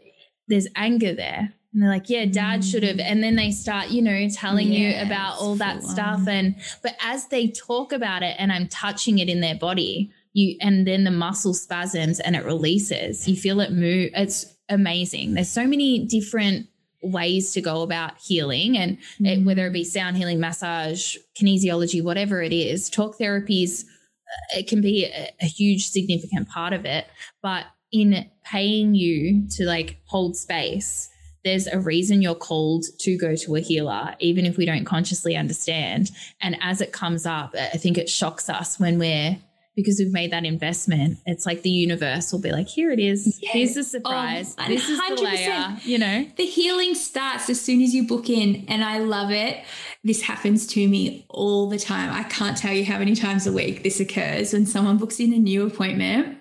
there's 0.48 0.68
anger 0.76 1.14
there 1.14 1.54
and 1.76 1.82
they're 1.82 1.90
like, 1.90 2.08
yeah, 2.08 2.24
dad 2.24 2.64
should 2.64 2.82
have. 2.84 2.98
And 2.98 3.22
then 3.22 3.36
they 3.36 3.50
start, 3.50 3.88
you 3.90 4.00
know, 4.00 4.28
telling 4.30 4.72
yes, 4.72 4.96
you 4.96 5.06
about 5.06 5.38
all 5.38 5.56
that 5.56 5.82
stuff. 5.82 6.20
On. 6.20 6.28
And, 6.28 6.54
but 6.82 6.96
as 7.02 7.28
they 7.28 7.48
talk 7.48 7.92
about 7.92 8.22
it 8.22 8.34
and 8.38 8.50
I'm 8.50 8.66
touching 8.68 9.18
it 9.18 9.28
in 9.28 9.42
their 9.42 9.56
body, 9.56 10.10
you, 10.32 10.56
and 10.62 10.86
then 10.86 11.04
the 11.04 11.10
muscle 11.10 11.52
spasms 11.52 12.18
and 12.18 12.34
it 12.34 12.46
releases, 12.46 13.28
you 13.28 13.36
feel 13.36 13.60
it 13.60 13.72
move. 13.72 14.10
It's 14.14 14.46
amazing. 14.70 15.34
There's 15.34 15.50
so 15.50 15.66
many 15.66 16.06
different 16.06 16.66
ways 17.02 17.52
to 17.52 17.60
go 17.60 17.82
about 17.82 18.16
healing 18.16 18.78
and 18.78 18.96
mm. 19.20 19.26
it, 19.26 19.44
whether 19.44 19.66
it 19.66 19.74
be 19.74 19.84
sound 19.84 20.16
healing, 20.16 20.40
massage, 20.40 21.16
kinesiology, 21.38 22.02
whatever 22.02 22.40
it 22.40 22.54
is, 22.54 22.88
talk 22.88 23.18
therapies, 23.18 23.82
uh, 23.82 24.60
it 24.60 24.66
can 24.66 24.80
be 24.80 25.04
a, 25.04 25.30
a 25.42 25.46
huge 25.46 25.90
significant 25.90 26.48
part 26.48 26.72
of 26.72 26.86
it. 26.86 27.06
But 27.42 27.66
in 27.92 28.30
paying 28.44 28.94
you 28.94 29.46
to 29.56 29.66
like 29.66 30.00
hold 30.06 30.38
space, 30.38 31.10
there's 31.46 31.66
a 31.68 31.78
reason 31.78 32.20
you're 32.20 32.34
called 32.34 32.84
to 32.98 33.16
go 33.16 33.36
to 33.36 33.56
a 33.56 33.60
healer, 33.60 34.16
even 34.18 34.44
if 34.44 34.56
we 34.56 34.66
don't 34.66 34.84
consciously 34.84 35.36
understand. 35.36 36.10
And 36.40 36.58
as 36.60 36.80
it 36.80 36.92
comes 36.92 37.24
up, 37.24 37.54
I 37.54 37.76
think 37.78 37.96
it 37.96 38.08
shocks 38.08 38.50
us 38.50 38.80
when 38.80 38.98
we're 38.98 39.38
because 39.76 39.98
we've 39.98 40.12
made 40.12 40.32
that 40.32 40.44
investment. 40.44 41.18
It's 41.26 41.44
like 41.46 41.62
the 41.62 41.70
universe 41.70 42.32
will 42.32 42.40
be 42.40 42.50
like, 42.50 42.66
here 42.66 42.90
it 42.90 42.98
is. 42.98 43.38
Yeah. 43.42 43.50
Here's 43.52 43.74
the 43.74 43.80
oh, 43.80 43.82
surprise. 43.82 44.56
Oh, 44.58 44.66
this 44.66 44.88
is 44.88 44.98
the 44.98 45.22
layer. 45.22 45.76
You 45.82 45.98
know, 45.98 46.26
the 46.36 46.46
healing 46.46 46.94
starts 46.94 47.48
as 47.50 47.60
soon 47.60 47.82
as 47.82 47.94
you 47.94 48.06
book 48.06 48.28
in, 48.30 48.64
and 48.68 48.82
I 48.82 48.98
love 48.98 49.30
it. 49.30 49.62
This 50.02 50.22
happens 50.22 50.66
to 50.68 50.88
me 50.88 51.26
all 51.28 51.68
the 51.68 51.78
time. 51.78 52.10
I 52.10 52.22
can't 52.24 52.56
tell 52.56 52.72
you 52.72 52.84
how 52.84 52.98
many 52.98 53.14
times 53.14 53.46
a 53.46 53.52
week 53.52 53.82
this 53.82 54.00
occurs 54.00 54.54
when 54.54 54.66
someone 54.66 54.96
books 54.96 55.20
in 55.20 55.32
a 55.34 55.38
new 55.38 55.66
appointment. 55.66 56.38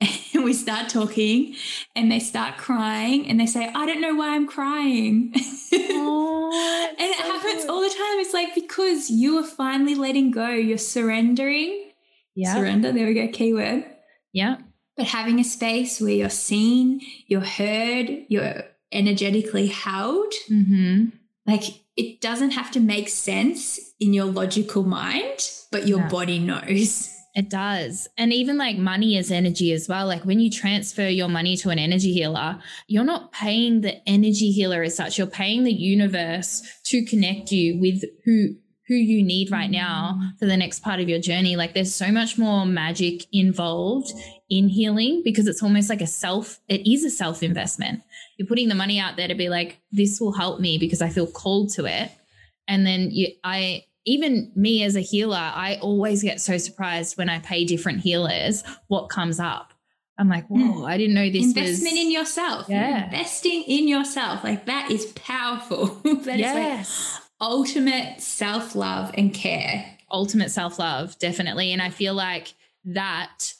And 0.34 0.42
we 0.42 0.52
start 0.52 0.88
talking 0.88 1.54
and 1.94 2.10
they 2.10 2.18
start 2.18 2.56
crying 2.56 3.28
and 3.28 3.38
they 3.38 3.46
say, 3.46 3.70
I 3.72 3.86
don't 3.86 4.00
know 4.00 4.16
why 4.16 4.34
I'm 4.34 4.48
crying. 4.48 5.32
Oh, 5.76 6.94
and 6.98 7.10
it 7.10 7.16
so 7.16 7.32
happens 7.32 7.62
good. 7.62 7.70
all 7.70 7.80
the 7.80 7.88
time. 7.88 8.18
It's 8.20 8.32
like 8.32 8.54
because 8.54 9.10
you 9.10 9.38
are 9.38 9.44
finally 9.44 9.96
letting 9.96 10.30
go, 10.30 10.48
you're 10.50 10.78
surrendering 10.78 11.84
yeah. 12.34 12.54
Surrender. 12.54 12.92
There 12.92 13.06
we 13.06 13.14
go. 13.14 13.28
Keyword. 13.28 13.84
Yeah. 14.32 14.56
But 14.96 15.06
having 15.06 15.38
a 15.40 15.44
space 15.44 16.00
where 16.00 16.10
you're 16.10 16.30
seen, 16.30 17.00
you're 17.26 17.40
heard, 17.40 18.08
you're 18.28 18.64
energetically 18.92 19.68
held. 19.68 20.32
Mm-hmm. 20.50 21.16
Like 21.46 21.62
it 21.96 22.20
doesn't 22.20 22.52
have 22.52 22.70
to 22.72 22.80
make 22.80 23.08
sense 23.08 23.78
in 24.00 24.12
your 24.12 24.26
logical 24.26 24.82
mind, 24.82 25.50
but 25.70 25.86
your 25.86 26.00
no. 26.00 26.08
body 26.08 26.38
knows. 26.38 27.10
It 27.34 27.50
does. 27.50 28.06
And 28.16 28.32
even 28.32 28.56
like 28.58 28.76
money 28.78 29.16
is 29.16 29.32
energy 29.32 29.72
as 29.72 29.88
well. 29.88 30.06
Like 30.06 30.24
when 30.24 30.38
you 30.38 30.50
transfer 30.50 31.08
your 31.08 31.28
money 31.28 31.56
to 31.58 31.70
an 31.70 31.80
energy 31.80 32.12
healer, 32.12 32.60
you're 32.86 33.04
not 33.04 33.32
paying 33.32 33.80
the 33.80 34.08
energy 34.08 34.52
healer 34.52 34.82
as 34.82 34.96
such. 34.96 35.18
You're 35.18 35.26
paying 35.26 35.64
the 35.64 35.72
universe 35.72 36.62
to 36.84 37.04
connect 37.04 37.50
you 37.50 37.80
with 37.80 38.04
who 38.24 38.54
who 38.86 38.94
you 38.94 39.24
need 39.24 39.50
right 39.50 39.70
now 39.70 40.20
for 40.38 40.44
the 40.44 40.56
next 40.56 40.80
part 40.80 41.00
of 41.00 41.08
your 41.08 41.18
journey. 41.18 41.56
Like 41.56 41.72
there's 41.72 41.94
so 41.94 42.12
much 42.12 42.36
more 42.36 42.66
magic 42.66 43.24
involved 43.32 44.12
in 44.50 44.68
healing 44.68 45.22
because 45.24 45.46
it's 45.46 45.62
almost 45.62 45.88
like 45.88 46.02
a 46.02 46.06
self, 46.06 46.60
it 46.68 46.86
is 46.86 47.02
a 47.02 47.10
self 47.10 47.42
investment. 47.42 48.02
You're 48.36 48.46
putting 48.46 48.68
the 48.68 48.74
money 48.74 48.98
out 48.98 49.16
there 49.16 49.28
to 49.28 49.34
be 49.34 49.48
like, 49.48 49.80
this 49.90 50.20
will 50.20 50.32
help 50.32 50.60
me 50.60 50.76
because 50.76 51.00
I 51.00 51.08
feel 51.08 51.26
called 51.26 51.72
to 51.74 51.86
it. 51.86 52.10
And 52.68 52.86
then 52.86 53.10
you, 53.10 53.28
I, 53.42 53.84
even 54.04 54.52
me 54.54 54.82
as 54.82 54.96
a 54.96 55.00
healer, 55.00 55.36
I 55.36 55.78
always 55.80 56.22
get 56.22 56.40
so 56.40 56.58
surprised 56.58 57.16
when 57.16 57.28
I 57.28 57.38
pay 57.38 57.64
different 57.64 58.00
healers 58.00 58.62
what 58.88 59.08
comes 59.08 59.40
up. 59.40 59.72
I'm 60.18 60.28
like, 60.28 60.46
whoa, 60.46 60.58
mm. 60.58 60.88
I 60.88 60.96
didn't 60.96 61.14
know 61.14 61.28
this 61.28 61.46
investment 61.46 61.94
was... 61.94 62.00
in 62.00 62.10
yourself. 62.10 62.68
Yeah. 62.68 63.06
Investing 63.06 63.64
in 63.64 63.88
yourself. 63.88 64.44
Like 64.44 64.66
that 64.66 64.90
is 64.90 65.06
powerful. 65.06 65.86
that 66.24 66.38
yes. 66.38 66.88
is 66.88 67.14
like 67.14 67.22
ultimate 67.40 68.20
self 68.20 68.74
love 68.74 69.10
and 69.14 69.34
care. 69.34 69.84
Ultimate 70.10 70.50
self 70.50 70.78
love, 70.78 71.18
definitely. 71.18 71.72
And 71.72 71.82
I 71.82 71.90
feel 71.90 72.14
like 72.14 72.54
that 72.84 73.54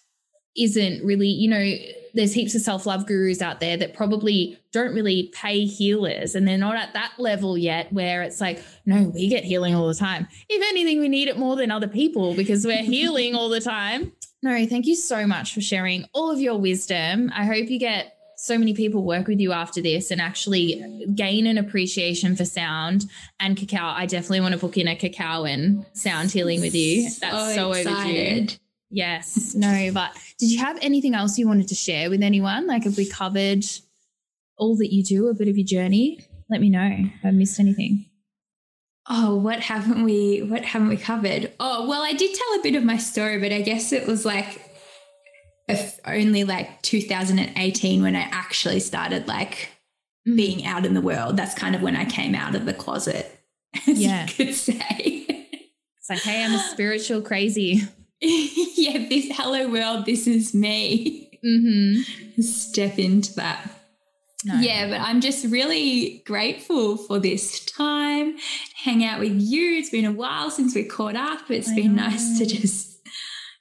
isn't 0.56 1.04
really, 1.04 1.28
you 1.28 1.48
know, 1.48 1.76
there's 2.14 2.32
heaps 2.32 2.54
of 2.54 2.62
self 2.62 2.86
love 2.86 3.06
gurus 3.06 3.42
out 3.42 3.60
there 3.60 3.76
that 3.76 3.94
probably 3.94 4.58
don't 4.72 4.94
really 4.94 5.30
pay 5.34 5.64
healers 5.64 6.34
and 6.34 6.46
they're 6.46 6.56
not 6.56 6.76
at 6.76 6.92
that 6.94 7.12
level 7.18 7.58
yet 7.58 7.92
where 7.92 8.22
it's 8.22 8.40
like, 8.40 8.62
no, 8.86 9.02
we 9.14 9.28
get 9.28 9.44
healing 9.44 9.74
all 9.74 9.88
the 9.88 9.94
time. 9.94 10.26
If 10.48 10.62
anything, 10.70 11.00
we 11.00 11.08
need 11.08 11.28
it 11.28 11.38
more 11.38 11.56
than 11.56 11.70
other 11.70 11.88
people 11.88 12.34
because 12.34 12.64
we're 12.64 12.82
healing 12.82 13.34
all 13.34 13.48
the 13.48 13.60
time. 13.60 14.12
No, 14.42 14.66
thank 14.66 14.86
you 14.86 14.94
so 14.94 15.26
much 15.26 15.54
for 15.54 15.60
sharing 15.60 16.04
all 16.12 16.30
of 16.30 16.38
your 16.38 16.58
wisdom. 16.58 17.30
I 17.34 17.44
hope 17.44 17.68
you 17.68 17.78
get 17.78 18.14
so 18.36 18.58
many 18.58 18.74
people 18.74 19.04
work 19.04 19.26
with 19.26 19.40
you 19.40 19.52
after 19.52 19.80
this 19.80 20.10
and 20.10 20.20
actually 20.20 21.06
gain 21.14 21.46
an 21.46 21.56
appreciation 21.56 22.36
for 22.36 22.44
sound 22.44 23.06
and 23.40 23.56
cacao. 23.56 23.94
I 23.96 24.06
definitely 24.06 24.40
want 24.40 24.52
to 24.52 24.60
book 24.60 24.76
in 24.76 24.86
a 24.86 24.96
cacao 24.96 25.44
and 25.44 25.86
sound 25.94 26.30
healing 26.30 26.60
with 26.60 26.74
you. 26.74 27.08
That's 27.20 27.54
so, 27.54 27.72
so 27.72 27.90
overdue. 27.90 28.48
Yes. 28.90 29.54
No, 29.54 29.90
but 29.92 30.12
did 30.38 30.50
you 30.50 30.58
have 30.58 30.78
anything 30.82 31.14
else 31.14 31.38
you 31.38 31.46
wanted 31.46 31.68
to 31.68 31.74
share 31.74 32.10
with 32.10 32.22
anyone? 32.22 32.66
Like, 32.66 32.84
have 32.84 32.96
we 32.96 33.08
covered 33.08 33.64
all 34.56 34.76
that 34.76 34.92
you 34.92 35.02
do, 35.02 35.28
a 35.28 35.34
bit 35.34 35.48
of 35.48 35.56
your 35.56 35.66
journey? 35.66 36.26
Let 36.50 36.60
me 36.60 36.70
know 36.70 36.90
if 36.90 37.24
I 37.24 37.30
missed 37.30 37.60
anything. 37.60 38.06
Oh, 39.08 39.36
what 39.36 39.60
haven't 39.60 40.02
we 40.02 40.40
what 40.42 40.64
haven't 40.64 40.88
we 40.88 40.96
covered? 40.96 41.52
Oh, 41.60 41.86
well, 41.88 42.02
I 42.02 42.12
did 42.14 42.34
tell 42.34 42.60
a 42.60 42.62
bit 42.62 42.74
of 42.74 42.84
my 42.84 42.96
story, 42.96 43.38
but 43.38 43.52
I 43.52 43.60
guess 43.60 43.92
it 43.92 44.06
was 44.06 44.24
like 44.24 44.60
only 46.06 46.44
like 46.44 46.82
2018 46.82 48.02
when 48.02 48.16
I 48.16 48.20
actually 48.20 48.80
started 48.80 49.28
like 49.28 49.70
mm. 50.26 50.36
being 50.36 50.64
out 50.66 50.86
in 50.86 50.94
the 50.94 51.00
world. 51.00 51.36
That's 51.36 51.54
kind 51.54 51.74
of 51.74 51.82
when 51.82 51.96
I 51.96 52.04
came 52.04 52.34
out 52.34 52.54
of 52.54 52.64
the 52.64 52.74
closet, 52.74 53.38
as 53.88 54.00
yeah. 54.00 54.26
you 54.26 54.32
could 54.32 54.54
say. 54.54 55.30
It's 56.06 56.10
like, 56.10 56.34
hey, 56.34 56.44
I'm 56.44 56.52
a 56.52 56.58
spiritual 56.58 57.22
crazy. 57.22 57.80
yeah, 58.76 59.06
this 59.08 59.28
hello 59.36 59.68
world, 59.68 60.06
this 60.06 60.26
is 60.26 60.54
me. 60.54 61.38
Mm-hmm. 61.44 62.40
Step 62.40 62.98
into 62.98 63.34
that. 63.34 63.70
No. 64.46 64.54
Yeah, 64.60 64.88
but 64.88 65.00
I'm 65.00 65.20
just 65.20 65.46
really 65.46 66.22
grateful 66.26 66.96
for 66.96 67.18
this 67.18 67.64
time. 67.64 68.36
Hang 68.76 69.04
out 69.04 69.20
with 69.20 69.40
you. 69.40 69.78
It's 69.78 69.90
been 69.90 70.04
a 70.04 70.12
while 70.12 70.50
since 70.50 70.74
we 70.74 70.84
caught 70.84 71.16
up. 71.16 71.40
but 71.48 71.56
It's 71.58 71.70
I 71.70 71.74
been 71.74 71.96
know. 71.96 72.04
nice 72.04 72.38
to 72.38 72.46
just 72.46 72.98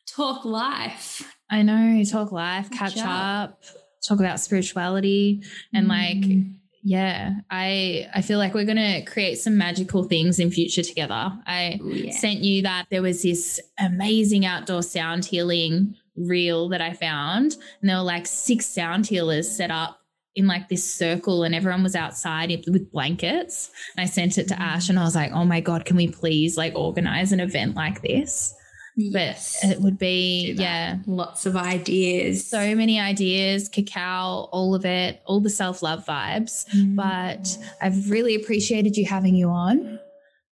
talk 0.05 0.45
life. 0.45 1.29
I 1.49 1.61
know, 1.61 2.03
talk 2.05 2.31
life, 2.31 2.71
catch, 2.71 2.97
up. 2.97 3.51
up. 3.51 3.63
talk 4.05 4.19
about 4.19 4.39
spirituality 4.39 5.43
and 5.73 5.87
mm. 5.87 5.89
like 5.89 6.62
yeah, 6.83 7.35
I 7.49 8.09
I 8.13 8.21
feel 8.21 8.39
like 8.39 8.53
we're 8.53 8.65
gonna 8.65 9.05
create 9.05 9.35
some 9.35 9.57
magical 9.57 10.03
things 10.03 10.37
in 10.37 10.51
future 10.51 10.83
together. 10.83 11.31
I 11.47 11.79
Ooh, 11.81 11.89
yeah. 11.89 12.11
sent 12.11 12.39
you 12.39 12.61
that 12.63 12.87
there 12.91 13.01
was 13.01 13.21
this 13.21 13.61
amazing 13.79 14.45
outdoor 14.45 14.83
sound 14.83 15.23
healing 15.23 15.95
reel 16.17 16.67
that 16.69 16.81
I 16.81 16.93
found, 16.93 17.55
and 17.79 17.89
there 17.89 17.97
were 17.97 18.03
like 18.03 18.27
six 18.27 18.65
sound 18.65 19.07
healers 19.07 19.49
set 19.49 19.71
up 19.71 20.01
in 20.35 20.45
like 20.45 20.67
this 20.67 20.83
circle, 20.83 21.43
and 21.43 21.55
everyone 21.55 21.83
was 21.83 21.95
outside 21.95 22.49
with 22.67 22.91
blankets. 22.91 23.71
And 23.95 24.03
I 24.03 24.07
sent 24.07 24.37
it 24.37 24.49
to 24.49 24.55
mm. 24.55 24.59
Ash, 24.59 24.89
and 24.89 24.99
I 24.99 25.03
was 25.03 25.15
like, 25.15 25.31
"Oh 25.31 25.45
my 25.45 25.61
god, 25.61 25.85
can 25.85 25.95
we 25.95 26.09
please 26.09 26.57
like 26.57 26.75
organize 26.75 27.31
an 27.31 27.39
event 27.39 27.75
like 27.75 28.01
this?" 28.01 28.53
Yes. 28.95 29.59
But 29.61 29.71
it 29.71 29.81
would 29.81 29.97
be, 29.97 30.53
yeah. 30.57 30.97
Lots 31.05 31.45
of 31.45 31.55
ideas. 31.55 32.47
So 32.47 32.75
many 32.75 32.99
ideas, 32.99 33.69
cacao, 33.69 34.49
all 34.51 34.75
of 34.75 34.85
it, 34.85 35.21
all 35.25 35.39
the 35.39 35.49
self 35.49 35.81
love 35.81 36.05
vibes. 36.05 36.67
Mm. 36.69 36.95
But 36.95 37.57
I've 37.81 38.09
really 38.09 38.35
appreciated 38.35 38.95
you 38.97 39.05
having 39.05 39.35
you 39.35 39.49
on. 39.49 39.99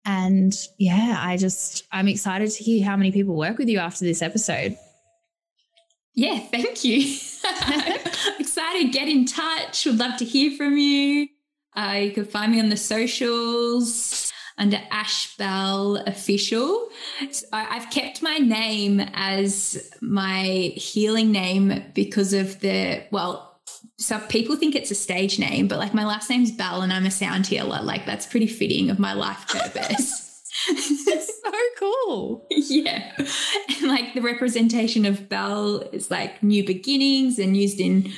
And 0.05 0.55
yeah, 0.79 1.17
I 1.19 1.37
just, 1.37 1.85
I'm 1.91 2.09
excited 2.09 2.51
to 2.51 2.63
hear 2.63 2.85
how 2.85 2.97
many 2.97 3.11
people 3.11 3.35
work 3.35 3.59
with 3.59 3.69
you 3.69 3.79
after 3.79 4.05
this 4.05 4.23
episode. 4.23 4.77
Yeah, 6.15 6.39
thank 6.39 6.85
you. 6.85 6.99
excited. 8.39 8.93
Get 8.93 9.09
in 9.09 9.27
touch. 9.27 9.85
Would 9.85 9.99
love 9.99 10.19
to 10.19 10.25
hear 10.25 10.57
from 10.57 10.79
you. 10.79 11.29
Uh, 11.77 11.99
you 12.01 12.11
can 12.13 12.25
find 12.25 12.53
me 12.53 12.61
on 12.61 12.71
the 12.71 12.77
socials 12.77 14.26
under 14.59 14.79
Ash 14.91 15.37
Bell 15.37 15.97
Official. 16.07 16.89
So 17.31 17.47
I've 17.53 17.91
kept 17.91 18.23
my 18.23 18.39
name 18.39 19.01
as 19.15 19.91
my 20.01 20.73
healing 20.77 21.31
name 21.31 21.85
because 21.95 22.33
of 22.33 22.61
the, 22.61 23.05
well, 23.11 23.61
some 23.99 24.23
people 24.29 24.57
think 24.57 24.75
it's 24.75 24.91
a 24.91 24.95
stage 24.95 25.39
name, 25.39 25.69
but 25.69 25.79
like 25.79 25.95
my 25.95 26.05
last 26.05 26.31
name's 26.31 26.51
Bell 26.51 26.83
and 26.83 26.93
I'm 26.93 27.07
a 27.07 27.11
sound 27.11 27.47
healer. 27.47 27.83
Like 27.83 28.07
that's 28.07 28.27
pretty 28.27 28.47
fitting 28.47 28.91
of 28.91 28.99
my 28.99 29.13
life 29.13 29.47
purpose. 29.49 30.43
it's 30.69 31.41
so 31.43 31.53
cool. 31.79 32.47
Yeah. 32.51 33.13
And 33.19 33.89
like 33.89 34.15
the 34.15 34.23
representation 34.23 35.05
of 35.05 35.29
Bell 35.29 35.81
is 35.93 36.11
like 36.11 36.43
new 36.43 36.65
beginnings 36.65 37.39
and 37.39 37.57
used 37.57 37.81
in 37.81 38.13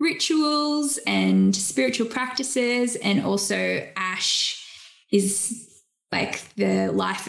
rituals 0.00 0.98
and 1.06 1.54
spiritual 1.54 2.06
practices. 2.06 2.96
And 2.96 3.24
also 3.24 3.86
Ash 3.96 4.57
is 5.10 5.64
like 6.10 6.42
the 6.54 6.90
life 6.90 7.28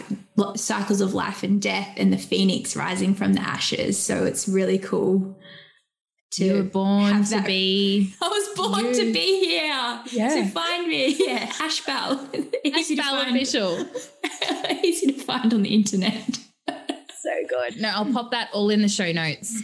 cycles 0.56 1.00
of 1.00 1.12
life 1.14 1.42
and 1.42 1.60
death 1.60 1.92
and 1.96 2.12
the 2.12 2.18
phoenix 2.18 2.74
rising 2.76 3.14
from 3.14 3.34
the 3.34 3.40
ashes. 3.40 3.98
So 3.98 4.24
it's 4.24 4.48
really 4.48 4.78
cool. 4.78 5.36
To 6.34 6.44
you 6.44 6.54
were 6.54 6.62
born 6.62 7.24
to 7.24 7.42
be. 7.42 8.14
I 8.22 8.28
was 8.28 8.48
born 8.56 8.84
you. 8.86 8.94
to 8.94 9.12
be 9.12 9.44
here. 9.46 10.00
Yeah. 10.12 10.34
To 10.36 10.46
find 10.48 10.86
me. 10.86 11.16
Yeah. 11.26 11.52
Ashbell. 11.60 12.28
Ashbell 12.74 13.20
official. 13.28 13.86
Easy 14.82 15.12
to 15.12 15.20
find 15.24 15.52
on 15.52 15.62
the 15.62 15.74
internet. 15.74 16.38
so 16.68 17.30
good. 17.48 17.80
No, 17.80 17.88
I'll 17.90 18.12
pop 18.12 18.30
that 18.30 18.48
all 18.52 18.70
in 18.70 18.80
the 18.80 18.88
show 18.88 19.10
notes. 19.10 19.60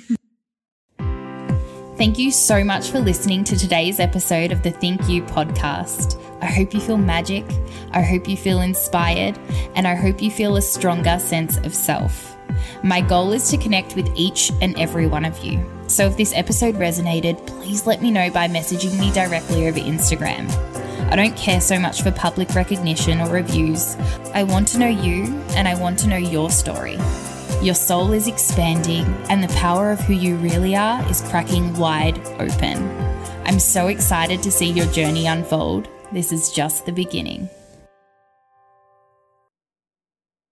Thank 1.96 2.18
you 2.18 2.30
so 2.30 2.62
much 2.62 2.90
for 2.90 3.00
listening 3.00 3.42
to 3.44 3.56
today's 3.56 4.00
episode 4.00 4.52
of 4.52 4.62
the 4.62 4.70
Think 4.70 5.08
You 5.08 5.22
podcast. 5.22 6.22
I 6.42 6.44
hope 6.44 6.74
you 6.74 6.80
feel 6.80 6.98
magic, 6.98 7.42
I 7.92 8.02
hope 8.02 8.28
you 8.28 8.36
feel 8.36 8.60
inspired, 8.60 9.38
and 9.74 9.88
I 9.88 9.94
hope 9.94 10.20
you 10.20 10.30
feel 10.30 10.58
a 10.58 10.62
stronger 10.62 11.18
sense 11.18 11.56
of 11.56 11.74
self. 11.74 12.36
My 12.82 13.00
goal 13.00 13.32
is 13.32 13.48
to 13.48 13.56
connect 13.56 13.96
with 13.96 14.10
each 14.14 14.52
and 14.60 14.78
every 14.78 15.06
one 15.06 15.24
of 15.24 15.42
you. 15.42 15.64
So 15.86 16.04
if 16.04 16.18
this 16.18 16.34
episode 16.34 16.74
resonated, 16.74 17.46
please 17.46 17.86
let 17.86 18.02
me 18.02 18.10
know 18.10 18.28
by 18.30 18.46
messaging 18.46 19.00
me 19.00 19.10
directly 19.12 19.66
over 19.66 19.78
Instagram. 19.78 20.50
I 21.10 21.16
don't 21.16 21.34
care 21.34 21.62
so 21.62 21.78
much 21.78 22.02
for 22.02 22.10
public 22.10 22.54
recognition 22.54 23.22
or 23.22 23.30
reviews. 23.30 23.96
I 24.34 24.42
want 24.42 24.68
to 24.68 24.78
know 24.78 24.88
you 24.88 25.24
and 25.52 25.66
I 25.66 25.80
want 25.80 25.98
to 26.00 26.08
know 26.08 26.18
your 26.18 26.50
story. 26.50 26.98
Your 27.62 27.74
soul 27.74 28.12
is 28.12 28.28
expanding 28.28 29.04
and 29.28 29.42
the 29.42 29.54
power 29.54 29.90
of 29.90 29.98
who 30.00 30.12
you 30.12 30.36
really 30.36 30.76
are 30.76 31.02
is 31.10 31.22
cracking 31.22 31.74
wide 31.74 32.18
open. 32.38 32.88
I'm 33.44 33.58
so 33.58 33.88
excited 33.88 34.42
to 34.42 34.52
see 34.52 34.70
your 34.70 34.86
journey 34.86 35.26
unfold. 35.26 35.88
This 36.12 36.32
is 36.32 36.52
just 36.52 36.86
the 36.86 36.92
beginning. 36.92 37.48